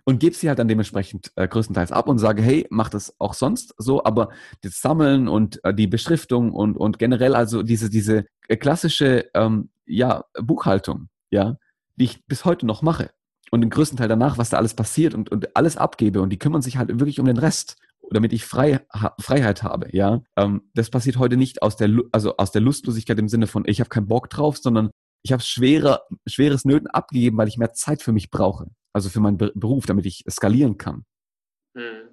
Und 0.05 0.19
gebe 0.19 0.35
sie 0.35 0.49
halt 0.49 0.59
dann 0.59 0.67
dementsprechend 0.67 1.31
äh, 1.37 1.47
größtenteils 1.47 1.93
ab 1.93 2.09
und 2.09 2.19
sage, 2.19 2.41
hey, 2.41 2.67
mach 2.69 2.89
das 2.89 3.15
auch 3.19 3.33
sonst 3.33 3.73
so, 3.77 4.03
aber 4.03 4.29
das 4.61 4.81
Sammeln 4.81 5.29
und 5.29 5.63
äh, 5.63 5.73
die 5.73 5.87
Beschriftung 5.87 6.51
und, 6.51 6.75
und 6.75 6.99
generell 6.99 7.35
also 7.35 7.63
diese, 7.63 7.89
diese 7.89 8.25
äh, 8.49 8.57
klassische 8.57 9.29
ähm, 9.33 9.69
ja, 9.85 10.25
Buchhaltung, 10.41 11.07
ja, 11.31 11.55
die 11.95 12.05
ich 12.05 12.25
bis 12.25 12.43
heute 12.43 12.65
noch 12.65 12.81
mache. 12.81 13.11
Und 13.49 13.61
den 13.61 13.69
größten 13.69 13.97
Teil 13.97 14.09
danach, 14.09 14.37
was 14.37 14.49
da 14.49 14.57
alles 14.57 14.73
passiert 14.73 15.13
und, 15.13 15.31
und 15.31 15.55
alles 15.55 15.77
abgebe 15.77 16.21
und 16.21 16.31
die 16.31 16.39
kümmern 16.39 16.61
sich 16.61 16.77
halt 16.77 16.89
wirklich 16.99 17.19
um 17.21 17.25
den 17.25 17.37
Rest 17.37 17.77
damit 18.13 18.33
ich 18.33 18.45
frei, 18.45 18.79
ha, 18.93 19.15
Freiheit 19.19 19.63
habe, 19.63 19.87
ja. 19.91 20.21
Ähm, 20.37 20.69
das 20.73 20.89
passiert 20.89 21.17
heute 21.17 21.37
nicht 21.37 21.61
aus 21.61 21.75
der, 21.75 21.89
also 22.11 22.37
aus 22.37 22.51
der 22.51 22.61
Lustlosigkeit 22.61 23.19
im 23.19 23.27
Sinne 23.27 23.47
von, 23.47 23.63
ich 23.65 23.79
habe 23.79 23.89
keinen 23.89 24.07
Bock 24.07 24.29
drauf, 24.29 24.57
sondern 24.57 24.91
ich 25.23 25.31
habe 25.31 25.41
schwere, 25.41 26.03
schweres 26.27 26.65
Nöten 26.65 26.87
abgegeben, 26.87 27.37
weil 27.37 27.47
ich 27.47 27.57
mehr 27.57 27.73
Zeit 27.73 28.01
für 28.01 28.11
mich 28.11 28.29
brauche. 28.29 28.67
Also 28.93 29.09
für 29.09 29.19
meinen 29.19 29.37
Be 29.37 29.51
Beruf, 29.55 29.85
damit 29.85 30.05
ich 30.05 30.23
skalieren 30.29 30.77
kann. 30.77 31.05
Hm. 31.75 32.09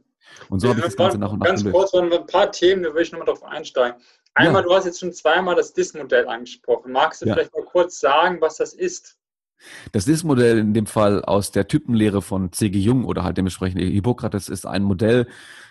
Und 0.49 0.61
so 0.61 0.69
habe 0.69 0.79
ich 0.79 0.85
das 0.85 0.97
Ganze 0.97 1.19
nach 1.19 1.33
und 1.33 1.41
nach 1.41 1.47
Ganz 1.47 1.65
gelöst. 1.65 1.93
kurz, 1.93 1.95
ein 1.95 2.27
paar 2.27 2.53
Themen, 2.53 2.83
da 2.83 2.95
will 2.95 3.03
ich 3.03 3.13
nochmal 3.13 3.27
drauf 3.27 3.43
einsteigen. 3.43 4.01
Einmal, 4.35 4.63
ja. 4.63 4.69
du 4.69 4.75
hast 4.75 4.85
jetzt 4.85 5.01
schon 5.01 5.13
zweimal 5.13 5.57
das 5.57 5.73
DIS-Modell 5.73 6.29
angesprochen. 6.29 6.93
Magst 6.93 7.21
du 7.21 7.27
ja. 7.27 7.35
vielleicht 7.35 7.53
mal 7.53 7.65
kurz 7.65 7.99
sagen, 7.99 8.41
was 8.41 8.57
das 8.57 8.75
ist? 8.75 9.19
Das 9.93 10.05
DIS-Modell 10.05 10.59
in 10.59 10.75
dem 10.75 10.87
Fall 10.87 11.25
aus 11.25 11.51
der 11.53 11.69
Typenlehre 11.69 12.23
von 12.23 12.53
C.G. 12.53 12.79
Jung 12.79 13.05
oder 13.05 13.25
halt 13.25 13.37
dementsprechend 13.37 13.81
Hippokrates 13.81 14.49
ist 14.49 14.67
ein 14.67 14.83
Modell, 14.83 15.27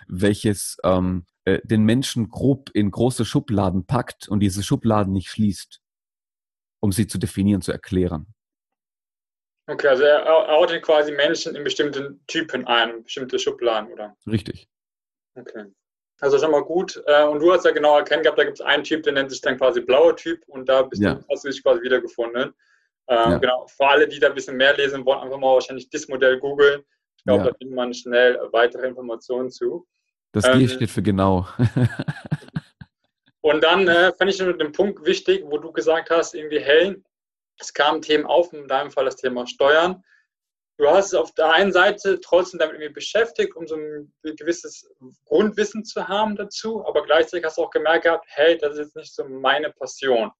welches 0.08 0.78
ähm, 0.84 1.26
äh, 1.44 1.60
den 1.64 1.84
Menschen 1.84 2.28
grob 2.28 2.70
in 2.74 2.90
große 2.90 3.24
Schubladen 3.24 3.86
packt 3.86 4.28
und 4.28 4.40
diese 4.40 4.62
Schubladen 4.62 5.12
nicht 5.12 5.28
schließt, 5.28 5.80
um 6.80 6.92
sie 6.92 7.06
zu 7.06 7.18
definieren, 7.18 7.62
zu 7.62 7.72
erklären. 7.72 8.26
Okay, 9.66 9.86
also 9.86 10.02
er, 10.02 10.26
ordnet 10.26 10.82
quasi 10.82 11.12
Menschen 11.12 11.54
in 11.54 11.62
bestimmten 11.62 12.24
Typen 12.26 12.66
ein, 12.66 13.04
bestimmte 13.04 13.38
Schubladen, 13.38 13.92
oder? 13.92 14.16
Richtig. 14.26 14.68
Okay. 15.36 15.66
Also 16.20 16.38
schon 16.38 16.50
mal 16.50 16.62
gut. 16.62 17.02
Äh, 17.06 17.24
und 17.24 17.40
du 17.40 17.52
hast 17.52 17.64
ja 17.64 17.70
genau 17.70 17.96
erkennen 17.96 18.22
gehabt, 18.22 18.38
da 18.38 18.44
gibt 18.44 18.58
es 18.58 18.66
einen 18.66 18.84
Typ, 18.84 19.04
der 19.04 19.12
nennt 19.12 19.30
sich 19.30 19.40
dann 19.40 19.56
quasi 19.56 19.80
blauer 19.80 20.16
Typ 20.16 20.42
und 20.48 20.68
da 20.68 20.82
bist 20.82 21.00
ja. 21.00 21.14
du, 21.14 21.24
hast 21.30 21.44
du 21.44 21.48
dich 21.48 21.62
quasi 21.62 21.82
wiedergefunden. 21.82 22.52
Ähm, 23.10 23.32
ja. 23.32 23.38
Genau. 23.38 23.66
Für 23.66 23.88
alle, 23.88 24.08
die 24.08 24.20
da 24.20 24.28
ein 24.28 24.34
bisschen 24.34 24.56
mehr 24.56 24.76
lesen 24.76 25.04
wollen, 25.04 25.18
einfach 25.18 25.36
mal 25.36 25.54
wahrscheinlich 25.54 25.90
das 25.90 26.06
Modell 26.06 26.38
googeln. 26.38 26.82
Ich 27.16 27.24
glaube, 27.24 27.44
ja. 27.44 27.50
da 27.50 27.56
findet 27.56 27.76
man 27.76 27.92
schnell 27.92 28.38
weitere 28.52 28.86
Informationen 28.86 29.50
zu. 29.50 29.86
Das 30.32 30.44
G 30.44 30.50
ähm, 30.50 30.68
steht 30.68 30.90
für 30.90 31.02
genau. 31.02 31.44
und 33.40 33.64
dann 33.64 33.88
äh, 33.88 34.12
fand 34.14 34.30
ich 34.30 34.38
den 34.38 34.72
Punkt 34.72 35.04
wichtig, 35.04 35.42
wo 35.44 35.58
du 35.58 35.72
gesagt 35.72 36.08
hast, 36.10 36.34
irgendwie, 36.34 36.60
hey, 36.60 37.02
es 37.58 37.74
kamen 37.74 38.00
Themen 38.00 38.26
auf, 38.26 38.52
in 38.52 38.68
deinem 38.68 38.92
Fall 38.92 39.06
das 39.06 39.16
Thema 39.16 39.44
Steuern. 39.46 40.04
Du 40.78 40.88
hast 40.88 41.12
auf 41.12 41.34
der 41.34 41.52
einen 41.52 41.72
Seite 41.72 42.20
trotzdem 42.20 42.60
damit 42.60 42.76
irgendwie 42.76 42.94
beschäftigt, 42.94 43.54
um 43.56 43.66
so 43.66 43.74
ein 43.74 44.12
gewisses 44.22 44.88
Grundwissen 45.26 45.84
zu 45.84 46.06
haben 46.06 46.36
dazu, 46.36 46.86
aber 46.86 47.04
gleichzeitig 47.04 47.44
hast 47.44 47.58
du 47.58 47.64
auch 47.64 47.70
gemerkt 47.70 48.04
gehabt, 48.04 48.24
hey, 48.28 48.56
das 48.56 48.74
ist 48.74 48.78
jetzt 48.78 48.96
nicht 48.96 49.14
so 49.14 49.28
meine 49.28 49.70
Passion. 49.72 50.30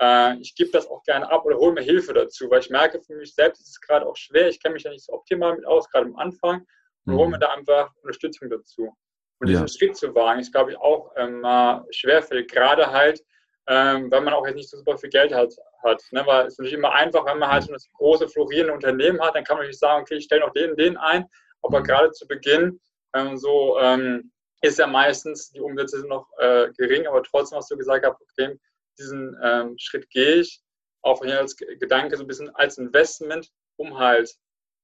Äh, 0.00 0.36
ich 0.38 0.54
gebe 0.54 0.70
das 0.70 0.88
auch 0.88 1.02
gerne 1.02 1.30
ab 1.30 1.44
oder 1.44 1.56
hole 1.56 1.72
mir 1.72 1.82
Hilfe 1.82 2.12
dazu, 2.12 2.50
weil 2.50 2.60
ich 2.60 2.70
merke, 2.70 3.00
für 3.00 3.16
mich 3.16 3.34
selbst 3.34 3.60
ist 3.60 3.68
es 3.68 3.80
gerade 3.80 4.06
auch 4.06 4.16
schwer. 4.16 4.48
Ich 4.48 4.62
kenne 4.62 4.74
mich 4.74 4.84
ja 4.84 4.90
nicht 4.90 5.04
so 5.04 5.12
optimal 5.12 5.56
mit 5.56 5.66
aus, 5.66 5.88
gerade 5.90 6.06
am 6.06 6.16
Anfang, 6.16 6.64
und 7.06 7.14
hole 7.14 7.28
mir 7.28 7.36
mhm. 7.36 7.40
da 7.40 7.52
einfach 7.52 7.94
Unterstützung 8.02 8.50
dazu. 8.50 8.94
Und 9.40 9.48
ja. 9.48 9.52
diesen 9.52 9.68
Schritt 9.68 9.96
zu 9.96 10.14
wagen, 10.14 10.40
ist, 10.40 10.52
glaube 10.52 10.72
ich, 10.72 10.78
auch 10.78 11.12
ähm, 11.16 11.44
schwerfällig, 11.90 12.48
gerade 12.48 12.90
halt, 12.90 13.22
ähm, 13.68 14.10
wenn 14.10 14.24
man 14.24 14.34
auch 14.34 14.46
jetzt 14.46 14.56
nicht 14.56 14.70
so 14.70 14.78
super 14.78 14.98
viel 14.98 15.10
Geld 15.10 15.32
hat. 15.32 15.54
hat 15.82 16.02
ne? 16.10 16.22
Weil 16.26 16.46
es 16.46 16.54
ist 16.54 16.58
natürlich 16.58 16.78
immer 16.78 16.92
einfach, 16.92 17.24
wenn 17.26 17.38
man 17.38 17.50
halt 17.50 17.64
so 17.64 17.72
das 17.72 17.88
große, 17.92 18.28
florierende 18.28 18.72
Unternehmen 18.72 19.20
hat, 19.20 19.34
dann 19.34 19.44
kann 19.44 19.56
man 19.56 19.62
natürlich 19.62 19.78
sagen, 19.78 20.02
okay, 20.02 20.16
ich 20.16 20.24
stelle 20.24 20.40
noch 20.40 20.52
den, 20.52 20.76
den 20.76 20.96
ein. 20.96 21.26
Aber 21.62 21.80
mhm. 21.80 21.84
gerade 21.84 22.10
zu 22.12 22.26
Beginn, 22.26 22.80
ähm, 23.14 23.36
so 23.36 23.78
ähm, 23.78 24.32
ist 24.62 24.78
ja 24.78 24.86
meistens, 24.86 25.50
die 25.50 25.60
Umsätze 25.60 26.00
sind 26.00 26.08
noch 26.08 26.26
äh, 26.38 26.68
gering, 26.76 27.06
aber 27.06 27.22
trotzdem 27.22 27.58
hast 27.58 27.70
du 27.70 27.76
gesagt, 27.76 28.04
okay, 28.04 28.58
diesen 28.98 29.36
ähm, 29.42 29.74
Schritt 29.78 30.10
gehe 30.10 30.36
ich, 30.36 30.60
auch 31.02 31.24
hier 31.24 31.38
als 31.38 31.56
Gedanke 31.56 32.16
so 32.16 32.24
ein 32.24 32.26
bisschen 32.26 32.54
als 32.54 32.78
Investment, 32.78 33.48
um 33.76 33.98
halt 33.98 34.34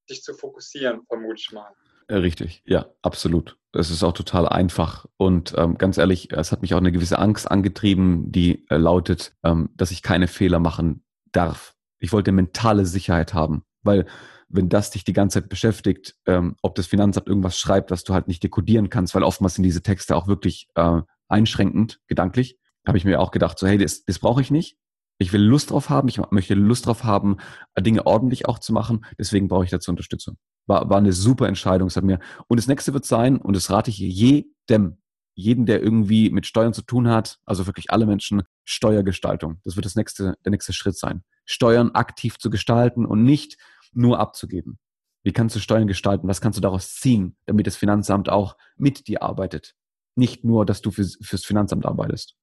sich 0.07 0.23
zu 0.23 0.33
fokussieren, 0.33 1.01
vermute 1.07 1.39
ich 1.39 1.51
mal. 1.51 1.71
Äh, 2.07 2.15
richtig, 2.15 2.61
ja, 2.65 2.87
absolut. 3.01 3.57
Das 3.71 3.89
ist 3.89 4.03
auch 4.03 4.13
total 4.13 4.47
einfach. 4.47 5.05
Und 5.17 5.53
ähm, 5.57 5.77
ganz 5.77 5.97
ehrlich, 5.97 6.31
es 6.31 6.51
hat 6.51 6.61
mich 6.61 6.73
auch 6.73 6.79
eine 6.79 6.91
gewisse 6.91 7.19
Angst 7.19 7.49
angetrieben, 7.49 8.31
die 8.31 8.65
äh, 8.69 8.77
lautet, 8.77 9.35
ähm, 9.43 9.69
dass 9.75 9.91
ich 9.91 10.01
keine 10.01 10.27
Fehler 10.27 10.59
machen 10.59 11.03
darf. 11.31 11.75
Ich 11.99 12.11
wollte 12.11 12.31
mentale 12.31 12.85
Sicherheit 12.85 13.33
haben, 13.33 13.63
weil 13.81 14.05
wenn 14.47 14.69
das 14.69 14.91
dich 14.91 15.03
die 15.03 15.13
ganze 15.13 15.41
Zeit 15.41 15.49
beschäftigt, 15.49 16.15
ähm, 16.27 16.55
ob 16.61 16.75
das 16.75 16.85
Finanzamt 16.85 17.27
irgendwas 17.27 17.57
schreibt, 17.59 17.89
was 17.89 18.03
du 18.03 18.13
halt 18.13 18.27
nicht 18.27 18.43
dekodieren 18.43 18.89
kannst, 18.89 19.15
weil 19.15 19.23
oftmals 19.23 19.55
sind 19.55 19.63
diese 19.63 19.81
Texte 19.81 20.15
auch 20.15 20.27
wirklich 20.27 20.67
äh, 20.75 21.01
einschränkend, 21.27 21.99
gedanklich, 22.07 22.59
habe 22.87 22.97
ich 22.97 23.05
mir 23.05 23.19
auch 23.19 23.31
gedacht, 23.31 23.59
so 23.59 23.67
hey, 23.67 23.77
das, 23.77 24.05
das 24.05 24.19
brauche 24.19 24.41
ich 24.41 24.51
nicht. 24.51 24.77
Ich 25.17 25.31
will 25.31 25.41
Lust 25.41 25.71
drauf 25.71 25.89
haben, 25.89 26.09
ich 26.09 26.19
möchte 26.31 26.55
Lust 26.55 26.87
drauf 26.87 27.05
haben, 27.05 27.37
Dinge 27.79 28.05
ordentlich 28.05 28.47
auch 28.47 28.59
zu 28.59 28.73
machen, 28.73 29.05
deswegen 29.17 29.47
brauche 29.47 29.63
ich 29.63 29.69
dazu 29.69 29.91
Unterstützung. 29.91 30.37
War, 30.67 30.89
war 30.89 30.97
eine 30.97 31.13
super 31.13 31.47
Entscheidung, 31.47 31.87
es 31.87 31.95
hat 31.95 32.03
mir. 32.03 32.19
Und 32.47 32.59
das 32.59 32.67
nächste 32.67 32.93
wird 32.93 33.05
sein, 33.05 33.37
und 33.37 33.55
das 33.55 33.69
rate 33.69 33.91
ich 33.91 33.97
jedem, 33.97 34.97
jeden, 35.35 35.65
der 35.65 35.81
irgendwie 35.81 36.29
mit 36.31 36.47
Steuern 36.47 36.73
zu 36.73 36.81
tun 36.81 37.07
hat, 37.07 37.39
also 37.45 37.65
wirklich 37.65 37.91
alle 37.91 38.05
Menschen, 38.05 38.43
Steuergestaltung. 38.65 39.59
Das 39.63 39.75
wird 39.75 39.85
das 39.85 39.95
nächste, 39.95 40.35
der 40.43 40.51
nächste 40.51 40.73
Schritt 40.73 40.97
sein. 40.97 41.23
Steuern 41.45 41.91
aktiv 41.91 42.37
zu 42.37 42.49
gestalten 42.49 43.05
und 43.05 43.23
nicht 43.23 43.57
nur 43.93 44.19
abzugeben. 44.19 44.79
Wie 45.23 45.33
kannst 45.33 45.55
du 45.55 45.59
Steuern 45.59 45.87
gestalten? 45.87 46.27
Was 46.27 46.41
kannst 46.41 46.57
du 46.57 46.61
daraus 46.61 46.95
ziehen, 46.95 47.35
damit 47.45 47.67
das 47.67 47.75
Finanzamt 47.75 48.29
auch 48.29 48.57
mit 48.75 49.07
dir 49.07 49.23
arbeitet? 49.23 49.75
Nicht 50.15 50.43
nur, 50.43 50.65
dass 50.65 50.81
du 50.81 50.91
fürs, 50.91 51.17
fürs 51.21 51.43
Finanzamt 51.43 51.85
arbeitest. 51.85 52.35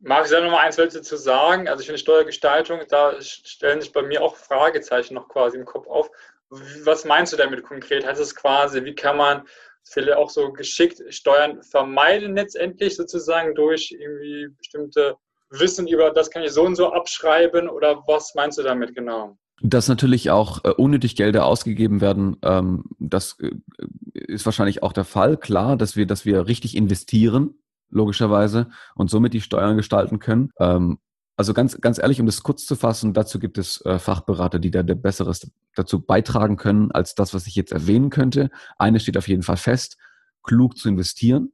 Mag 0.00 0.24
ich 0.24 0.30
da 0.30 0.40
noch 0.40 0.50
mal 0.50 0.60
eins 0.60 0.76
dazu 0.76 1.16
sagen? 1.16 1.68
Also 1.68 1.80
ich 1.80 1.86
finde 1.86 1.98
Steuergestaltung, 1.98 2.80
da 2.88 3.20
stellen 3.20 3.80
sich 3.80 3.92
bei 3.92 4.02
mir 4.02 4.22
auch 4.22 4.34
Fragezeichen 4.34 5.14
noch 5.14 5.28
quasi 5.28 5.58
im 5.58 5.66
Kopf 5.66 5.86
auf. 5.86 6.10
Was 6.48 7.04
meinst 7.04 7.32
du 7.32 7.36
damit 7.36 7.62
konkret? 7.62 8.06
Heißt 8.06 8.20
es 8.20 8.34
quasi, 8.34 8.84
wie 8.84 8.94
kann 8.94 9.18
man 9.18 9.42
vielleicht 9.84 10.16
auch 10.16 10.30
so 10.30 10.52
geschickt 10.52 11.02
Steuern 11.10 11.62
vermeiden 11.62 12.34
letztendlich 12.34 12.96
sozusagen 12.96 13.54
durch 13.54 13.92
irgendwie 13.92 14.48
bestimmte 14.56 15.16
Wissen 15.50 15.86
über, 15.86 16.10
das 16.10 16.30
kann 16.30 16.42
ich 16.42 16.52
so 16.52 16.62
und 16.62 16.76
so 16.76 16.92
abschreiben 16.92 17.68
oder 17.68 18.02
was 18.06 18.34
meinst 18.34 18.58
du 18.58 18.62
damit 18.62 18.94
genau? 18.94 19.36
Dass 19.62 19.88
natürlich 19.88 20.30
auch 20.30 20.64
äh, 20.64 20.70
unnötig 20.70 21.16
Gelder 21.16 21.44
ausgegeben 21.44 22.00
werden, 22.00 22.36
ähm, 22.42 22.84
das 22.98 23.36
äh, 23.40 23.50
ist 24.12 24.46
wahrscheinlich 24.46 24.82
auch 24.82 24.92
der 24.92 25.04
Fall. 25.04 25.36
Klar, 25.36 25.76
dass 25.76 25.96
wir, 25.96 26.06
dass 26.06 26.24
wir 26.24 26.46
richtig 26.46 26.76
investieren, 26.76 27.58
logischerweise, 27.90 28.68
und 28.94 29.10
somit 29.10 29.34
die 29.34 29.40
Steuern 29.40 29.76
gestalten 29.76 30.18
können. 30.18 30.50
Ähm, 30.58 30.98
also 31.36 31.54
ganz, 31.54 31.80
ganz 31.80 31.98
ehrlich, 31.98 32.20
um 32.20 32.26
das 32.26 32.42
kurz 32.42 32.66
zu 32.66 32.76
fassen, 32.76 33.14
dazu 33.14 33.38
gibt 33.38 33.56
es 33.56 33.84
äh, 33.86 33.98
Fachberater, 33.98 34.58
die 34.58 34.70
da 34.70 34.82
der 34.82 34.94
Besseres 34.94 35.50
dazu 35.74 36.00
beitragen 36.00 36.56
können, 36.56 36.90
als 36.90 37.14
das, 37.14 37.32
was 37.32 37.46
ich 37.46 37.54
jetzt 37.54 37.72
erwähnen 37.72 38.10
könnte. 38.10 38.50
Eine 38.76 39.00
steht 39.00 39.16
auf 39.16 39.26
jeden 39.26 39.42
Fall 39.42 39.56
fest, 39.56 39.96
klug 40.42 40.76
zu 40.76 40.90
investieren 40.90 41.52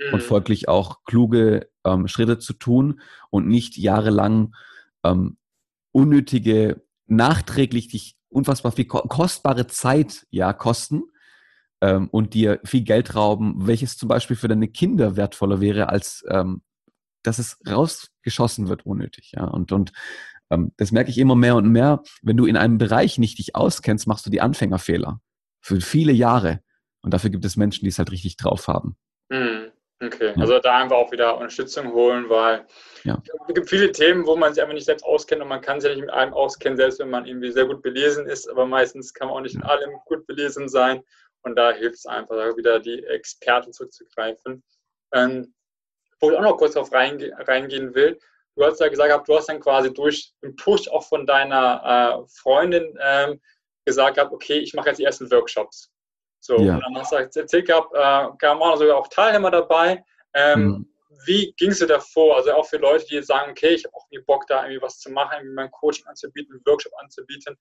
mhm. 0.00 0.14
und 0.14 0.22
folglich 0.22 0.68
auch 0.68 1.04
kluge 1.04 1.68
ähm, 1.84 2.08
Schritte 2.08 2.38
zu 2.38 2.52
tun 2.52 3.00
und 3.30 3.46
nicht 3.46 3.76
jahrelang 3.76 4.54
ähm, 5.04 5.36
unnötige, 5.92 6.82
nachträglich 7.06 7.88
dich 7.88 8.16
unfassbar 8.28 8.72
viel 8.72 8.86
kostbare 8.86 9.66
Zeit 9.68 10.26
ja 10.30 10.52
kosten, 10.52 11.02
ähm, 11.82 12.08
und 12.10 12.32
dir 12.32 12.60
viel 12.64 12.82
Geld 12.82 13.14
rauben, 13.14 13.66
welches 13.66 13.98
zum 13.98 14.08
Beispiel 14.08 14.36
für 14.36 14.48
deine 14.48 14.68
Kinder 14.68 15.16
wertvoller 15.16 15.60
wäre, 15.60 15.90
als 15.90 16.24
ähm, 16.30 16.62
dass 17.22 17.38
es 17.38 17.58
rausgeschossen 17.68 18.68
wird 18.68 18.86
unnötig. 18.86 19.32
Ja? 19.36 19.44
Und, 19.44 19.72
und 19.72 19.92
ähm, 20.50 20.72
das 20.76 20.92
merke 20.92 21.10
ich 21.10 21.18
immer 21.18 21.34
mehr 21.34 21.56
und 21.56 21.68
mehr. 21.68 22.02
Wenn 22.22 22.36
du 22.36 22.46
in 22.46 22.56
einem 22.56 22.78
Bereich 22.78 23.18
nicht 23.18 23.38
dich 23.38 23.54
auskennst, 23.54 24.06
machst 24.06 24.24
du 24.24 24.30
die 24.30 24.40
Anfängerfehler 24.40 25.20
für 25.60 25.80
viele 25.80 26.12
Jahre. 26.12 26.60
Und 27.02 27.12
dafür 27.12 27.30
gibt 27.30 27.44
es 27.44 27.56
Menschen, 27.56 27.84
die 27.84 27.88
es 27.90 27.98
halt 27.98 28.12
richtig 28.12 28.36
drauf 28.36 28.68
haben. 28.68 28.96
Hm, 29.32 29.72
okay, 30.00 30.34
also 30.36 30.58
da 30.60 30.82
einfach 30.82 30.96
auch 30.96 31.10
wieder 31.10 31.36
Unterstützung 31.36 31.92
holen, 31.92 32.28
weil 32.28 32.64
ja. 33.02 33.20
es 33.48 33.54
gibt 33.54 33.68
viele 33.68 33.90
Themen, 33.90 34.26
wo 34.26 34.36
man 34.36 34.54
sich 34.54 34.62
einfach 34.62 34.74
nicht 34.74 34.84
selbst 34.84 35.04
auskennt 35.04 35.42
und 35.42 35.48
man 35.48 35.60
kann 35.60 35.80
sich 35.80 35.88
ja 35.88 35.96
nicht 35.96 36.04
mit 36.04 36.14
allem 36.14 36.32
auskennen, 36.32 36.76
selbst 36.76 37.00
wenn 37.00 37.10
man 37.10 37.26
irgendwie 37.26 37.50
sehr 37.50 37.66
gut 37.66 37.82
belesen 37.82 38.26
ist, 38.26 38.48
aber 38.48 38.66
meistens 38.66 39.14
kann 39.14 39.28
man 39.28 39.36
auch 39.36 39.40
nicht 39.40 39.56
in 39.56 39.62
allem 39.62 39.90
gut 40.04 40.26
belesen 40.26 40.68
sein. 40.68 41.02
Und 41.42 41.56
da 41.56 41.72
hilft 41.72 41.96
es 41.96 42.06
einfach, 42.06 42.36
wieder 42.56 42.80
die 42.80 43.04
Experten 43.04 43.72
zurückzugreifen. 43.72 44.62
Ähm, 45.12 45.54
wo 46.20 46.30
ich 46.30 46.36
auch 46.36 46.42
noch 46.42 46.56
kurz 46.56 46.74
darauf 46.74 46.92
reinge 46.92 47.32
reingehen 47.46 47.94
will, 47.94 48.18
du 48.56 48.64
hast 48.64 48.80
ja 48.80 48.88
gesagt, 48.88 49.28
du 49.28 49.36
hast 49.36 49.48
dann 49.48 49.60
quasi 49.60 49.92
durch 49.92 50.32
den 50.42 50.54
Push 50.56 50.88
auch 50.88 51.06
von 51.06 51.26
deiner 51.26 52.22
äh, 52.24 52.28
Freundin 52.40 52.96
ähm, 53.00 53.40
gesagt 53.84 54.16
gehabt, 54.16 54.32
okay, 54.32 54.58
ich 54.58 54.74
mache 54.74 54.88
jetzt 54.88 54.98
die 54.98 55.04
ersten 55.04 55.30
Workshops. 55.30 55.90
So, 56.40 56.56
ja. 56.58 56.74
und 56.74 56.80
dann 56.82 56.98
hast 56.98 57.12
du 57.12 57.16
erzählt 57.16 57.66
gehabt, 57.66 57.92
äh, 57.94 57.98
da 57.98 58.58
waren 58.58 58.78
sogar 58.78 58.96
auch 58.96 59.08
Teilnehmer 59.08 59.50
dabei. 59.50 60.04
Ähm, 60.34 60.64
mhm. 60.64 60.88
Wie 61.24 61.52
ging 61.56 61.70
es 61.70 61.78
dir 61.78 61.86
davor? 61.86 62.36
Also 62.36 62.52
auch 62.52 62.66
für 62.66 62.78
Leute, 62.78 63.06
die 63.06 63.22
sagen, 63.22 63.52
okay, 63.52 63.74
ich 63.74 63.84
habe 63.84 63.94
auch 63.94 64.06
irgendwie 64.10 64.24
Bock, 64.24 64.46
da 64.48 64.64
irgendwie 64.64 64.82
was 64.82 64.98
zu 64.98 65.10
machen, 65.10 65.34
irgendwie 65.34 65.54
mein 65.54 65.70
Coaching 65.70 66.06
anzubieten, 66.06 66.54
einen 66.54 66.66
Workshop 66.66 66.92
anzubieten. 66.98 67.56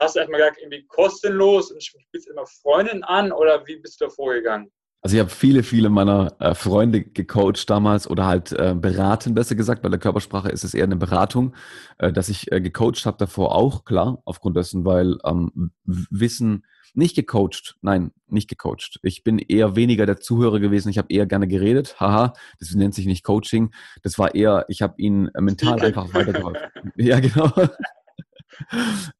Hast 0.00 0.16
du 0.16 0.20
erstmal 0.20 0.40
gesagt, 0.40 0.58
irgendwie 0.60 0.86
kostenlos 0.86 1.70
und 1.70 1.82
spielst 1.82 2.28
immer 2.28 2.46
Freundinnen 2.46 3.04
an 3.04 3.32
oder 3.32 3.66
wie 3.66 3.76
bist 3.76 4.00
du 4.00 4.06
da 4.06 4.10
vorgegangen? 4.10 4.70
Also 5.04 5.16
ich 5.16 5.20
habe 5.20 5.30
viele, 5.30 5.62
viele 5.62 5.90
meiner 5.90 6.34
äh, 6.40 6.54
Freunde 6.54 7.02
gecoacht 7.02 7.68
damals 7.68 8.08
oder 8.08 8.24
halt 8.24 8.52
äh, 8.52 8.74
beraten, 8.74 9.34
besser 9.34 9.54
gesagt. 9.54 9.82
Bei 9.82 9.90
der 9.90 9.98
Körpersprache 9.98 10.48
ist 10.48 10.64
es 10.64 10.72
eher 10.72 10.84
eine 10.84 10.96
Beratung, 10.96 11.54
äh, 11.98 12.10
dass 12.10 12.30
ich 12.30 12.50
äh, 12.50 12.62
gecoacht 12.62 13.04
habe 13.04 13.18
davor 13.18 13.54
auch, 13.54 13.84
klar, 13.84 14.22
aufgrund 14.24 14.56
dessen, 14.56 14.86
weil 14.86 15.18
ähm, 15.24 15.72
Wissen 15.84 16.64
nicht 16.94 17.16
gecoacht, 17.16 17.76
nein, 17.82 18.12
nicht 18.28 18.48
gecoacht. 18.48 18.98
Ich 19.02 19.24
bin 19.24 19.38
eher 19.38 19.76
weniger 19.76 20.06
der 20.06 20.20
Zuhörer 20.20 20.58
gewesen, 20.58 20.88
ich 20.88 20.96
habe 20.96 21.12
eher 21.12 21.26
gerne 21.26 21.48
geredet, 21.48 22.00
haha, 22.00 22.32
das 22.58 22.72
nennt 22.72 22.94
sich 22.94 23.04
nicht 23.04 23.24
Coaching. 23.24 23.74
Das 24.02 24.18
war 24.18 24.34
eher, 24.34 24.64
ich 24.68 24.80
habe 24.80 24.94
ihnen 24.96 25.30
mental 25.38 25.82
einfach 25.82 26.14
weitergeholfen. 26.14 26.62
ja, 26.96 27.20
genau. 27.20 27.52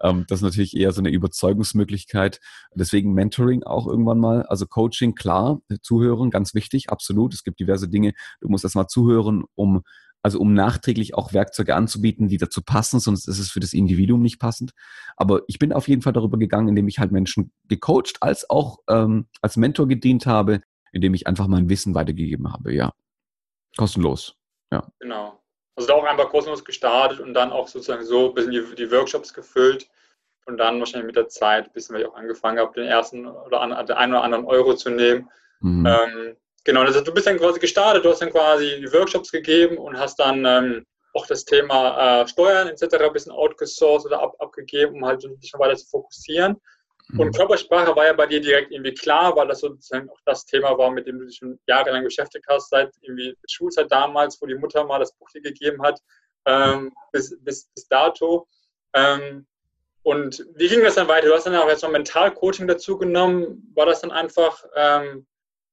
Ähm, 0.03 0.25
das 0.29 0.41
ist 0.41 0.45
natürlich 0.45 0.77
eher 0.77 0.93
so 0.93 1.01
eine 1.01 1.11
Überzeugungsmöglichkeit. 1.11 2.41
Deswegen 2.75 3.13
Mentoring 3.13 3.63
auch 3.63 3.87
irgendwann 3.87 4.21
mal. 4.21 4.43
Also 4.43 4.67
Coaching, 4.67 5.15
klar, 5.15 5.61
zuhören, 5.83 6.31
ganz 6.31 6.55
wichtig, 6.55 6.91
absolut. 6.91 7.35
Es 7.35 7.45
gibt 7.45 7.61
diverse 7.61 7.89
Dinge. 7.89 8.13
Du 8.41 8.49
musst 8.49 8.65
erstmal 8.65 8.87
zuhören, 8.87 9.45
um 9.55 9.83
also 10.25 10.41
um 10.41 10.55
nachträglich 10.55 11.15
auch 11.15 11.35
Werkzeuge 11.35 11.77
anzubieten, 11.77 12.29
die 12.29 12.39
dazu 12.39 12.63
passen, 12.63 12.99
sonst 12.99 13.29
ist 13.29 13.39
es 13.39 13.51
für 13.51 13.61
das 13.61 13.75
Individuum 13.75 14.23
nicht 14.23 14.39
passend. 14.39 14.73
Aber 15.19 15.43
ich 15.49 15.59
bin 15.59 15.71
auf 15.71 15.87
jeden 15.87 16.01
Fall 16.01 16.15
darüber 16.15 16.39
gegangen, 16.39 16.69
indem 16.69 16.89
ich 16.89 16.99
halt 16.99 17.13
Menschen 17.13 17.53
gecoacht 17.69 18.23
als 18.23 18.49
auch 18.49 18.79
ähm, 18.89 19.27
als 19.43 19.59
Mentor 19.59 19.87
gedient 19.87 20.25
habe, 20.25 20.63
indem 20.93 21.13
ich 21.13 21.27
einfach 21.27 21.47
mein 21.47 21.69
Wissen 21.69 21.95
weitergegeben 21.95 22.51
habe, 22.51 22.73
ja. 22.73 22.93
Kostenlos, 23.77 24.37
ja. 24.73 24.91
Genau. 24.99 25.44
Also 25.77 25.89
da 25.89 25.95
auch 25.95 26.05
einfach 26.05 26.31
kostenlos 26.31 26.65
gestartet 26.65 27.21
und 27.21 27.35
dann 27.35 27.51
auch 27.51 27.69
sozusagen 27.69 28.05
so 28.05 28.29
ein 28.29 28.35
bisschen 28.35 28.53
die, 28.53 28.75
die 28.77 28.91
Workshops 28.91 29.35
gefüllt 29.35 29.89
und 30.47 30.59
dann 30.59 30.79
wahrscheinlich 30.79 31.07
mit 31.07 31.17
der 31.17 31.29
Zeit, 31.29 31.67
ein 31.67 31.73
bisschen, 31.73 31.95
weil 31.95 32.03
ich 32.03 32.09
auch 32.09 32.15
angefangen 32.15 32.59
habe, 32.59 32.73
den 32.75 32.89
ersten 32.89 33.27
oder 33.27 33.61
an, 33.61 33.71
den 33.87 33.97
einen 33.97 34.13
oder 34.13 34.23
anderen 34.23 34.45
Euro 34.45 34.75
zu 34.75 34.91
nehmen. 34.91 35.29
Mhm. 35.61 35.87
Ähm, 35.87 36.37
genau, 36.65 36.83
also 36.83 37.01
du 37.01 37.13
bist 37.13 37.27
dann 37.27 37.39
quasi 37.39 37.59
gestartet, 37.59 38.05
du 38.05 38.11
hast 38.11 38.23
dann 38.23 38.31
quasi 38.31 38.81
die 38.81 38.93
Workshops 38.93 39.33
gegeben 39.33 39.79
und 39.79 39.99
hast 39.99 40.19
dann 40.21 40.45
ähm, 40.45 40.87
auch 41.15 41.27
das 41.27 41.45
Thema 41.45 42.23
äh, 42.23 42.29
Steuern 42.29 42.69
etc. 42.69 42.95
ein 42.95 43.13
bisschen 43.13 43.33
outgesourced 43.33 44.07
oder 44.07 44.21
ab, 44.21 44.35
abgegeben, 44.39 44.97
um 44.97 45.05
halt 45.07 45.23
dich 45.23 45.51
schon 45.51 45.61
weiter 45.61 45.77
zu 45.77 45.87
fokussieren. 45.87 46.61
Und 47.17 47.29
mhm. 47.29 47.33
Körpersprache 47.33 47.95
war 47.95 48.07
ja 48.07 48.13
bei 48.13 48.27
dir 48.27 48.41
direkt 48.41 48.73
irgendwie 48.73 48.95
klar, 48.95 49.37
weil 49.37 49.47
das 49.47 49.61
sozusagen 49.61 50.09
auch 50.11 50.19
das 50.25 50.45
Thema 50.47 50.77
war, 50.77 50.91
mit 50.91 51.07
dem 51.07 51.19
du 51.19 51.27
dich 51.27 51.37
schon 51.37 51.59
jahrelang 51.69 52.03
beschäftigt 52.03 52.45
hast, 52.49 52.71
seit 52.71 52.93
irgendwie 53.03 53.37
Schulzeit 53.49 53.91
damals, 53.91 54.41
wo 54.41 54.47
die 54.47 54.57
Mutter 54.57 54.85
mal 54.85 54.99
das 54.99 55.15
Buch 55.17 55.31
dir 55.31 55.41
gegeben 55.41 55.83
hat, 55.83 56.01
ähm, 56.47 56.93
bis, 57.13 57.37
bis, 57.41 57.69
bis 57.75 57.87
dato. 57.89 58.49
Ähm, 58.95 59.47
und 60.03 60.45
wie 60.57 60.69
ging 60.69 60.83
das 60.83 60.97
dann 60.97 61.09
weiter? 61.09 61.29
Du 61.29 61.35
hast 61.35 61.47
dann 61.47 61.55
auch 61.55 61.69
jetzt 61.69 61.83
noch 61.83 61.91
Mentalcoaching 61.91 62.67
dazu 62.67 62.99
genommen. 62.99 63.73
War 63.75 63.87
das 63.87 64.03
dann 64.03 64.11
einfach, 64.11 64.63
ähm, 64.77 65.27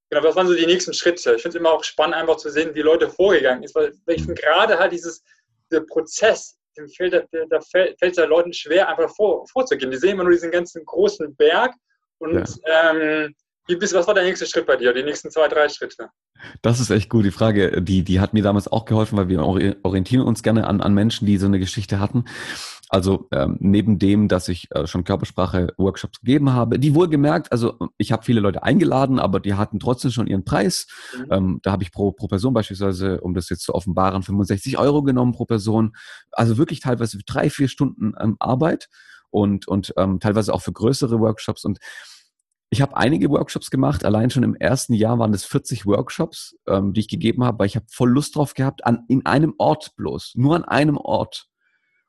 genau, 0.09 0.23
was 0.23 0.35
waren 0.35 0.47
so 0.47 0.53
die 0.53 0.65
nächsten 0.65 0.93
Schritte? 0.93 1.35
Ich 1.35 1.41
finde 1.41 1.57
es 1.57 1.59
immer 1.59 1.71
auch 1.71 1.83
spannend, 1.83 2.15
einfach 2.15 2.37
zu 2.37 2.49
sehen, 2.49 2.73
wie 2.75 2.81
Leute 2.81 3.09
vorgegangen 3.09 3.67
sind, 3.67 3.75
weil 3.75 4.15
ich 4.15 4.23
finde 4.23 4.41
gerade 4.41 4.79
halt 4.79 4.93
dieses, 4.93 5.23
dieser 5.69 5.81
Prozess, 5.81 6.57
fällt, 6.95 7.13
da 7.13 7.59
fällt 7.61 7.97
es 8.01 8.17
ja 8.17 8.25
Leuten 8.25 8.53
schwer, 8.53 8.89
einfach 8.89 9.13
vor, 9.15 9.45
vorzugehen. 9.47 9.91
Die 9.91 9.97
sehen 9.97 10.11
immer 10.11 10.23
nur 10.23 10.33
diesen 10.33 10.51
ganzen 10.51 10.85
großen 10.85 11.35
Berg 11.35 11.73
und 12.19 12.47
ja. 12.65 12.91
ähm, 12.91 13.33
wie 13.67 13.75
bist, 13.75 13.93
was 13.93 14.07
war 14.07 14.13
der 14.13 14.23
nächste 14.23 14.45
Schritt 14.45 14.65
bei 14.65 14.75
dir, 14.75 14.93
die 14.93 15.03
nächsten 15.03 15.31
zwei, 15.31 15.47
drei 15.47 15.69
Schritte? 15.69 16.09
Das 16.61 16.79
ist 16.79 16.89
echt 16.89 17.09
gut. 17.09 17.25
Die 17.25 17.31
Frage, 17.31 17.81
die, 17.81 18.03
die 18.03 18.19
hat 18.19 18.33
mir 18.33 18.43
damals 18.43 18.67
auch 18.67 18.85
geholfen, 18.85 19.17
weil 19.17 19.29
wir 19.29 19.41
orientieren 19.83 20.25
uns 20.25 20.41
gerne 20.43 20.67
an, 20.67 20.81
an 20.81 20.93
Menschen, 20.93 21.25
die 21.27 21.37
so 21.37 21.45
eine 21.45 21.59
Geschichte 21.59 21.99
hatten. 21.99 22.25
Also 22.93 23.29
ähm, 23.31 23.55
neben 23.61 23.99
dem, 23.99 24.27
dass 24.27 24.49
ich 24.49 24.67
äh, 24.71 24.85
schon 24.85 25.05
Körpersprache-Workshops 25.05 26.19
gegeben 26.19 26.51
habe, 26.51 26.77
die 26.77 26.93
wohlgemerkt, 26.93 27.49
also 27.53 27.79
ich 27.97 28.11
habe 28.11 28.25
viele 28.25 28.41
Leute 28.41 28.63
eingeladen, 28.63 29.17
aber 29.17 29.39
die 29.39 29.53
hatten 29.53 29.79
trotzdem 29.79 30.11
schon 30.11 30.27
ihren 30.27 30.43
Preis. 30.43 30.87
Mhm. 31.17 31.27
Ähm, 31.31 31.59
da 31.63 31.71
habe 31.71 31.83
ich 31.83 31.93
pro, 31.93 32.11
pro 32.11 32.27
Person 32.27 32.53
beispielsweise, 32.53 33.21
um 33.21 33.33
das 33.33 33.47
jetzt 33.47 33.63
zu 33.63 33.73
offenbaren, 33.73 34.23
65 34.23 34.77
Euro 34.77 35.03
genommen 35.03 35.31
pro 35.31 35.45
Person. 35.45 35.95
Also 36.33 36.57
wirklich 36.57 36.81
teilweise 36.81 37.17
für 37.17 37.23
drei, 37.23 37.49
vier 37.49 37.69
Stunden 37.69 38.11
ähm, 38.19 38.35
Arbeit 38.39 38.89
und, 39.29 39.69
und 39.69 39.93
ähm, 39.95 40.19
teilweise 40.19 40.53
auch 40.53 40.61
für 40.61 40.73
größere 40.73 41.21
Workshops. 41.21 41.63
Und 41.63 41.79
ich 42.71 42.81
habe 42.81 42.97
einige 42.97 43.29
Workshops 43.29 43.71
gemacht. 43.71 44.03
Allein 44.03 44.31
schon 44.31 44.43
im 44.43 44.55
ersten 44.55 44.95
Jahr 44.95 45.17
waren 45.17 45.33
es 45.33 45.45
40 45.45 45.85
Workshops, 45.85 46.57
ähm, 46.67 46.91
die 46.91 46.99
ich 46.99 47.07
gegeben 47.07 47.45
habe, 47.45 47.59
weil 47.59 47.67
ich 47.67 47.77
habe 47.77 47.85
voll 47.89 48.09
Lust 48.09 48.35
drauf 48.35 48.53
gehabt, 48.53 48.85
an, 48.85 49.05
in 49.07 49.25
einem 49.25 49.53
Ort 49.59 49.95
bloß, 49.95 50.33
nur 50.35 50.57
an 50.57 50.65
einem 50.65 50.97
Ort. 50.97 51.47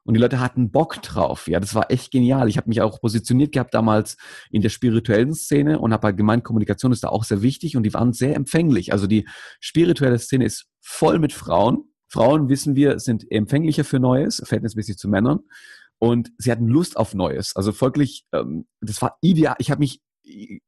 Und 0.04 0.14
die 0.14 0.20
Leute 0.20 0.40
hatten 0.40 0.70
Bock 0.70 1.00
drauf. 1.02 1.46
Ja, 1.46 1.60
das 1.60 1.74
war 1.74 1.90
echt 1.90 2.10
genial. 2.10 2.48
Ich 2.48 2.56
habe 2.56 2.68
mich 2.68 2.80
auch 2.80 3.00
positioniert 3.00 3.52
gehabt 3.52 3.72
damals 3.72 4.16
in 4.50 4.62
der 4.62 4.68
spirituellen 4.68 5.34
Szene 5.34 5.78
und 5.78 5.92
habe 5.92 6.08
halt 6.08 6.16
gemeint, 6.16 6.44
Kommunikation 6.44 6.92
ist 6.92 7.04
da 7.04 7.08
auch 7.08 7.24
sehr 7.24 7.42
wichtig 7.42 7.76
und 7.76 7.84
die 7.84 7.94
waren 7.94 8.12
sehr 8.12 8.34
empfänglich. 8.34 8.92
Also 8.92 9.06
die 9.06 9.28
spirituelle 9.60 10.18
Szene 10.18 10.44
ist 10.44 10.66
voll 10.80 11.18
mit 11.18 11.32
Frauen. 11.32 11.84
Frauen, 12.08 12.48
wissen 12.48 12.74
wir, 12.74 12.98
sind 12.98 13.30
empfänglicher 13.30 13.84
für 13.84 14.00
Neues, 14.00 14.42
verhältnismäßig 14.44 14.98
zu 14.98 15.08
Männern. 15.08 15.40
Und 15.98 16.32
sie 16.36 16.50
hatten 16.50 16.66
Lust 16.66 16.96
auf 16.96 17.14
Neues. 17.14 17.54
Also 17.54 17.72
folglich, 17.72 18.24
ähm, 18.32 18.66
das 18.80 19.00
war 19.00 19.18
ideal. 19.20 19.54
Ich 19.58 19.70
habe 19.70 19.78
mich 19.78 20.00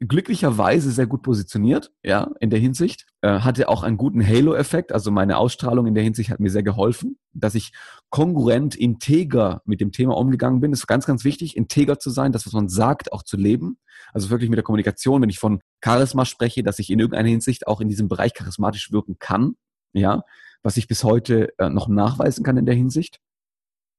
glücklicherweise 0.00 0.90
sehr 0.90 1.06
gut 1.06 1.22
positioniert, 1.22 1.92
ja, 2.02 2.30
in 2.40 2.50
der 2.50 2.58
Hinsicht. 2.58 3.06
Äh, 3.20 3.40
hatte 3.40 3.68
auch 3.68 3.82
einen 3.82 3.96
guten 3.96 4.26
Halo-Effekt, 4.26 4.92
also 4.92 5.10
meine 5.10 5.36
Ausstrahlung 5.38 5.86
in 5.86 5.94
der 5.94 6.02
Hinsicht 6.02 6.30
hat 6.30 6.40
mir 6.40 6.50
sehr 6.50 6.62
geholfen, 6.62 7.18
dass 7.32 7.54
ich 7.54 7.72
kongruent, 8.10 8.74
integer 8.74 9.62
mit 9.64 9.80
dem 9.80 9.92
Thema 9.92 10.16
umgegangen 10.16 10.60
bin. 10.60 10.72
Das 10.72 10.80
ist 10.80 10.86
ganz, 10.86 11.06
ganz 11.06 11.24
wichtig, 11.24 11.56
integer 11.56 11.98
zu 11.98 12.10
sein, 12.10 12.32
das, 12.32 12.46
was 12.46 12.52
man 12.52 12.68
sagt, 12.68 13.12
auch 13.12 13.22
zu 13.22 13.36
leben. 13.36 13.78
Also 14.12 14.30
wirklich 14.30 14.50
mit 14.50 14.56
der 14.56 14.64
Kommunikation, 14.64 15.22
wenn 15.22 15.30
ich 15.30 15.38
von 15.38 15.60
Charisma 15.82 16.24
spreche, 16.24 16.62
dass 16.62 16.78
ich 16.78 16.90
in 16.90 16.98
irgendeiner 16.98 17.28
Hinsicht 17.28 17.66
auch 17.66 17.80
in 17.80 17.88
diesem 17.88 18.08
Bereich 18.08 18.34
charismatisch 18.34 18.90
wirken 18.92 19.18
kann, 19.18 19.54
ja, 19.92 20.24
was 20.62 20.76
ich 20.76 20.88
bis 20.88 21.04
heute 21.04 21.56
äh, 21.58 21.68
noch 21.68 21.88
nachweisen 21.88 22.44
kann 22.44 22.56
in 22.56 22.66
der 22.66 22.74
Hinsicht. 22.74 23.20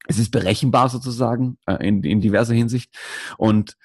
Es 0.07 0.19
ist 0.19 0.31
berechenbar 0.31 0.89
sozusagen 0.89 1.57
äh, 1.65 1.87
in, 1.87 2.03
in 2.03 2.21
diverser 2.21 2.53
Hinsicht 2.53 2.93
und 3.37 3.77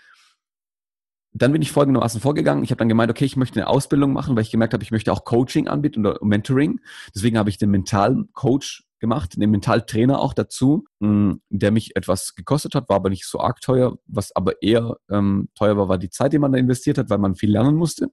dann 1.33 1.53
bin 1.53 1.63
ich 1.63 1.73
folgendermaßen 1.73 2.21
vorgegangen. 2.21 2.65
Ich 2.65 2.71
habe 2.71 2.79
dann 2.79 2.89
gemeint, 2.89 3.11
okay, 3.11 3.25
ich 3.25 3.37
möchte 3.37 3.61
eine 3.61 3.69
Ausbildung 3.69 4.13
machen, 4.13 4.35
weil 4.35 4.43
ich 4.43 4.51
gemerkt 4.51 4.73
habe, 4.75 4.83
ich 4.83 4.91
möchte 4.91 5.13
auch 5.13 5.25
Coaching 5.25 5.69
anbieten 5.69 6.05
oder 6.05 6.19
Mentoring. 6.23 6.81
Deswegen 7.15 7.39
habe 7.39 7.51
ich 7.51 7.59
den 7.59 7.71
Mentalcoach 7.71 8.85
gemacht, 8.99 9.41
den 9.41 9.51
Mentaltrainer 9.51 10.21
auch 10.21 10.35
dazu, 10.35 10.85
mm, 10.99 11.35
der 11.49 11.71
mich 11.71 11.97
etwas 11.97 12.35
gekostet 12.35 12.75
hat, 12.75 12.89
war 12.89 12.97
aber 12.97 13.11
nicht 13.11 13.27
so 13.27 13.41
arg 13.41 13.61
teuer. 13.61 13.97
Was 14.07 14.35
aber 14.35 14.61
eher 14.63 14.97
ähm, 15.09 15.49
teuer 15.55 15.77
war, 15.77 15.89
war 15.89 15.99
die 15.99 16.11
Zeit, 16.11 16.33
die 16.33 16.39
man 16.39 16.53
da 16.53 16.59
investiert 16.59 16.99
hat, 16.99 17.11
weil 17.11 17.19
man 17.19 17.35
viel 17.35 17.51
lernen 17.51 17.77
musste. 17.77 18.09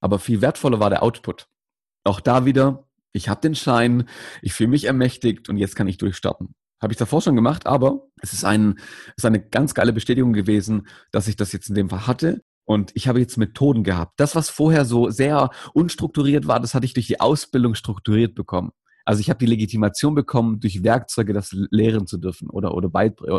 Aber 0.00 0.18
viel 0.18 0.42
wertvoller 0.42 0.78
war 0.78 0.90
der 0.90 1.02
Output. 1.02 1.48
Auch 2.04 2.20
da 2.20 2.44
wieder, 2.44 2.86
ich 3.12 3.28
habe 3.28 3.40
den 3.40 3.54
Schein, 3.54 4.08
ich 4.42 4.52
fühle 4.52 4.70
mich 4.70 4.84
ermächtigt 4.84 5.48
und 5.48 5.56
jetzt 5.56 5.74
kann 5.74 5.88
ich 5.88 5.98
durchstarten. 5.98 6.54
Habe 6.80 6.92
ich 6.92 6.98
davor 6.98 7.22
schon 7.22 7.36
gemacht, 7.36 7.66
aber 7.66 8.06
es 8.20 8.32
ist, 8.32 8.44
ein, 8.44 8.78
es 9.08 9.18
ist 9.18 9.24
eine 9.24 9.40
ganz 9.40 9.74
geile 9.74 9.92
Bestätigung 9.92 10.32
gewesen, 10.32 10.86
dass 11.10 11.28
ich 11.28 11.36
das 11.36 11.52
jetzt 11.52 11.68
in 11.68 11.74
dem 11.74 11.88
Fall 11.88 12.06
hatte. 12.06 12.42
Und 12.64 12.90
ich 12.94 13.08
habe 13.08 13.20
jetzt 13.20 13.38
Methoden 13.38 13.84
gehabt. 13.84 14.18
Das, 14.18 14.34
was 14.34 14.50
vorher 14.50 14.84
so 14.84 15.08
sehr 15.08 15.50
unstrukturiert 15.72 16.48
war, 16.48 16.60
das 16.60 16.74
hatte 16.74 16.84
ich 16.84 16.94
durch 16.94 17.06
die 17.06 17.20
Ausbildung 17.20 17.74
strukturiert 17.74 18.34
bekommen. 18.34 18.72
Also 19.04 19.20
ich 19.20 19.30
habe 19.30 19.38
die 19.38 19.46
Legitimation 19.46 20.16
bekommen, 20.16 20.58
durch 20.58 20.82
Werkzeuge 20.82 21.32
das 21.32 21.52
lehren 21.52 22.08
zu 22.08 22.18
dürfen 22.18 22.50
oder, 22.50 22.74
oder, 22.74 22.90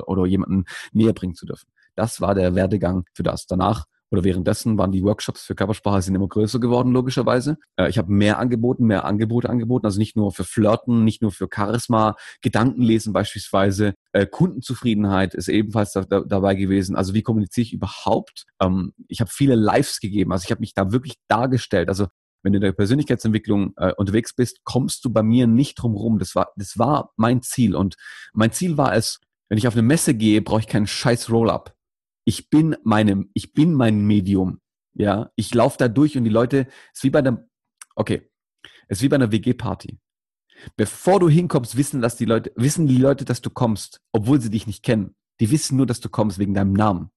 oder 0.08 0.26
jemanden 0.26 0.64
näher 0.94 1.12
bringen 1.12 1.36
zu 1.36 1.46
dürfen. 1.46 1.68
Das 1.96 2.22
war 2.22 2.36
der 2.36 2.56
Werdegang 2.56 3.04
für 3.14 3.24
das. 3.24 3.48
Danach 3.48 3.86
oder 4.10 4.24
währenddessen 4.24 4.78
waren 4.78 4.92
die 4.92 5.04
Workshops 5.04 5.42
für 5.42 5.56
Körpersprache 5.56 6.02
sind 6.02 6.16
immer 6.16 6.28
größer 6.28 6.60
geworden, 6.60 6.92
logischerweise. 6.94 7.58
Äh, 7.76 7.90
ich 7.90 7.98
habe 7.98 8.12
mehr 8.12 8.40
angeboten, 8.40 8.86
mehr 8.86 9.06
Angebote 9.06 9.50
angeboten, 9.50 9.86
also 9.86 10.00
nicht 10.00 10.16
nur 10.16 10.32
für 10.32 10.44
Flirten, 10.44 11.04
nicht 11.04 11.22
nur 11.22 11.32
für 11.32 11.48
Charisma, 11.54 12.16
Gedankenlesen 12.42 13.14
beispielsweise, 13.14 13.96
äh, 14.14 14.26
Kundenzufriedenheit 14.26 15.34
ist 15.34 15.50
ebenfalls 15.50 15.92
da, 15.92 16.02
da, 16.02 16.22
dabei 16.22 16.56
gewesen. 16.56 16.96
Also 16.96 17.14
wie 17.14 17.22
kommuniziere 17.22 17.64
ich 17.64 17.74
überhaupt? 17.74 18.46
Ähm, 18.62 18.94
ich 19.08 19.20
habe 19.20 19.30
viele 19.32 19.56
Lives 19.56 20.00
gegeben, 20.00 20.32
also 20.32 20.46
ich 20.46 20.52
habe 20.52 20.62
mich 20.62 20.74
da 20.74 20.92
wirklich 20.92 21.16
dargestellt. 21.28 21.90
Also 21.90 22.08
wenn 22.44 22.54
du 22.54 22.58
in 22.58 22.64
der 22.64 22.72
Persönlichkeitsentwicklung 22.72 23.74
äh, 23.78 23.92
unterwegs 23.94 24.34
bist, 24.34 24.64
kommst 24.64 25.04
du 25.04 25.10
bei 25.10 25.24
mir 25.24 25.48
nicht 25.48 25.76
drum 25.76 25.96
rum. 25.96 26.20
Das 26.20 26.34
war, 26.36 26.52
das 26.56 26.78
war 26.78 27.12
mein 27.18 27.42
Ziel. 27.42 27.76
Und 27.76 27.96
mein 28.34 28.52
Ziel 28.52 28.78
war 28.78 28.96
es, 28.96 29.20
wenn 29.50 29.58
ich 29.58 29.68
auf 29.68 29.74
eine 29.74 29.82
Messe 29.82 30.14
gehe, 30.14 30.42
brauche 30.42 30.62
ich 30.62 30.68
keinen 30.68 30.88
scheiß 30.88 31.30
Roll-up 31.30 31.77
ich 32.28 32.50
bin 32.50 32.76
meinem, 32.84 33.30
ich 33.34 33.54
bin 33.54 33.74
mein 33.74 34.06
Medium. 34.06 34.60
Ja, 34.94 35.32
ich 35.38 35.54
laufe 35.54 35.78
da 35.78 35.88
durch 35.88 36.18
und 36.18 36.26
die 36.26 36.30
Leute, 36.30 36.68
es 36.92 37.00
ist 37.00 37.04
wie 37.04 37.10
bei 37.10 37.20
einer, 37.20 37.48
okay, 37.96 38.30
es 38.90 38.98
ist 38.98 39.02
wie 39.02 39.08
bei 39.08 39.16
einer 39.16 39.32
WG-Party. 39.32 39.98
Bevor 40.76 41.22
du 41.22 41.30
hinkommst, 41.30 41.78
wissen, 41.78 42.02
dass 42.02 42.18
die 42.18 42.26
Leute, 42.26 42.52
wissen 42.58 42.86
die 42.86 42.98
Leute, 42.98 43.24
dass 43.24 43.42
du 43.42 43.50
kommst, 43.50 44.02
obwohl 44.12 44.42
sie 44.42 44.50
dich 44.50 44.68
nicht 44.68 44.84
kennen. 44.84 45.16
Die 45.40 45.52
wissen 45.52 45.78
nur, 45.78 45.86
dass 45.86 46.02
du 46.02 46.10
kommst 46.10 46.38
wegen 46.38 46.54
deinem 46.54 46.74
Namen. 46.74 47.12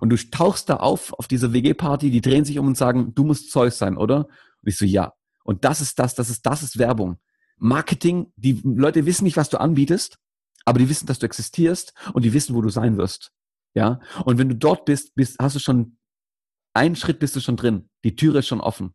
Und 0.00 0.10
du 0.10 0.16
tauchst 0.16 0.68
da 0.68 0.78
auf, 0.78 1.12
auf 1.12 1.28
dieser 1.28 1.52
WG-Party, 1.52 2.10
die 2.10 2.20
drehen 2.20 2.44
sich 2.44 2.58
um 2.58 2.66
und 2.66 2.76
sagen, 2.76 3.14
du 3.14 3.22
musst 3.22 3.52
Zeus 3.52 3.78
sein, 3.78 3.96
oder? 3.96 4.26
Und 4.26 4.68
ich 4.68 4.76
so, 4.76 4.84
ja. 4.84 5.12
Und 5.44 5.64
das 5.64 5.80
ist 5.80 6.00
das, 6.00 6.16
das 6.16 6.28
ist, 6.28 6.44
das 6.44 6.64
ist 6.64 6.76
Werbung. 6.76 7.18
Marketing, 7.56 8.32
die 8.34 8.60
Leute 8.64 9.06
wissen 9.06 9.24
nicht, 9.24 9.36
was 9.36 9.48
du 9.48 9.60
anbietest, 9.60 10.18
aber 10.64 10.80
die 10.80 10.88
wissen, 10.88 11.06
dass 11.06 11.20
du 11.20 11.26
existierst 11.26 11.94
und 12.14 12.24
die 12.24 12.32
wissen, 12.32 12.56
wo 12.56 12.62
du 12.62 12.68
sein 12.68 12.96
wirst. 12.96 13.30
Ja, 13.74 14.00
und 14.24 14.38
wenn 14.38 14.48
du 14.48 14.54
dort 14.54 14.84
bist, 14.84 15.14
bist, 15.14 15.36
hast 15.40 15.56
du 15.56 15.58
schon 15.58 15.98
einen 16.74 16.96
Schritt 16.96 17.18
bist 17.18 17.36
du 17.36 17.40
schon 17.40 17.56
drin. 17.56 17.88
Die 18.04 18.16
Türe 18.16 18.40
ist 18.40 18.48
schon 18.48 18.60
offen. 18.60 18.94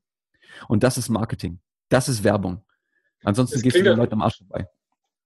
Und 0.68 0.84
das 0.84 0.98
ist 0.98 1.10
Marketing. 1.10 1.60
Das 1.90 2.10
ist 2.10 2.24
Werbung. 2.24 2.66
Ansonsten 3.24 3.56
das 3.56 3.64
gehst 3.64 3.78
du 3.78 3.84
den 3.84 3.98
Leuten 3.98 4.14
am 4.14 4.22
Arsch 4.22 4.38
vorbei. 4.38 4.68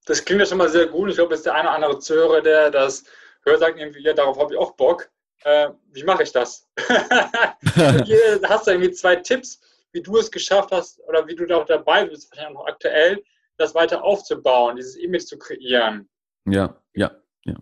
Das 0.06 0.24
klingt 0.24 0.42
ja 0.42 0.46
schon 0.46 0.58
mal 0.58 0.70
sehr 0.70 0.88
gut. 0.88 1.10
Ich 1.10 1.16
glaube, 1.16 1.34
es 1.34 1.42
ist 1.42 1.46
der 1.46 1.56
eine 1.56 1.70
oder 1.70 1.76
andere 1.76 2.00
Zuhörer, 2.00 2.42
der 2.42 2.72
das 2.72 3.04
hört, 3.44 3.60
sagt 3.60 3.80
irgendwie, 3.80 4.02
ja, 4.02 4.14
darauf 4.14 4.38
habe 4.38 4.54
ich 4.54 4.60
auch 4.60 4.76
Bock. 4.76 5.10
Äh, 5.44 5.70
wie 5.92 6.04
mache 6.04 6.24
ich 6.24 6.32
das? 6.32 6.68
Hier 8.06 8.42
hast 8.46 8.68
du 8.68 8.72
irgendwie 8.72 8.92
zwei 8.92 9.18
Tipps, 9.18 9.60
wie 9.92 10.02
du 10.02 10.18
es 10.18 10.32
geschafft 10.32 10.72
hast 10.72 11.00
oder 11.08 11.28
wie 11.28 11.36
du 11.36 11.46
da 11.46 11.58
auch 11.58 11.66
dabei 11.66 12.06
bist, 12.06 12.32
wahrscheinlich 12.32 12.58
auch 12.58 12.62
noch 12.62 12.68
aktuell, 12.68 13.24
das 13.58 13.76
weiter 13.76 14.04
aufzubauen, 14.04 14.76
dieses 14.76 14.96
Image 14.96 15.24
zu 15.26 15.38
kreieren. 15.38 16.10
Ja, 16.46 16.82
ja. 16.94 17.12
Ja, 17.46 17.56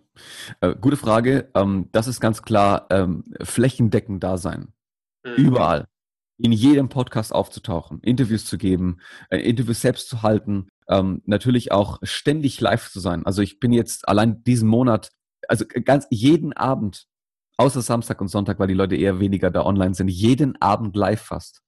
äh, 0.60 0.74
gute 0.80 0.96
Frage. 0.96 1.50
Ähm, 1.54 1.88
das 1.92 2.06
ist 2.06 2.20
ganz 2.20 2.42
klar 2.42 2.86
ähm, 2.90 3.24
flächendeckend 3.42 4.22
da 4.22 4.38
sein. 4.38 4.72
Mhm. 5.24 5.34
Überall. 5.34 5.88
In 6.38 6.52
jedem 6.52 6.88
Podcast 6.88 7.32
aufzutauchen, 7.32 8.00
Interviews 8.00 8.44
zu 8.44 8.58
geben, 8.58 8.98
äh, 9.30 9.38
Interviews 9.38 9.80
selbst 9.80 10.08
zu 10.08 10.22
halten, 10.22 10.68
ähm, 10.88 11.22
natürlich 11.26 11.72
auch 11.72 11.98
ständig 12.02 12.60
live 12.60 12.90
zu 12.90 13.00
sein. 13.00 13.24
Also 13.26 13.42
ich 13.42 13.60
bin 13.60 13.72
jetzt 13.72 14.08
allein 14.08 14.42
diesen 14.44 14.68
Monat, 14.68 15.10
also 15.48 15.64
ganz 15.66 16.06
jeden 16.10 16.52
Abend, 16.52 17.06
außer 17.58 17.82
Samstag 17.82 18.20
und 18.20 18.28
Sonntag, 18.28 18.58
weil 18.58 18.68
die 18.68 18.74
Leute 18.74 18.96
eher 18.96 19.20
weniger 19.20 19.50
da 19.50 19.64
online 19.64 19.94
sind, 19.94 20.08
jeden 20.08 20.60
Abend 20.60 20.96
live 20.96 21.20
fast 21.20 21.62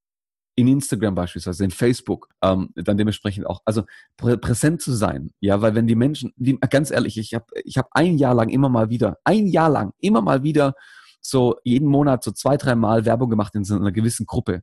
in 0.57 0.68
Instagram 0.68 1.14
beispielsweise, 1.14 1.64
in 1.64 1.70
Facebook, 1.70 2.28
ähm, 2.42 2.70
dann 2.74 2.96
dementsprechend 2.96 3.46
auch, 3.46 3.61
also 3.64 3.84
prä 4.16 4.36
präsent 4.36 4.80
zu 4.80 4.92
sein, 4.92 5.32
ja, 5.40 5.61
weil 5.62 5.74
wenn 5.74 5.86
die 5.86 5.96
Menschen, 5.96 6.32
die, 6.36 6.59
ganz 6.70 6.90
ehrlich, 6.90 7.18
ich 7.18 7.34
habe 7.34 7.46
ich 7.64 7.76
hab 7.76 7.88
ein 7.92 8.18
Jahr 8.18 8.34
lang 8.34 8.48
immer 8.48 8.68
mal 8.68 8.90
wieder, 8.90 9.18
ein 9.24 9.46
Jahr 9.46 9.70
lang 9.70 9.92
immer 9.98 10.20
mal 10.20 10.42
wieder 10.42 10.74
so 11.20 11.57
jeden 11.64 11.88
Monat 11.88 12.22
so 12.22 12.30
zwei, 12.30 12.57
drei 12.57 12.74
Mal 12.74 13.05
Werbung 13.05 13.30
gemacht 13.30 13.55
in 13.55 13.64
so 13.64 13.74
einer 13.74 13.92
gewissen 13.92 14.26
Gruppe. 14.26 14.62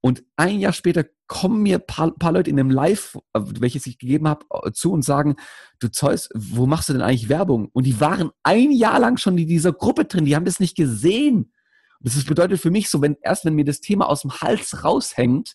Und 0.00 0.22
ein 0.36 0.60
Jahr 0.60 0.72
später 0.72 1.04
kommen 1.26 1.62
mir 1.62 1.80
paar, 1.80 2.14
paar 2.16 2.32
Leute 2.32 2.48
in 2.50 2.60
einem 2.60 2.70
Live, 2.70 3.18
äh, 3.32 3.40
welches 3.58 3.86
ich 3.86 3.98
gegeben 3.98 4.28
habe, 4.28 4.46
äh, 4.62 4.70
zu 4.72 4.92
und 4.92 5.02
sagen, 5.02 5.36
du 5.80 5.88
Zeus, 5.88 6.28
wo 6.34 6.66
machst 6.66 6.88
du 6.88 6.92
denn 6.92 7.02
eigentlich 7.02 7.28
Werbung? 7.28 7.70
Und 7.72 7.86
die 7.86 8.00
waren 8.00 8.30
ein 8.44 8.70
Jahr 8.70 9.00
lang 9.00 9.16
schon 9.16 9.36
in 9.36 9.48
dieser 9.48 9.72
Gruppe 9.72 10.04
drin, 10.04 10.24
die 10.24 10.36
haben 10.36 10.44
das 10.44 10.60
nicht 10.60 10.76
gesehen. 10.76 11.52
Das 12.00 12.24
bedeutet 12.24 12.60
für 12.60 12.70
mich 12.70 12.88
so, 12.90 13.00
wenn 13.02 13.16
erst 13.22 13.44
wenn 13.44 13.54
mir 13.54 13.64
das 13.64 13.80
Thema 13.80 14.08
aus 14.08 14.22
dem 14.22 14.32
Hals 14.32 14.84
raushängt, 14.84 15.54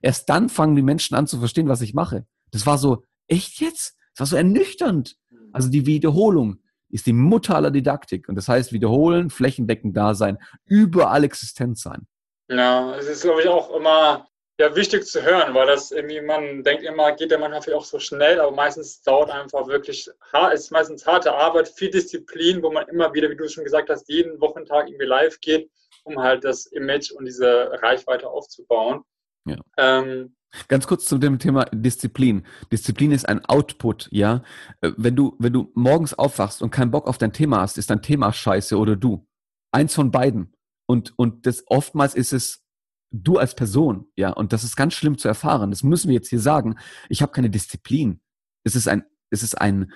erst 0.00 0.28
dann 0.28 0.48
fangen 0.48 0.76
die 0.76 0.82
Menschen 0.82 1.14
an 1.14 1.26
zu 1.26 1.38
verstehen, 1.38 1.68
was 1.68 1.80
ich 1.80 1.94
mache. 1.94 2.26
Das 2.50 2.66
war 2.66 2.78
so, 2.78 3.04
echt 3.26 3.60
jetzt? 3.60 3.96
Das 4.14 4.20
war 4.20 4.26
so 4.26 4.36
ernüchternd. 4.36 5.16
Also 5.52 5.68
die 5.68 5.86
Wiederholung 5.86 6.60
ist 6.90 7.06
die 7.06 7.12
Mutter 7.12 7.56
aller 7.56 7.70
Didaktik. 7.70 8.28
Und 8.28 8.36
das 8.36 8.48
heißt, 8.48 8.72
wiederholen, 8.72 9.30
flächendeckend 9.30 9.96
da 9.96 10.14
sein, 10.14 10.38
überall 10.64 11.24
existent 11.24 11.78
sein. 11.78 12.06
Ja, 12.48 12.94
es 12.96 13.06
ist, 13.06 13.22
glaube 13.22 13.42
ich, 13.42 13.48
auch 13.48 13.74
immer 13.74 14.27
ja, 14.60 14.74
wichtig 14.74 15.06
zu 15.06 15.22
hören, 15.22 15.54
weil 15.54 15.68
das 15.68 15.92
irgendwie, 15.92 16.20
man 16.20 16.64
denkt 16.64 16.82
immer, 16.82 17.12
geht 17.12 17.30
der 17.30 17.38
manchmal 17.38 17.62
vielleicht 17.62 17.80
auch 17.80 17.84
so 17.84 18.00
schnell, 18.00 18.40
aber 18.40 18.50
meistens 18.50 19.00
dauert 19.02 19.30
einfach 19.30 19.68
wirklich, 19.68 20.08
es 20.52 20.60
ist 20.60 20.72
meistens 20.72 21.06
harte 21.06 21.32
Arbeit, 21.32 21.68
viel 21.68 21.90
Disziplin, 21.90 22.62
wo 22.62 22.70
man 22.70 22.88
immer 22.88 23.14
wieder, 23.14 23.30
wie 23.30 23.36
du 23.36 23.48
schon 23.48 23.64
gesagt 23.64 23.88
hast, 23.88 24.08
jeden 24.08 24.40
Wochentag 24.40 24.88
irgendwie 24.88 25.06
live 25.06 25.40
geht, 25.40 25.70
um 26.02 26.18
halt 26.18 26.42
das 26.42 26.66
Image 26.66 27.12
und 27.12 27.24
diese 27.24 27.70
Reichweite 27.82 28.28
aufzubauen. 28.28 29.02
Ja. 29.46 29.56
Ähm, 29.76 30.34
Ganz 30.66 30.86
kurz 30.86 31.04
zu 31.04 31.18
dem 31.18 31.38
Thema 31.38 31.66
Disziplin. 31.72 32.46
Disziplin 32.72 33.12
ist 33.12 33.28
ein 33.28 33.44
Output, 33.44 34.08
ja. 34.10 34.42
Äh, 34.80 34.92
wenn 34.96 35.14
du, 35.14 35.36
wenn 35.38 35.52
du 35.52 35.70
morgens 35.74 36.14
aufwachst 36.14 36.62
und 36.62 36.70
keinen 36.70 36.90
Bock 36.90 37.06
auf 37.06 37.18
dein 37.18 37.32
Thema 37.32 37.60
hast, 37.60 37.78
ist 37.78 37.90
dein 37.90 38.02
Thema 38.02 38.32
scheiße 38.32 38.76
oder 38.76 38.96
du. 38.96 39.26
Eins 39.72 39.94
von 39.94 40.10
beiden. 40.10 40.54
Und, 40.86 41.12
und 41.18 41.46
das 41.46 41.64
oftmals 41.66 42.14
ist 42.14 42.32
es 42.32 42.64
du 43.10 43.38
als 43.38 43.54
Person, 43.54 44.06
ja, 44.16 44.30
und 44.30 44.52
das 44.52 44.64
ist 44.64 44.76
ganz 44.76 44.94
schlimm 44.94 45.18
zu 45.18 45.28
erfahren. 45.28 45.70
Das 45.70 45.82
müssen 45.82 46.08
wir 46.08 46.14
jetzt 46.14 46.28
hier 46.28 46.40
sagen. 46.40 46.76
Ich 47.08 47.22
habe 47.22 47.32
keine 47.32 47.50
Disziplin. 47.50 48.20
Es 48.64 48.74
ist 48.74 48.88
ein, 48.88 49.04
es 49.30 49.42
ist 49.42 49.60
ein, 49.60 49.92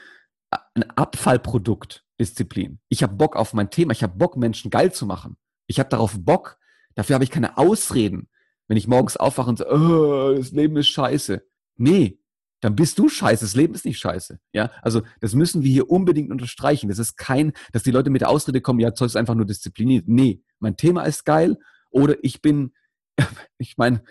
ein 0.75 0.91
Abfallprodukt, 0.97 2.05
Disziplin. 2.19 2.81
Ich 2.89 3.03
habe 3.03 3.15
Bock 3.15 3.37
auf 3.37 3.53
mein 3.53 3.71
Thema. 3.71 3.93
Ich 3.93 4.03
habe 4.03 4.17
Bock, 4.17 4.37
Menschen 4.37 4.71
geil 4.71 4.93
zu 4.93 5.07
machen. 5.07 5.37
Ich 5.67 5.79
habe 5.79 5.89
darauf 5.89 6.17
Bock. 6.19 6.59
Dafür 6.95 7.15
habe 7.15 7.25
ich 7.25 7.31
keine 7.31 7.59
Ausreden. 7.59 8.29
Wenn 8.69 8.77
ich 8.77 8.87
morgens 8.87 9.17
aufwache 9.17 9.51
und 9.51 9.59
sage, 9.59 9.75
oh, 9.75 10.35
das 10.35 10.53
Leben 10.53 10.77
ist 10.77 10.89
scheiße. 10.89 11.43
Nee, 11.77 12.21
dann 12.61 12.77
bist 12.77 12.99
du 12.99 13.09
scheiße. 13.09 13.45
Das 13.45 13.57
Leben 13.57 13.75
ist 13.75 13.85
nicht 13.85 13.99
scheiße. 13.99 14.39
Ja, 14.53 14.71
also 14.83 15.03
das 15.21 15.35
müssen 15.35 15.63
wir 15.63 15.71
hier 15.71 15.91
unbedingt 15.91 16.31
unterstreichen. 16.31 16.89
Das 16.89 16.99
ist 16.99 17.17
kein, 17.17 17.53
dass 17.73 17.83
die 17.83 17.91
Leute 17.91 18.09
mit 18.09 18.21
der 18.21 18.31
Ausrede 18.31 18.61
kommen, 18.61 18.81
ja, 18.81 18.95
Zeug 18.95 19.07
ist 19.07 19.17
einfach 19.17 19.35
nur 19.35 19.47
diszipliniert. 19.47 20.07
Nee, 20.07 20.43
mein 20.61 20.77
Thema 20.77 21.03
ist 21.03 21.25
geil 21.25 21.59
oder 21.91 22.17
ich 22.23 22.41
bin 22.41 22.73
ich 23.59 23.77
meine, 23.77 24.03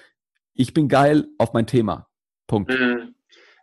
ich 0.54 0.74
bin 0.74 0.88
geil 0.88 1.28
auf 1.38 1.54
mein 1.54 1.68
Thema. 1.68 2.08
Punkt. 2.48 2.72
Mhm. 2.72 3.16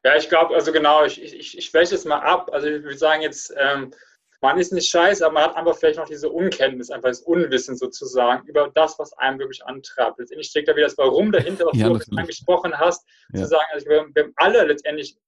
Ja, 0.05 0.17
ich 0.17 0.29
glaube, 0.29 0.55
also 0.55 0.73
genau, 0.73 1.05
ich, 1.05 1.23
ich, 1.23 1.59
ich 1.59 1.65
schwäche 1.65 1.95
es 1.95 2.05
mal 2.05 2.21
ab. 2.21 2.51
Also 2.53 2.69
ich 2.69 2.83
würde 2.83 2.97
sagen 2.97 3.23
jetzt, 3.23 3.53
ähm, 3.59 3.93
man 4.41 4.59
ist 4.59 4.73
nicht 4.73 4.89
scheiße, 4.89 5.25
aber 5.25 5.35
man 5.35 5.43
hat 5.45 5.57
einfach 5.57 5.77
vielleicht 5.77 5.99
noch 5.99 6.07
diese 6.07 6.31
Unkenntnis, 6.31 6.91
einfach 6.91 7.09
das 7.09 7.23
Unwissen 7.23 7.77
sozusagen 7.77 8.47
über 8.47 8.71
das, 8.75 8.99
was 8.99 9.13
einem 9.15 9.41
wirklich 9.41 9.65
antreibt. 9.67 10.19
Letztendlich 10.19 10.49
steckt 10.49 10.69
da 10.69 10.77
wieder 10.77 10.87
das 10.87 10.97
Warum 10.97 11.33
dahinter, 11.33 11.67
was 11.67 11.77
ja, 11.79 11.89
du 11.89 12.17
angesprochen 12.17 12.79
hast, 12.79 13.07
ja. 13.33 13.41
zu 13.41 13.49
sagen, 13.49 13.67
also 13.73 13.89
wir, 13.89 14.07
wir 14.15 14.25
haben 14.25 14.33
alle 14.37 14.65
letztendlich 14.65 15.19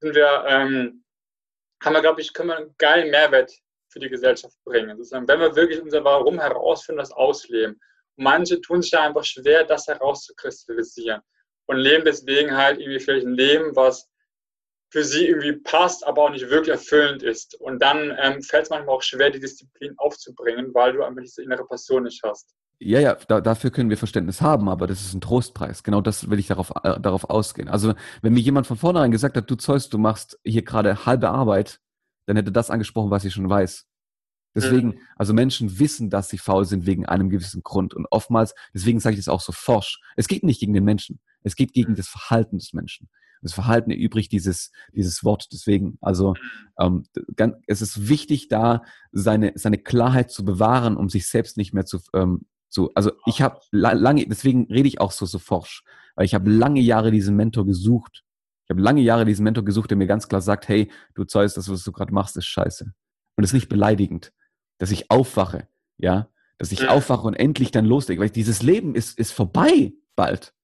sind 0.00 0.14
wir, 0.14 0.44
ähm, 0.46 1.04
haben 1.82 1.92
wir, 1.94 2.00
glaube 2.00 2.20
ich, 2.20 2.32
können 2.32 2.48
wir 2.48 2.56
einen 2.56 2.74
geilen 2.78 3.10
Mehrwert 3.10 3.52
für 3.88 3.98
die 3.98 4.08
Gesellschaft 4.08 4.56
bringen. 4.64 4.96
Sozusagen, 4.96 5.28
wenn 5.28 5.40
wir 5.40 5.56
wirklich 5.56 5.82
unser 5.82 6.04
Warum 6.04 6.38
herausfinden, 6.38 7.00
das 7.00 7.12
ausleben 7.12 7.80
manche 8.16 8.60
tun 8.60 8.82
sich 8.82 8.92
ja 8.92 9.02
einfach 9.02 9.24
schwer, 9.24 9.64
das 9.64 9.86
herauszukristallisieren 9.86 11.22
und 11.66 11.76
leben 11.76 12.04
deswegen 12.04 12.56
halt 12.56 12.80
irgendwie 12.80 13.00
vielleicht 13.00 13.26
ein 13.26 13.34
Leben, 13.34 13.76
was 13.76 14.08
für 14.90 15.04
sie 15.04 15.26
irgendwie 15.28 15.52
passt, 15.52 16.04
aber 16.06 16.24
auch 16.24 16.30
nicht 16.30 16.50
wirklich 16.50 16.70
erfüllend 16.70 17.22
ist. 17.22 17.54
Und 17.60 17.80
dann 17.80 18.16
ähm, 18.20 18.42
fällt 18.42 18.64
es 18.64 18.70
manchmal 18.70 18.96
auch 18.96 19.02
schwer, 19.02 19.30
die 19.30 19.38
Disziplin 19.38 19.94
aufzubringen, 19.96 20.74
weil 20.74 20.92
du 20.92 21.04
einfach 21.04 21.22
diese 21.22 21.42
innere 21.42 21.64
Passion 21.64 22.02
nicht 22.02 22.20
hast. 22.24 22.54
Ja, 22.82 22.98
ja, 22.98 23.14
da, 23.14 23.40
dafür 23.40 23.70
können 23.70 23.90
wir 23.90 23.98
Verständnis 23.98 24.40
haben, 24.40 24.68
aber 24.68 24.86
das 24.86 25.02
ist 25.02 25.14
ein 25.14 25.20
Trostpreis. 25.20 25.82
Genau 25.82 26.00
das 26.00 26.30
will 26.30 26.38
ich 26.38 26.48
darauf, 26.48 26.72
äh, 26.82 26.98
darauf 26.98 27.28
ausgehen. 27.28 27.68
Also, 27.68 27.94
wenn 28.22 28.32
mir 28.32 28.40
jemand 28.40 28.66
von 28.66 28.78
vornherein 28.78 29.10
gesagt 29.10 29.36
hat, 29.36 29.50
du 29.50 29.54
Zeus, 29.54 29.90
du 29.90 29.98
machst 29.98 30.40
hier 30.44 30.62
gerade 30.62 31.04
halbe 31.04 31.28
Arbeit, 31.28 31.78
dann 32.26 32.36
hätte 32.36 32.50
das 32.50 32.70
angesprochen, 32.70 33.10
was 33.10 33.24
ich 33.24 33.34
schon 33.34 33.48
weiß. 33.48 33.86
Deswegen, 34.54 34.88
mhm. 34.88 34.98
also 35.16 35.32
Menschen 35.32 35.78
wissen, 35.78 36.10
dass 36.10 36.28
sie 36.28 36.38
faul 36.38 36.64
sind 36.64 36.86
wegen 36.86 37.06
einem 37.06 37.30
gewissen 37.30 37.62
Grund. 37.62 37.94
Und 37.94 38.06
oftmals, 38.10 38.54
deswegen 38.74 38.98
sage 38.98 39.14
ich 39.14 39.20
das 39.20 39.28
auch 39.28 39.40
so 39.40 39.52
forsch. 39.52 40.00
Es 40.16 40.26
geht 40.26 40.42
nicht 40.42 40.60
gegen 40.60 40.74
den 40.74 40.84
Menschen. 40.84 41.20
Es 41.42 41.54
geht 41.54 41.72
gegen 41.72 41.92
mhm. 41.92 41.96
das 41.96 42.08
Verhalten 42.08 42.58
des 42.58 42.72
Menschen. 42.72 43.08
Das 43.42 43.54
Verhalten 43.54 43.90
erübrigt 43.90 44.32
dieses, 44.32 44.70
dieses 44.92 45.24
Wort. 45.24 45.48
Deswegen, 45.52 45.98
also 46.00 46.34
ähm, 46.78 47.04
ganz, 47.36 47.56
es 47.66 47.80
ist 47.80 48.08
wichtig, 48.08 48.48
da 48.48 48.82
seine, 49.12 49.52
seine 49.54 49.78
Klarheit 49.78 50.30
zu 50.30 50.44
bewahren, 50.44 50.96
um 50.96 51.08
sich 51.08 51.28
selbst 51.28 51.56
nicht 51.56 51.72
mehr 51.72 51.86
zu, 51.86 52.00
ähm, 52.12 52.46
zu 52.68 52.90
also 52.94 53.12
ich 53.26 53.40
habe 53.40 53.60
lange, 53.70 54.26
deswegen 54.26 54.66
rede 54.66 54.88
ich 54.88 55.00
auch 55.00 55.12
so, 55.12 55.26
so 55.26 55.38
forsch, 55.38 55.84
weil 56.16 56.26
ich 56.26 56.34
habe 56.34 56.50
lange 56.50 56.80
Jahre 56.80 57.10
diesen 57.10 57.36
Mentor 57.36 57.66
gesucht. 57.66 58.24
Ich 58.64 58.70
habe 58.70 58.82
lange 58.82 59.00
Jahre 59.00 59.24
diesen 59.24 59.44
Mentor 59.44 59.64
gesucht, 59.64 59.90
der 59.90 59.96
mir 59.96 60.06
ganz 60.06 60.28
klar 60.28 60.42
sagt, 60.42 60.68
hey, 60.68 60.90
du 61.14 61.24
Zeus, 61.24 61.54
das, 61.54 61.70
was 61.70 61.82
du 61.82 61.92
gerade 61.92 62.12
machst, 62.12 62.36
ist 62.36 62.46
scheiße. 62.46 62.92
Und 63.36 63.44
ist 63.44 63.54
nicht 63.54 63.68
beleidigend 63.68 64.32
dass 64.80 64.90
ich 64.90 65.10
aufwache, 65.10 65.68
ja, 65.98 66.28
dass 66.58 66.72
ich 66.72 66.80
ja. 66.80 66.88
aufwache 66.88 67.26
und 67.26 67.34
endlich 67.34 67.70
dann 67.70 67.84
loslege, 67.84 68.20
weil 68.20 68.30
dieses 68.30 68.62
Leben 68.62 68.94
ist, 68.94 69.18
ist 69.18 69.30
vorbei 69.30 69.92
bald. 70.16 70.54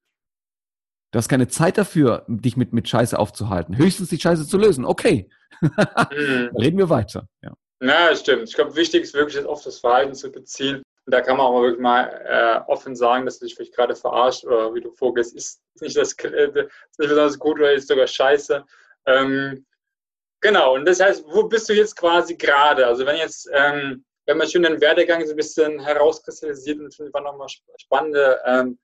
Du 1.13 1.19
hast 1.19 1.29
keine 1.29 1.49
Zeit 1.49 1.79
dafür, 1.79 2.25
dich 2.27 2.57
mit, 2.57 2.73
mit 2.73 2.89
Scheiße 2.89 3.17
aufzuhalten. 3.17 3.77
Höchstens 3.77 4.09
die 4.09 4.19
Scheiße 4.19 4.49
zu 4.49 4.59
lösen. 4.59 4.85
Okay. 4.85 5.29
Mhm. 5.61 5.71
Reden 6.59 6.79
wir 6.79 6.91
weiter. 6.91 7.29
Ja, 7.43 7.55
ja 7.81 8.17
stimmt. 8.17 8.49
Ich 8.49 8.55
glaube, 8.55 8.75
wichtig 8.75 9.03
ist 9.03 9.15
wirklich, 9.15 9.45
auf 9.45 9.63
das 9.63 9.79
Verhalten 9.79 10.15
zu 10.15 10.33
beziehen. 10.33 10.77
Und 10.77 11.13
da 11.13 11.21
kann 11.21 11.37
man 11.37 11.47
auch 11.47 11.61
wirklich 11.61 11.81
mal 11.81 12.05
äh, 12.27 12.71
offen 12.71 12.97
sagen, 12.97 13.27
dass 13.27 13.39
du 13.39 13.45
dich 13.45 13.55
vielleicht 13.55 13.75
gerade 13.75 13.95
verarscht 13.95 14.45
oder 14.45 14.75
wie 14.75 14.81
du 14.81 14.91
vorgehst, 14.91 15.37
ist 15.37 15.61
nicht, 15.81 15.97
das, 15.97 16.15
äh, 16.25 16.47
ist 16.49 16.99
nicht 16.99 17.11
besonders 17.11 17.39
gut 17.39 17.59
oder 17.59 17.73
ist 17.73 17.89
sogar 17.89 18.07
scheiße. 18.07 18.65
Ähm, 19.07 19.65
genau, 20.47 20.75
und 20.75 20.85
das 20.85 21.01
heißt, 21.01 21.25
wo 21.27 21.45
bist 21.45 21.69
du 21.69 21.73
jetzt 21.73 21.97
quasi 21.97 22.37
gerade? 22.37 22.87
Also 22.87 23.05
wenn 23.05 23.17
jetzt 23.17 23.49
ähm, 23.53 24.05
haben 24.29 24.41
ja 24.41 24.47
schon 24.47 24.63
den 24.63 24.81
Werdegang 24.81 25.25
so 25.25 25.33
ein 25.33 25.37
bisschen 25.37 25.81
herauskristallisiert 25.81 26.79
und 26.79 26.87
es 26.87 26.99
waren 27.13 27.25
nochmal 27.25 27.49
spannende 27.81 28.41
ähm, 28.45 28.79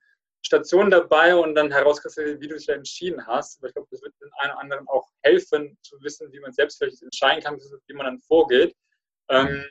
Stationen 0.45 0.91
dabei 0.91 1.35
und 1.35 1.55
dann 1.55 1.71
herauskristallisiert, 1.71 2.41
wie 2.41 2.47
du 2.47 2.55
dich 2.55 2.67
entschieden 2.67 3.25
hast. 3.25 3.59
Aber 3.59 3.67
ich 3.67 3.73
glaube, 3.73 3.87
das 3.91 4.01
wird 4.01 4.13
den 4.21 4.29
einen 4.39 4.51
oder 4.51 4.61
anderen 4.61 4.87
auch 4.89 5.07
helfen, 5.21 5.77
zu 5.83 5.97
wissen, 6.01 6.31
wie 6.33 6.39
man 6.41 6.51
selbst 6.51 6.77
vielleicht 6.77 7.01
entscheiden 7.01 7.43
kann, 7.43 7.57
wie 7.87 7.93
man 7.93 8.05
dann 8.05 8.19
vorgeht. 8.19 8.75
Ähm, 9.29 9.65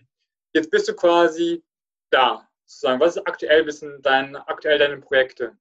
jetzt 0.54 0.70
bist 0.70 0.88
du 0.88 0.94
quasi 0.94 1.62
da, 2.10 2.48
sozusagen. 2.64 3.00
Was 3.00 3.16
ist 3.16 3.26
aktuell 3.26 3.64
bisschen 3.64 4.00
dein, 4.02 4.34
aktuell 4.36 4.78
deine 4.78 4.98
Projekte? 4.98 5.56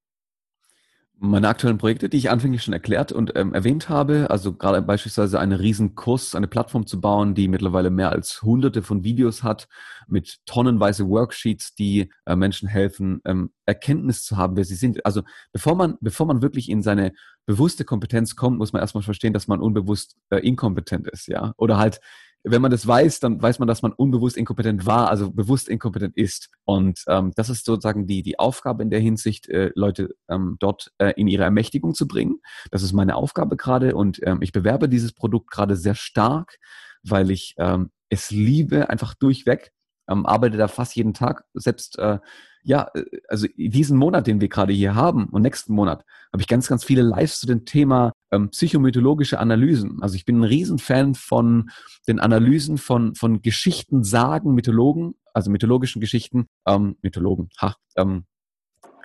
Meine 1.24 1.46
aktuellen 1.46 1.78
Projekte, 1.78 2.08
die 2.08 2.16
ich 2.16 2.30
anfänglich 2.30 2.64
schon 2.64 2.74
erklärt 2.74 3.12
und 3.12 3.36
ähm, 3.36 3.54
erwähnt 3.54 3.88
habe, 3.88 4.26
also 4.28 4.54
gerade 4.54 4.82
beispielsweise 4.82 5.38
einen 5.38 5.52
riesen 5.52 5.94
Kurs, 5.94 6.34
eine 6.34 6.48
Plattform 6.48 6.84
zu 6.84 7.00
bauen, 7.00 7.36
die 7.36 7.46
mittlerweile 7.46 7.90
mehr 7.90 8.10
als 8.10 8.42
hunderte 8.42 8.82
von 8.82 9.04
Videos 9.04 9.44
hat, 9.44 9.68
mit 10.08 10.38
tonnenweise 10.46 11.06
Worksheets, 11.08 11.76
die 11.76 12.10
äh, 12.26 12.34
Menschen 12.34 12.68
helfen, 12.68 13.20
ähm, 13.24 13.52
Erkenntnis 13.66 14.24
zu 14.24 14.36
haben, 14.36 14.56
wer 14.56 14.64
sie 14.64 14.74
sind. 14.74 15.06
Also 15.06 15.22
bevor 15.52 15.76
man, 15.76 15.96
bevor 16.00 16.26
man 16.26 16.42
wirklich 16.42 16.68
in 16.68 16.82
seine 16.82 17.12
bewusste 17.46 17.84
Kompetenz 17.84 18.34
kommt, 18.34 18.58
muss 18.58 18.72
man 18.72 18.82
erstmal 18.82 19.04
verstehen, 19.04 19.32
dass 19.32 19.46
man 19.46 19.60
unbewusst 19.60 20.16
äh, 20.30 20.38
inkompetent 20.38 21.06
ist, 21.06 21.28
ja. 21.28 21.52
Oder 21.56 21.78
halt 21.78 22.00
wenn 22.44 22.62
man 22.62 22.70
das 22.70 22.86
weiß, 22.86 23.20
dann 23.20 23.40
weiß 23.40 23.58
man, 23.58 23.68
dass 23.68 23.82
man 23.82 23.92
unbewusst 23.92 24.36
inkompetent 24.36 24.84
war, 24.84 25.08
also 25.08 25.30
bewusst 25.30 25.68
inkompetent 25.68 26.16
ist. 26.16 26.50
Und 26.64 27.04
ähm, 27.06 27.32
das 27.36 27.48
ist 27.48 27.64
sozusagen 27.64 28.06
die, 28.06 28.22
die 28.22 28.38
Aufgabe 28.38 28.82
in 28.82 28.90
der 28.90 29.00
Hinsicht, 29.00 29.48
äh, 29.48 29.70
Leute 29.74 30.16
ähm, 30.28 30.56
dort 30.58 30.92
äh, 30.98 31.12
in 31.16 31.28
ihre 31.28 31.44
Ermächtigung 31.44 31.94
zu 31.94 32.08
bringen. 32.08 32.40
Das 32.70 32.82
ist 32.82 32.92
meine 32.92 33.14
Aufgabe 33.14 33.56
gerade 33.56 33.94
und 33.94 34.20
ähm, 34.24 34.42
ich 34.42 34.52
bewerbe 34.52 34.88
dieses 34.88 35.12
Produkt 35.12 35.50
gerade 35.50 35.76
sehr 35.76 35.94
stark, 35.94 36.58
weil 37.02 37.30
ich 37.30 37.54
ähm, 37.58 37.90
es 38.08 38.30
liebe, 38.30 38.90
einfach 38.90 39.14
durchweg. 39.14 39.72
Ähm, 40.08 40.26
arbeite 40.26 40.56
da 40.56 40.68
fast 40.68 40.96
jeden 40.96 41.14
Tag. 41.14 41.44
Selbst, 41.54 41.98
äh, 41.98 42.18
ja, 42.64 42.88
äh, 42.94 43.04
also 43.28 43.46
diesen 43.56 43.98
Monat, 43.98 44.26
den 44.26 44.40
wir 44.40 44.48
gerade 44.48 44.72
hier 44.72 44.94
haben 44.94 45.26
und 45.26 45.42
nächsten 45.42 45.74
Monat, 45.74 46.04
habe 46.32 46.42
ich 46.42 46.48
ganz, 46.48 46.68
ganz 46.68 46.84
viele 46.84 47.02
Lives 47.02 47.40
zu 47.40 47.46
dem 47.46 47.64
Thema 47.64 48.12
ähm, 48.30 48.50
psychomythologische 48.50 49.38
Analysen. 49.38 50.02
Also 50.02 50.16
ich 50.16 50.24
bin 50.24 50.40
ein 50.40 50.44
Riesenfan 50.44 51.14
von 51.14 51.70
den 52.08 52.20
Analysen 52.20 52.78
von, 52.78 53.14
von 53.14 53.42
Geschichten, 53.42 54.04
Sagen, 54.04 54.54
Mythologen, 54.54 55.14
also 55.34 55.50
mythologischen 55.50 56.00
Geschichten, 56.00 56.46
ähm, 56.66 56.96
Mythologen, 57.02 57.48
ha, 57.60 57.76
ähm, 57.96 58.24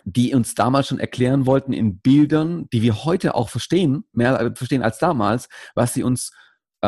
die 0.06 0.34
uns 0.34 0.56
damals 0.56 0.88
schon 0.88 1.00
erklären 1.00 1.46
wollten 1.46 1.74
in 1.74 2.00
Bildern, 2.00 2.70
die 2.72 2.82
wir 2.82 3.04
heute 3.04 3.36
auch 3.36 3.50
verstehen, 3.50 4.06
mehr 4.14 4.40
äh, 4.40 4.56
verstehen 4.56 4.82
als 4.82 5.00
damals, 5.00 5.50
was 5.76 5.94
sie 5.94 6.04
uns 6.04 6.32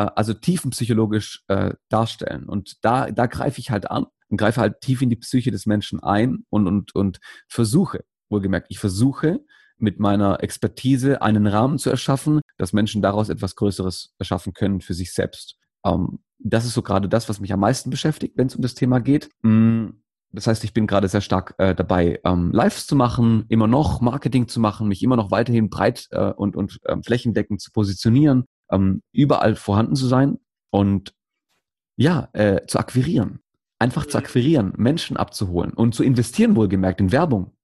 also 0.06 0.34
tiefenpsychologisch 0.34 1.44
äh, 1.48 1.74
darstellen. 1.88 2.48
Und 2.48 2.84
da, 2.84 3.10
da 3.10 3.26
greife 3.26 3.60
ich 3.60 3.70
halt 3.70 3.90
an 3.90 4.06
und 4.28 4.36
greife 4.36 4.60
halt 4.60 4.80
tief 4.80 5.02
in 5.02 5.10
die 5.10 5.16
Psyche 5.16 5.50
des 5.50 5.66
Menschen 5.66 6.02
ein 6.02 6.44
und, 6.48 6.66
und, 6.66 6.94
und 6.94 7.20
versuche, 7.48 8.04
wohlgemerkt, 8.28 8.66
ich 8.70 8.78
versuche 8.78 9.40
mit 9.78 9.98
meiner 9.98 10.42
Expertise 10.42 11.22
einen 11.22 11.46
Rahmen 11.46 11.78
zu 11.78 11.90
erschaffen, 11.90 12.40
dass 12.58 12.72
Menschen 12.72 13.02
daraus 13.02 13.28
etwas 13.28 13.56
Größeres 13.56 14.14
erschaffen 14.18 14.52
können 14.52 14.80
für 14.80 14.94
sich 14.94 15.12
selbst. 15.12 15.56
Ähm, 15.84 16.20
das 16.38 16.64
ist 16.64 16.74
so 16.74 16.82
gerade 16.82 17.08
das, 17.08 17.28
was 17.28 17.40
mich 17.40 17.52
am 17.52 17.60
meisten 17.60 17.90
beschäftigt, 17.90 18.36
wenn 18.36 18.46
es 18.46 18.56
um 18.56 18.62
das 18.62 18.74
Thema 18.74 19.00
geht. 19.00 19.30
Mm, 19.42 19.88
das 20.32 20.46
heißt, 20.46 20.62
ich 20.64 20.72
bin 20.72 20.86
gerade 20.86 21.08
sehr 21.08 21.20
stark 21.20 21.54
äh, 21.58 21.74
dabei, 21.74 22.20
ähm, 22.24 22.52
Lives 22.52 22.86
zu 22.86 22.94
machen, 22.94 23.44
immer 23.48 23.66
noch 23.66 24.00
Marketing 24.00 24.46
zu 24.46 24.60
machen, 24.60 24.86
mich 24.86 25.02
immer 25.02 25.16
noch 25.16 25.30
weiterhin 25.30 25.70
breit 25.70 26.06
äh, 26.12 26.30
und, 26.30 26.56
und 26.56 26.78
äh, 26.84 26.96
flächendeckend 27.04 27.60
zu 27.60 27.72
positionieren, 27.72 28.44
ähm, 28.70 29.02
überall 29.12 29.56
vorhanden 29.56 29.96
zu 29.96 30.06
sein 30.06 30.38
und 30.70 31.14
ja, 31.96 32.28
äh, 32.32 32.66
zu 32.66 32.78
akquirieren. 32.78 33.40
Einfach 33.78 34.06
zu 34.06 34.16
mhm. 34.16 34.24
akquirieren, 34.24 34.72
Menschen 34.76 35.16
abzuholen 35.16 35.72
und 35.72 35.94
zu 35.94 36.02
investieren, 36.02 36.56
wohlgemerkt, 36.56 37.00
in 37.00 37.12
Werbung. 37.12 37.56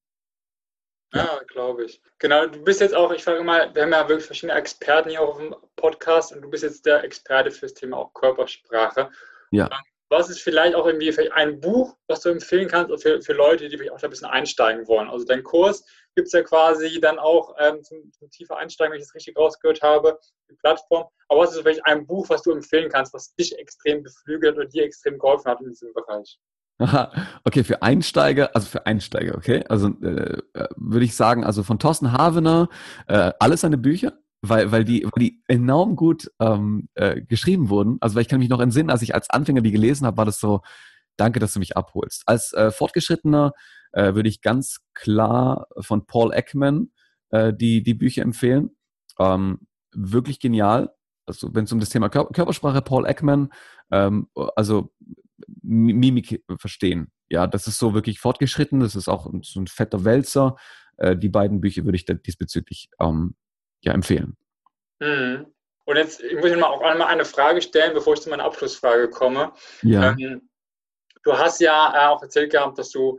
Ja, 1.12 1.24
ja 1.24 1.40
glaube 1.48 1.84
ich. 1.84 2.02
Genau, 2.18 2.46
du 2.46 2.62
bist 2.62 2.80
jetzt 2.80 2.94
auch, 2.94 3.12
ich 3.12 3.24
frage 3.24 3.42
mal, 3.42 3.74
wir 3.74 3.82
haben 3.82 3.92
ja 3.92 4.08
wirklich 4.08 4.26
verschiedene 4.26 4.58
Experten 4.58 5.10
hier 5.10 5.22
auf 5.22 5.38
dem 5.38 5.54
Podcast 5.76 6.32
und 6.32 6.42
du 6.42 6.50
bist 6.50 6.62
jetzt 6.62 6.86
der 6.86 7.04
Experte 7.04 7.50
fürs 7.50 7.74
Thema 7.74 7.98
auch 7.98 8.14
Körpersprache. 8.14 9.10
Ja. 9.50 9.66
Ähm, 9.66 9.78
was 10.08 10.30
ist 10.30 10.40
vielleicht 10.40 10.74
auch 10.74 10.86
irgendwie 10.86 11.30
ein 11.32 11.60
Buch, 11.60 11.96
was 12.06 12.20
du 12.20 12.28
empfehlen 12.28 12.68
kannst 12.68 13.02
für, 13.02 13.20
für 13.20 13.32
Leute, 13.32 13.68
die 13.68 13.76
vielleicht 13.76 13.92
auch 13.92 14.00
da 14.00 14.06
ein 14.06 14.10
bisschen 14.10 14.28
einsteigen 14.28 14.86
wollen? 14.86 15.08
Also 15.08 15.24
dein 15.24 15.42
Kurs 15.42 15.84
gibt 16.16 16.26
es 16.26 16.32
ja 16.32 16.42
quasi 16.42 16.98
dann 17.00 17.18
auch 17.18 17.54
ähm, 17.60 17.82
zum, 17.82 17.98
zum 18.10 18.30
tiefer 18.30 18.56
Einsteigen, 18.56 18.92
wenn 18.92 19.00
ich 19.00 19.06
das 19.06 19.14
richtig 19.14 19.36
rausgehört 19.36 19.82
habe, 19.82 20.18
die 20.50 20.54
Plattform. 20.54 21.04
Aber 21.28 21.42
was 21.42 21.54
ist 21.54 21.60
vielleicht 21.60 21.84
ein 21.86 22.06
Buch, 22.06 22.28
was 22.30 22.42
du 22.42 22.52
empfehlen 22.52 22.90
kannst, 22.90 23.14
was 23.14 23.34
dich 23.34 23.56
extrem 23.58 24.02
beflügelt 24.02 24.56
oder 24.56 24.66
dir 24.66 24.84
extrem 24.84 25.18
geholfen 25.18 25.50
hat 25.50 25.60
in 25.60 25.68
diesem 25.68 25.92
Bereich? 25.92 26.38
Aha, 26.78 27.10
okay, 27.44 27.64
für 27.64 27.82
Einsteiger, 27.82 28.50
also 28.54 28.66
für 28.66 28.84
Einsteiger, 28.84 29.36
okay. 29.36 29.64
Also 29.68 29.88
äh, 30.02 30.40
äh 30.54 30.68
würde 30.76 31.04
ich 31.04 31.14
sagen, 31.14 31.44
also 31.44 31.62
von 31.62 31.78
Thorsten 31.78 32.12
Havener, 32.12 32.68
äh, 33.08 33.32
alle 33.38 33.56
seine 33.56 33.78
Bücher, 33.78 34.12
weil, 34.42 34.72
weil, 34.72 34.84
die, 34.84 35.04
weil 35.04 35.22
die 35.22 35.42
enorm 35.48 35.96
gut 35.96 36.30
ähm, 36.40 36.88
äh, 36.94 37.20
geschrieben 37.22 37.68
wurden. 37.68 37.98
Also 38.00 38.14
weil 38.14 38.22
ich 38.22 38.28
kann 38.28 38.40
mich 38.40 38.48
noch 38.48 38.60
entsinnen, 38.60 38.90
als 38.90 39.02
ich 39.02 39.14
als 39.14 39.30
Anfänger 39.30 39.62
die 39.62 39.72
gelesen 39.72 40.06
habe, 40.06 40.18
war 40.18 40.24
das 40.24 40.38
so, 40.38 40.60
danke, 41.16 41.40
dass 41.40 41.52
du 41.52 41.58
mich 41.58 41.76
abholst. 41.76 42.22
Als 42.26 42.52
äh, 42.52 42.70
Fortgeschrittener 42.70 43.52
äh, 43.96 44.14
würde 44.14 44.28
ich 44.28 44.42
ganz 44.42 44.80
klar 44.92 45.68
von 45.80 46.06
Paul 46.06 46.32
Ekman 46.34 46.92
äh, 47.30 47.52
die, 47.54 47.82
die 47.82 47.94
Bücher 47.94 48.22
empfehlen. 48.22 48.76
Ähm, 49.18 49.66
wirklich 49.92 50.38
genial. 50.38 50.94
Also 51.24 51.54
wenn 51.54 51.64
es 51.64 51.72
um 51.72 51.80
das 51.80 51.88
Thema 51.88 52.10
Kör 52.10 52.30
Körpersprache, 52.30 52.82
Paul 52.82 53.06
Ekman, 53.06 53.52
ähm, 53.90 54.28
also 54.54 54.92
Mimik 55.62 56.44
verstehen. 56.58 57.10
Ja, 57.28 57.46
das 57.46 57.66
ist 57.66 57.78
so 57.78 57.94
wirklich 57.94 58.20
fortgeschritten. 58.20 58.80
Das 58.80 58.94
ist 58.94 59.08
auch 59.08 59.30
so 59.42 59.60
ein 59.60 59.66
fetter 59.66 60.04
Wälzer. 60.04 60.56
Äh, 60.98 61.16
die 61.16 61.30
beiden 61.30 61.62
Bücher 61.62 61.84
würde 61.84 61.96
ich 61.96 62.04
diesbezüglich 62.04 62.90
ähm, 63.00 63.34
ja 63.80 63.92
empfehlen. 63.92 64.36
Mhm. 65.00 65.46
Und 65.86 65.96
jetzt 65.96 66.22
ich 66.22 66.36
muss 66.36 66.50
ich 66.50 66.58
mal 66.58 66.66
auch 66.66 66.82
einmal 66.82 67.08
eine 67.08 67.24
Frage 67.24 67.62
stellen, 67.62 67.94
bevor 67.94 68.14
ich 68.14 68.20
zu 68.20 68.28
meiner 68.28 68.44
Abschlussfrage 68.44 69.08
komme. 69.08 69.52
Ja. 69.82 70.14
Ähm, 70.18 70.50
du 71.24 71.32
hast 71.32 71.60
ja 71.60 71.94
äh, 71.94 72.08
auch 72.08 72.22
erzählt 72.22 72.52
gehabt, 72.52 72.76
dass 72.78 72.90
du 72.90 73.18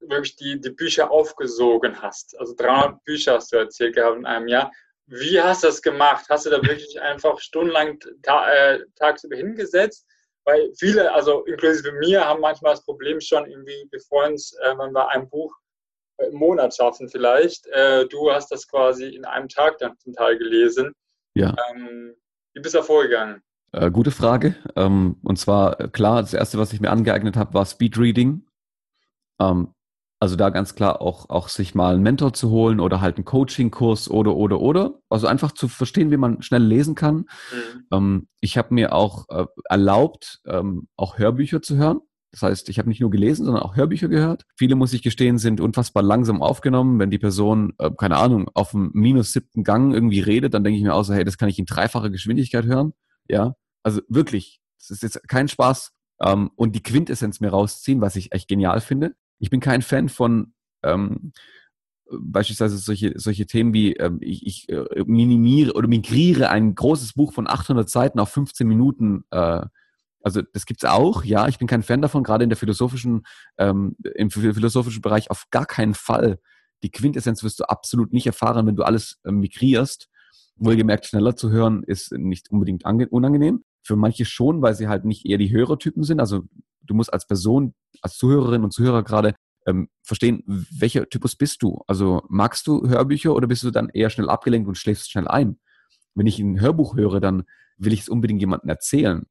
wirklich 0.00 0.36
die, 0.36 0.60
die 0.60 0.70
Bücher 0.70 1.10
aufgesogen 1.10 2.00
hast. 2.00 2.38
Also 2.38 2.54
300 2.56 3.04
Bücher 3.04 3.34
hast 3.34 3.52
du 3.52 3.56
erzählt 3.56 3.94
gehabt 3.94 4.16
in 4.16 4.26
einem 4.26 4.48
Jahr. 4.48 4.70
Wie 5.06 5.40
hast 5.40 5.62
du 5.62 5.68
das 5.68 5.82
gemacht? 5.82 6.26
Hast 6.28 6.46
du 6.46 6.50
da 6.50 6.62
wirklich 6.62 7.00
einfach 7.00 7.38
stundenlang 7.40 7.98
ta 8.22 8.48
äh, 8.50 8.80
tagsüber 8.96 9.36
hingesetzt? 9.36 10.06
Weil 10.44 10.72
viele, 10.78 11.12
also 11.12 11.44
inklusive 11.44 11.92
mir, 11.92 12.24
haben 12.24 12.40
manchmal 12.40 12.72
das 12.72 12.84
Problem 12.84 13.20
schon, 13.20 13.48
irgendwie, 13.50 13.88
wir 13.90 14.00
freuen 14.00 14.32
uns, 14.32 14.56
äh, 14.62 14.76
wenn 14.78 14.92
wir 14.92 15.08
ein 15.10 15.28
Buch 15.28 15.54
im 16.18 16.34
Monat 16.34 16.74
schaffen 16.74 17.08
vielleicht. 17.08 17.66
Äh, 17.68 18.06
du 18.06 18.30
hast 18.30 18.50
das 18.50 18.68
quasi 18.68 19.06
in 19.06 19.24
einem 19.24 19.48
Tag 19.48 19.78
dann 19.78 19.98
zum 19.98 20.12
Teil 20.12 20.38
gelesen. 20.38 20.92
Ja. 21.34 21.54
Ähm, 21.70 22.14
wie 22.54 22.60
bist 22.60 22.74
du 22.74 22.78
da 22.78 22.84
vorgegangen? 22.84 23.42
Äh, 23.72 23.90
gute 23.90 24.10
Frage. 24.10 24.56
Ähm, 24.76 25.16
und 25.22 25.38
zwar, 25.38 25.80
äh, 25.80 25.88
klar, 25.88 26.22
das 26.22 26.34
erste, 26.34 26.58
was 26.58 26.72
ich 26.72 26.80
mir 26.80 26.90
angeeignet 26.90 27.36
habe, 27.36 27.54
war 27.54 27.64
Speedreading. 27.64 28.46
Ähm, 29.40 29.74
also 30.20 30.36
da 30.36 30.50
ganz 30.50 30.74
klar 30.74 31.00
auch, 31.00 31.30
auch 31.30 31.48
sich 31.48 31.74
mal 31.74 31.94
einen 31.94 32.02
Mentor 32.02 32.34
zu 32.34 32.50
holen 32.50 32.78
oder 32.78 33.00
halt 33.00 33.16
einen 33.16 33.24
Coaching-Kurs 33.24 34.10
oder, 34.10 34.36
oder, 34.36 34.60
oder. 34.60 35.00
Also 35.08 35.26
einfach 35.26 35.52
zu 35.52 35.66
verstehen, 35.66 36.10
wie 36.10 36.18
man 36.18 36.42
schnell 36.42 36.62
lesen 36.62 36.94
kann. 36.94 37.16
Mhm. 37.16 37.86
Ähm, 37.90 38.28
ich 38.40 38.58
habe 38.58 38.74
mir 38.74 38.92
auch 38.92 39.28
äh, 39.30 39.46
erlaubt, 39.70 40.40
ähm, 40.46 40.88
auch 40.96 41.16
Hörbücher 41.16 41.62
zu 41.62 41.78
hören. 41.78 42.00
Das 42.32 42.42
heißt, 42.42 42.68
ich 42.68 42.78
habe 42.78 42.88
nicht 42.90 43.00
nur 43.00 43.10
gelesen, 43.10 43.46
sondern 43.46 43.62
auch 43.62 43.76
Hörbücher 43.76 44.08
gehört. 44.08 44.44
Viele, 44.56 44.76
muss 44.76 44.92
ich 44.92 45.02
gestehen, 45.02 45.38
sind 45.38 45.58
unfassbar 45.58 46.02
langsam 46.02 46.42
aufgenommen. 46.42 46.98
Wenn 46.98 47.10
die 47.10 47.18
Person, 47.18 47.72
äh, 47.78 47.90
keine 47.90 48.18
Ahnung, 48.18 48.48
auf 48.52 48.72
dem 48.72 48.90
minus 48.92 49.32
siebten 49.32 49.64
Gang 49.64 49.94
irgendwie 49.94 50.20
redet, 50.20 50.52
dann 50.52 50.62
denke 50.62 50.76
ich 50.76 50.84
mir 50.84 50.94
auch 50.94 51.02
so, 51.02 51.14
hey, 51.14 51.24
das 51.24 51.38
kann 51.38 51.48
ich 51.48 51.58
in 51.58 51.64
dreifacher 51.64 52.10
Geschwindigkeit 52.10 52.66
hören. 52.66 52.92
Ja, 53.26 53.54
also 53.82 54.02
wirklich, 54.08 54.60
das 54.78 54.90
ist 54.90 55.02
jetzt 55.02 55.28
kein 55.28 55.48
Spaß. 55.48 55.92
Ähm, 56.22 56.50
und 56.56 56.76
die 56.76 56.82
Quintessenz 56.82 57.40
mir 57.40 57.48
rausziehen, 57.48 58.02
was 58.02 58.16
ich 58.16 58.32
echt 58.32 58.48
genial 58.48 58.82
finde. 58.82 59.14
Ich 59.40 59.50
bin 59.50 59.60
kein 59.60 59.82
Fan 59.82 60.08
von 60.08 60.52
ähm, 60.82 61.32
beispielsweise 62.10 62.78
solche, 62.78 63.18
solche 63.18 63.46
Themen 63.46 63.74
wie 63.74 63.94
ähm, 63.94 64.18
ich, 64.20 64.46
ich 64.46 64.68
äh, 64.68 65.04
minimiere 65.06 65.72
oder 65.72 65.88
migriere 65.88 66.50
ein 66.50 66.74
großes 66.74 67.14
Buch 67.14 67.32
von 67.32 67.48
800 67.48 67.90
Seiten 67.90 68.20
auf 68.20 68.30
15 68.30 68.66
Minuten 68.66 69.24
äh, 69.30 69.62
also 70.22 70.42
das 70.52 70.66
gibt's 70.66 70.84
auch, 70.84 71.24
ja. 71.24 71.48
Ich 71.48 71.58
bin 71.58 71.68
kein 71.68 71.82
Fan 71.82 72.02
davon, 72.02 72.22
gerade 72.22 72.44
in 72.44 72.50
der 72.50 72.56
philosophischen, 72.56 73.22
ähm, 73.58 73.96
im 74.14 74.30
philosophischen 74.30 75.00
Bereich 75.00 75.30
auf 75.30 75.46
gar 75.50 75.66
keinen 75.66 75.94
Fall. 75.94 76.38
Die 76.82 76.90
Quintessenz 76.90 77.42
wirst 77.42 77.60
du 77.60 77.64
absolut 77.64 78.12
nicht 78.12 78.26
erfahren, 78.26 78.66
wenn 78.66 78.76
du 78.76 78.82
alles 78.82 79.18
ähm, 79.24 79.40
migrierst. 79.40 80.08
Wohlgemerkt, 80.56 81.06
schneller 81.06 81.36
zu 81.36 81.50
hören 81.50 81.82
ist 81.84 82.12
nicht 82.12 82.50
unbedingt 82.50 82.84
unangenehm. 82.84 83.64
Für 83.82 83.96
manche 83.96 84.26
schon, 84.26 84.60
weil 84.60 84.74
sie 84.74 84.88
halt 84.88 85.06
nicht 85.06 85.24
eher 85.24 85.38
die 85.38 85.50
Hörertypen 85.50 86.04
sind. 86.04 86.20
Also 86.20 86.44
du 86.90 86.94
musst 86.94 87.12
als 87.12 87.26
Person, 87.26 87.74
als 88.02 88.16
Zuhörerin 88.16 88.64
und 88.64 88.72
Zuhörer 88.72 89.02
gerade 89.02 89.34
ähm, 89.66 89.88
verstehen, 90.02 90.42
welcher 90.46 91.08
Typus 91.08 91.36
bist 91.36 91.62
du? 91.62 91.82
Also 91.86 92.22
magst 92.28 92.66
du 92.66 92.88
Hörbücher 92.88 93.34
oder 93.34 93.46
bist 93.46 93.62
du 93.62 93.70
dann 93.70 93.88
eher 93.88 94.10
schnell 94.10 94.28
abgelenkt 94.28 94.68
und 94.68 94.76
schläfst 94.76 95.10
schnell 95.10 95.28
ein? 95.28 95.58
Wenn 96.14 96.26
ich 96.26 96.38
ein 96.38 96.60
Hörbuch 96.60 96.96
höre, 96.96 97.20
dann 97.20 97.44
will 97.76 97.92
ich 97.92 98.00
es 98.00 98.08
unbedingt 98.08 98.40
jemandem 98.40 98.68
erzählen 98.68 99.26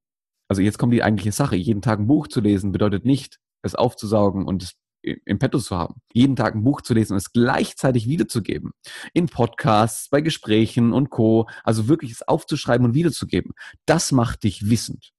also 0.49 0.63
jetzt 0.63 0.79
kommt 0.79 0.93
die 0.93 1.03
eigentliche 1.03 1.31
Sache. 1.31 1.55
Jeden 1.55 1.81
Tag 1.81 1.99
ein 1.99 2.07
Buch 2.07 2.27
zu 2.27 2.41
lesen 2.41 2.71
bedeutet 2.71 3.05
nicht, 3.05 3.39
es 3.61 3.75
aufzusaugen 3.75 4.45
und 4.45 4.63
es 4.63 4.73
im 5.01 5.39
Petto 5.39 5.59
zu 5.59 5.77
haben. 5.77 6.01
Jeden 6.11 6.35
Tag 6.35 6.55
ein 6.55 6.63
Buch 6.63 6.81
zu 6.81 6.93
lesen 6.93 7.13
und 7.13 7.17
es 7.17 7.31
gleichzeitig 7.31 8.07
wiederzugeben. 8.07 8.71
In 9.13 9.27
Podcasts, 9.27 10.09
bei 10.09 10.19
Gesprächen 10.21 10.91
und 10.91 11.09
Co. 11.09 11.47
Also 11.63 11.87
wirklich 11.87 12.11
es 12.11 12.27
aufzuschreiben 12.27 12.85
und 12.85 12.95
wiederzugeben. 12.95 13.53
Das 13.85 14.11
macht 14.11 14.43
dich 14.43 14.69
wissend. 14.69 15.11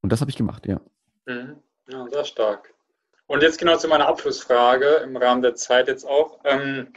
Und 0.00 0.10
das 0.10 0.20
habe 0.20 0.30
ich 0.30 0.36
gemacht, 0.36 0.66
ja. 0.66 0.80
Mhm. 1.26 1.62
Ja, 1.88 2.06
sehr 2.08 2.24
stark. 2.24 2.74
Und 3.26 3.42
jetzt 3.42 3.58
genau 3.58 3.76
zu 3.76 3.88
meiner 3.88 4.06
Abschlussfrage 4.06 4.86
im 5.02 5.16
Rahmen 5.16 5.42
der 5.42 5.54
Zeit 5.54 5.88
jetzt 5.88 6.04
auch, 6.04 6.40
ähm, 6.44 6.92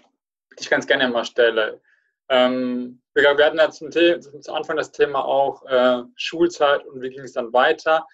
die 0.57 0.63
ich 0.63 0.69
ganz 0.69 0.87
gerne 0.87 1.07
mal 1.07 1.25
stelle. 1.25 1.81
Ähm, 2.29 3.01
wir 3.13 3.29
hatten 3.29 3.57
ja 3.57 3.69
zum, 3.71 3.91
zum, 3.91 4.55
Anfang 4.55 4.75
das 4.75 4.91
Thema 4.91 5.23
auch 5.23 5.65
äh, 5.65 6.03
Schulzeit 6.15 6.85
und 6.85 7.01
wie 7.01 7.09
ging 7.09 7.21
es 7.21 7.33
dann 7.33 7.53
weiter. 7.53 8.05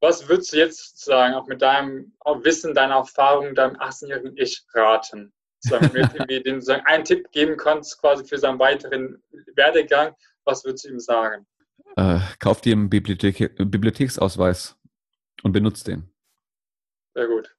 Was 0.00 0.28
würdest 0.28 0.52
du 0.52 0.58
jetzt 0.58 0.90
sozusagen 0.90 1.34
auch 1.34 1.46
mit 1.48 1.60
deinem 1.60 2.12
Wissen, 2.42 2.72
deiner 2.72 2.96
Erfahrung, 2.96 3.54
deinem 3.54 3.76
18-jährigen 3.76 4.36
Ich 4.36 4.64
raten? 4.72 5.32
Sagen, 5.60 5.92
wir 5.92 6.02
irgendwie 6.02 6.40
den, 6.40 6.60
sagen, 6.60 6.86
einen 6.86 7.04
Tipp 7.04 7.32
geben 7.32 7.56
kannst 7.56 8.00
quasi 8.00 8.24
für 8.24 8.38
seinen 8.38 8.60
weiteren 8.60 9.20
Werdegang, 9.56 10.14
was 10.44 10.64
würdest 10.64 10.84
du 10.84 10.90
ihm 10.90 11.00
sagen? 11.00 11.46
Äh, 11.96 12.20
kauf 12.38 12.60
dir 12.60 12.74
einen 12.74 12.88
Bibliothek 12.88 13.56
Bibliotheksausweis 13.58 14.77
und 15.42 15.52
benutzt 15.52 15.86
den. 15.86 16.10
Sehr 17.14 17.26
gut. 17.26 17.54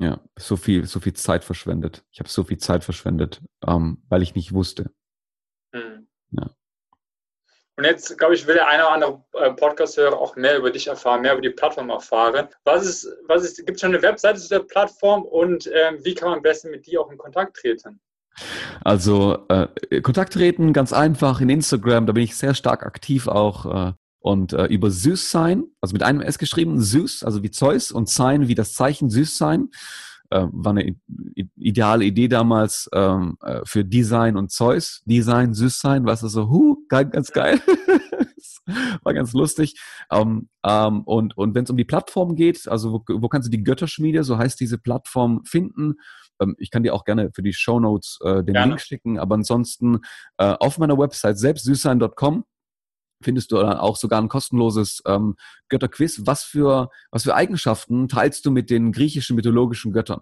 Ja, 0.00 0.20
so 0.38 0.56
viel, 0.56 0.86
so 0.86 0.98
viel 0.98 1.12
Zeit 1.12 1.44
verschwendet. 1.44 2.04
Ich 2.10 2.20
habe 2.20 2.28
so 2.28 2.44
viel 2.44 2.58
Zeit 2.58 2.84
verschwendet, 2.84 3.42
ähm, 3.66 4.02
weil 4.08 4.22
ich 4.22 4.34
nicht 4.34 4.54
wusste. 4.54 4.90
Mhm. 5.72 6.08
Ja. 6.30 6.50
Und 7.76 7.84
jetzt, 7.84 8.18
glaube 8.18 8.34
ich, 8.34 8.46
will 8.46 8.54
der 8.54 8.68
eine 8.68 8.84
oder 8.84 8.92
andere 8.92 9.24
äh, 9.34 9.52
Podcast-Hörer 9.52 10.18
auch 10.18 10.36
mehr 10.36 10.58
über 10.58 10.70
dich 10.70 10.86
erfahren, 10.86 11.22
mehr 11.22 11.32
über 11.32 11.42
die 11.42 11.50
Plattform 11.50 11.90
erfahren. 11.90 12.48
Was 12.64 12.86
ist, 12.86 13.08
was 13.26 13.44
ist, 13.44 13.56
gibt 13.58 13.76
es 13.76 13.80
schon 13.80 13.94
eine 13.94 14.02
Webseite 14.02 14.40
zu 14.40 14.48
der 14.48 14.60
Plattform 14.60 15.22
und 15.22 15.66
äh, 15.66 15.92
wie 16.02 16.14
kann 16.14 16.30
man 16.30 16.38
am 16.38 16.42
besten 16.42 16.70
mit 16.70 16.86
dir 16.86 17.00
auch 17.00 17.10
in 17.10 17.18
Kontakt 17.18 17.56
treten? 17.56 18.00
Also 18.82 19.46
äh, 19.48 20.00
Kontakt 20.00 20.32
treten, 20.32 20.72
ganz 20.72 20.92
einfach 20.92 21.40
in 21.40 21.50
Instagram, 21.50 22.06
da 22.06 22.12
bin 22.12 22.22
ich 22.22 22.36
sehr 22.36 22.54
stark 22.54 22.84
aktiv 22.84 23.28
auch. 23.28 23.88
Äh, 23.88 23.92
und 24.20 24.52
äh, 24.52 24.66
über 24.66 24.90
Süß 24.90 25.30
sein, 25.30 25.64
also 25.80 25.92
mit 25.94 26.02
einem 26.02 26.20
S 26.20 26.38
geschrieben, 26.38 26.80
Süß, 26.80 27.24
also 27.24 27.42
wie 27.42 27.50
Zeus 27.50 27.90
und 27.90 28.08
Sein 28.08 28.48
wie 28.48 28.54
das 28.54 28.74
Zeichen 28.74 29.10
Süß 29.10 29.36
sein. 29.36 29.70
Äh, 30.32 30.46
war 30.52 30.70
eine 30.70 30.94
ideale 31.56 32.04
Idee 32.04 32.28
damals 32.28 32.88
ähm, 32.94 33.36
äh, 33.42 33.62
für 33.64 33.84
Design 33.84 34.36
und 34.36 34.52
Zeus. 34.52 35.02
Design, 35.04 35.54
süß 35.54 35.80
sein, 35.80 36.06
weißt 36.06 36.22
du, 36.22 36.28
so, 36.28 36.48
hu, 36.48 36.76
ganz 36.88 37.32
geil. 37.32 37.60
war 39.02 39.12
ganz 39.12 39.32
lustig. 39.32 39.74
Ähm, 40.12 40.48
ähm, 40.64 41.02
und 41.02 41.36
und 41.36 41.54
wenn 41.56 41.64
es 41.64 41.70
um 41.70 41.76
die 41.76 41.84
Plattform 41.84 42.36
geht, 42.36 42.68
also 42.68 42.92
wo, 42.92 43.04
wo 43.20 43.28
kannst 43.28 43.48
du 43.48 43.50
die 43.50 43.64
Götterschmiede, 43.64 44.22
so 44.22 44.38
heißt 44.38 44.60
diese 44.60 44.78
Plattform, 44.78 45.42
finden? 45.44 45.94
Ähm, 46.40 46.54
ich 46.58 46.70
kann 46.70 46.82
dir 46.82 46.94
auch 46.94 47.04
gerne 47.04 47.30
für 47.34 47.42
die 47.42 47.52
Show 47.52 47.80
Notes 47.80 48.18
äh, 48.22 48.44
den 48.44 48.54
gerne. 48.54 48.68
Link 48.68 48.80
schicken, 48.80 49.18
aber 49.18 49.34
ansonsten 49.34 50.00
äh, 50.38 50.54
auf 50.60 50.78
meiner 50.78 50.98
Website 50.98 51.38
selbstsüßsein.com 51.38 52.44
findest 53.22 53.52
du 53.52 53.56
dann 53.56 53.78
auch 53.78 53.96
sogar 53.96 54.20
ein 54.20 54.28
kostenloses 54.28 55.02
ähm, 55.06 55.36
Götterquiz. 55.68 56.22
Was 56.24 56.42
für, 56.42 56.90
was 57.10 57.24
für 57.24 57.34
Eigenschaften 57.34 58.08
teilst 58.08 58.46
du 58.46 58.50
mit 58.50 58.70
den 58.70 58.92
griechischen 58.92 59.36
mythologischen 59.36 59.92
Göttern? 59.92 60.20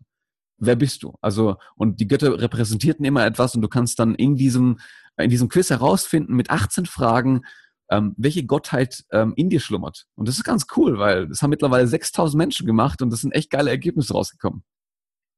Wer 0.58 0.76
bist 0.76 1.02
du? 1.02 1.14
Also, 1.20 1.56
und 1.76 2.00
die 2.00 2.08
Götter 2.08 2.40
repräsentierten 2.40 3.04
immer 3.04 3.24
etwas 3.24 3.54
und 3.54 3.62
du 3.62 3.68
kannst 3.68 3.98
dann 3.98 4.14
in 4.14 4.34
diesem, 4.34 4.78
in 5.16 5.30
diesem 5.30 5.48
Quiz 5.48 5.70
herausfinden 5.70 6.34
mit 6.34 6.50
18 6.50 6.86
Fragen, 6.86 7.42
ähm, 7.90 8.14
welche 8.16 8.44
Gottheit 8.44 9.04
ähm, 9.12 9.32
in 9.36 9.50
dir 9.50 9.60
schlummert. 9.60 10.06
Und 10.16 10.28
das 10.28 10.36
ist 10.36 10.44
ganz 10.44 10.66
cool, 10.76 10.98
weil 10.98 11.28
das 11.28 11.42
haben 11.42 11.50
mittlerweile 11.50 11.86
6000 11.86 12.36
Menschen 12.36 12.66
gemacht 12.66 13.02
und 13.02 13.10
das 13.10 13.20
sind 13.20 13.32
echt 13.32 13.50
geile 13.50 13.70
Ergebnisse 13.70 14.12
rausgekommen. 14.12 14.64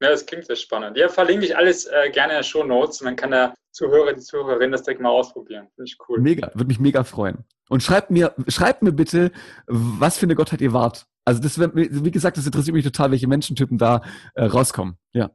Ja, 0.02 0.08
das 0.08 0.24
klingt 0.24 0.46
sehr 0.46 0.56
spannend. 0.56 0.96
Ja, 0.96 1.10
verlinke 1.10 1.44
ich 1.44 1.54
alles 1.54 1.84
äh, 1.84 2.08
gerne 2.10 2.32
in 2.32 2.38
der 2.38 2.42
Show 2.42 2.64
Notes 2.64 3.02
und 3.02 3.06
dann 3.06 3.16
kann 3.16 3.32
der 3.32 3.52
Zuhörer, 3.70 4.14
die 4.14 4.22
Zuhörerin 4.22 4.72
das 4.72 4.82
direkt 4.82 5.02
mal 5.02 5.10
ausprobieren. 5.10 5.68
Finde 5.74 5.90
ich 5.90 5.98
cool. 6.08 6.18
Mega, 6.20 6.50
würde 6.54 6.68
mich 6.68 6.80
mega 6.80 7.04
freuen. 7.04 7.44
Und 7.68 7.82
schreibt 7.82 8.10
mir, 8.10 8.34
schreibt 8.48 8.82
mir 8.82 8.92
bitte, 8.92 9.30
was 9.66 10.16
für 10.16 10.24
eine 10.24 10.34
Gottheit 10.34 10.62
ihr 10.62 10.72
wart. 10.72 11.06
Also 11.26 11.42
das, 11.42 11.60
wie 11.60 12.10
gesagt, 12.10 12.38
das 12.38 12.46
interessiert 12.46 12.74
mich 12.74 12.84
total, 12.84 13.10
welche 13.10 13.28
Menschentypen 13.28 13.76
da 13.76 14.00
äh, 14.34 14.44
rauskommen. 14.44 14.96
Ja. 15.12 15.30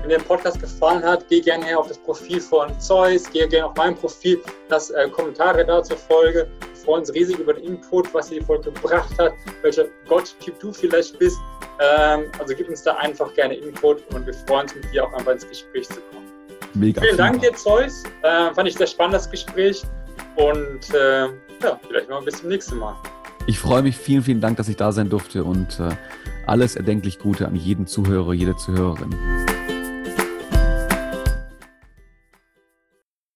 Wenn 0.00 0.08
dir 0.08 0.16
der 0.16 0.24
Podcast 0.24 0.58
gefallen 0.58 1.02
hat, 1.02 1.28
geh 1.28 1.42
gerne 1.42 1.66
her 1.66 1.78
auf 1.78 1.88
das 1.88 1.98
Profil 1.98 2.40
von 2.40 2.80
Zeus, 2.80 3.30
geh 3.30 3.46
gerne 3.46 3.66
auf 3.66 3.76
mein 3.76 3.94
Profil, 3.94 4.40
lass 4.70 4.88
äh, 4.90 5.06
Kommentare 5.10 5.66
da 5.66 5.82
zur 5.82 5.98
Folge. 5.98 6.48
Wir 6.86 6.92
freuen 6.92 7.00
uns 7.00 7.14
riesig 7.14 7.40
über 7.40 7.52
den 7.52 7.64
Input, 7.64 8.14
was 8.14 8.28
dir 8.28 8.38
die 8.38 8.46
Folge 8.46 8.70
gebracht 8.70 9.18
hat, 9.18 9.32
welcher 9.62 9.86
Gotttyp 10.08 10.56
du 10.60 10.72
vielleicht 10.72 11.18
bist. 11.18 11.36
Ähm, 11.80 12.26
also 12.38 12.54
gib 12.54 12.68
uns 12.68 12.84
da 12.84 12.94
einfach 12.98 13.34
gerne 13.34 13.54
Input 13.54 14.04
und 14.14 14.24
wir 14.24 14.32
freuen 14.32 14.62
uns 14.62 14.74
mit 14.76 14.92
dir 14.92 15.04
auch 15.04 15.12
einfach 15.14 15.32
ins 15.32 15.48
Gespräch 15.48 15.88
zu 15.88 16.00
kommen. 16.12 16.26
Mega. 16.74 17.02
Vielen 17.02 17.16
Dank 17.16 17.40
dir, 17.40 17.52
Zeus. 17.54 18.04
Äh, 18.22 18.54
fand 18.54 18.68
ich 18.68 18.76
sehr 18.76 18.86
spannendes 18.86 19.28
Gespräch. 19.28 19.82
Und 20.36 20.94
äh, 20.94 21.24
ja, 21.24 21.80
vielleicht 21.88 22.08
mal 22.08 22.22
bis 22.22 22.38
zum 22.38 22.50
nächsten 22.50 22.78
Mal. 22.78 22.94
Ich 23.48 23.58
freue 23.58 23.82
mich. 23.82 23.96
Vielen, 23.96 24.22
vielen 24.22 24.40
Dank, 24.40 24.56
dass 24.56 24.68
ich 24.68 24.76
da 24.76 24.92
sein 24.92 25.10
durfte 25.10 25.42
und 25.42 25.80
äh, 25.80 25.88
alles 26.46 26.76
erdenklich 26.76 27.18
Gute 27.18 27.48
an 27.48 27.56
jeden 27.56 27.88
Zuhörer, 27.88 28.32
jede 28.32 28.56
Zuhörerin. 28.56 29.12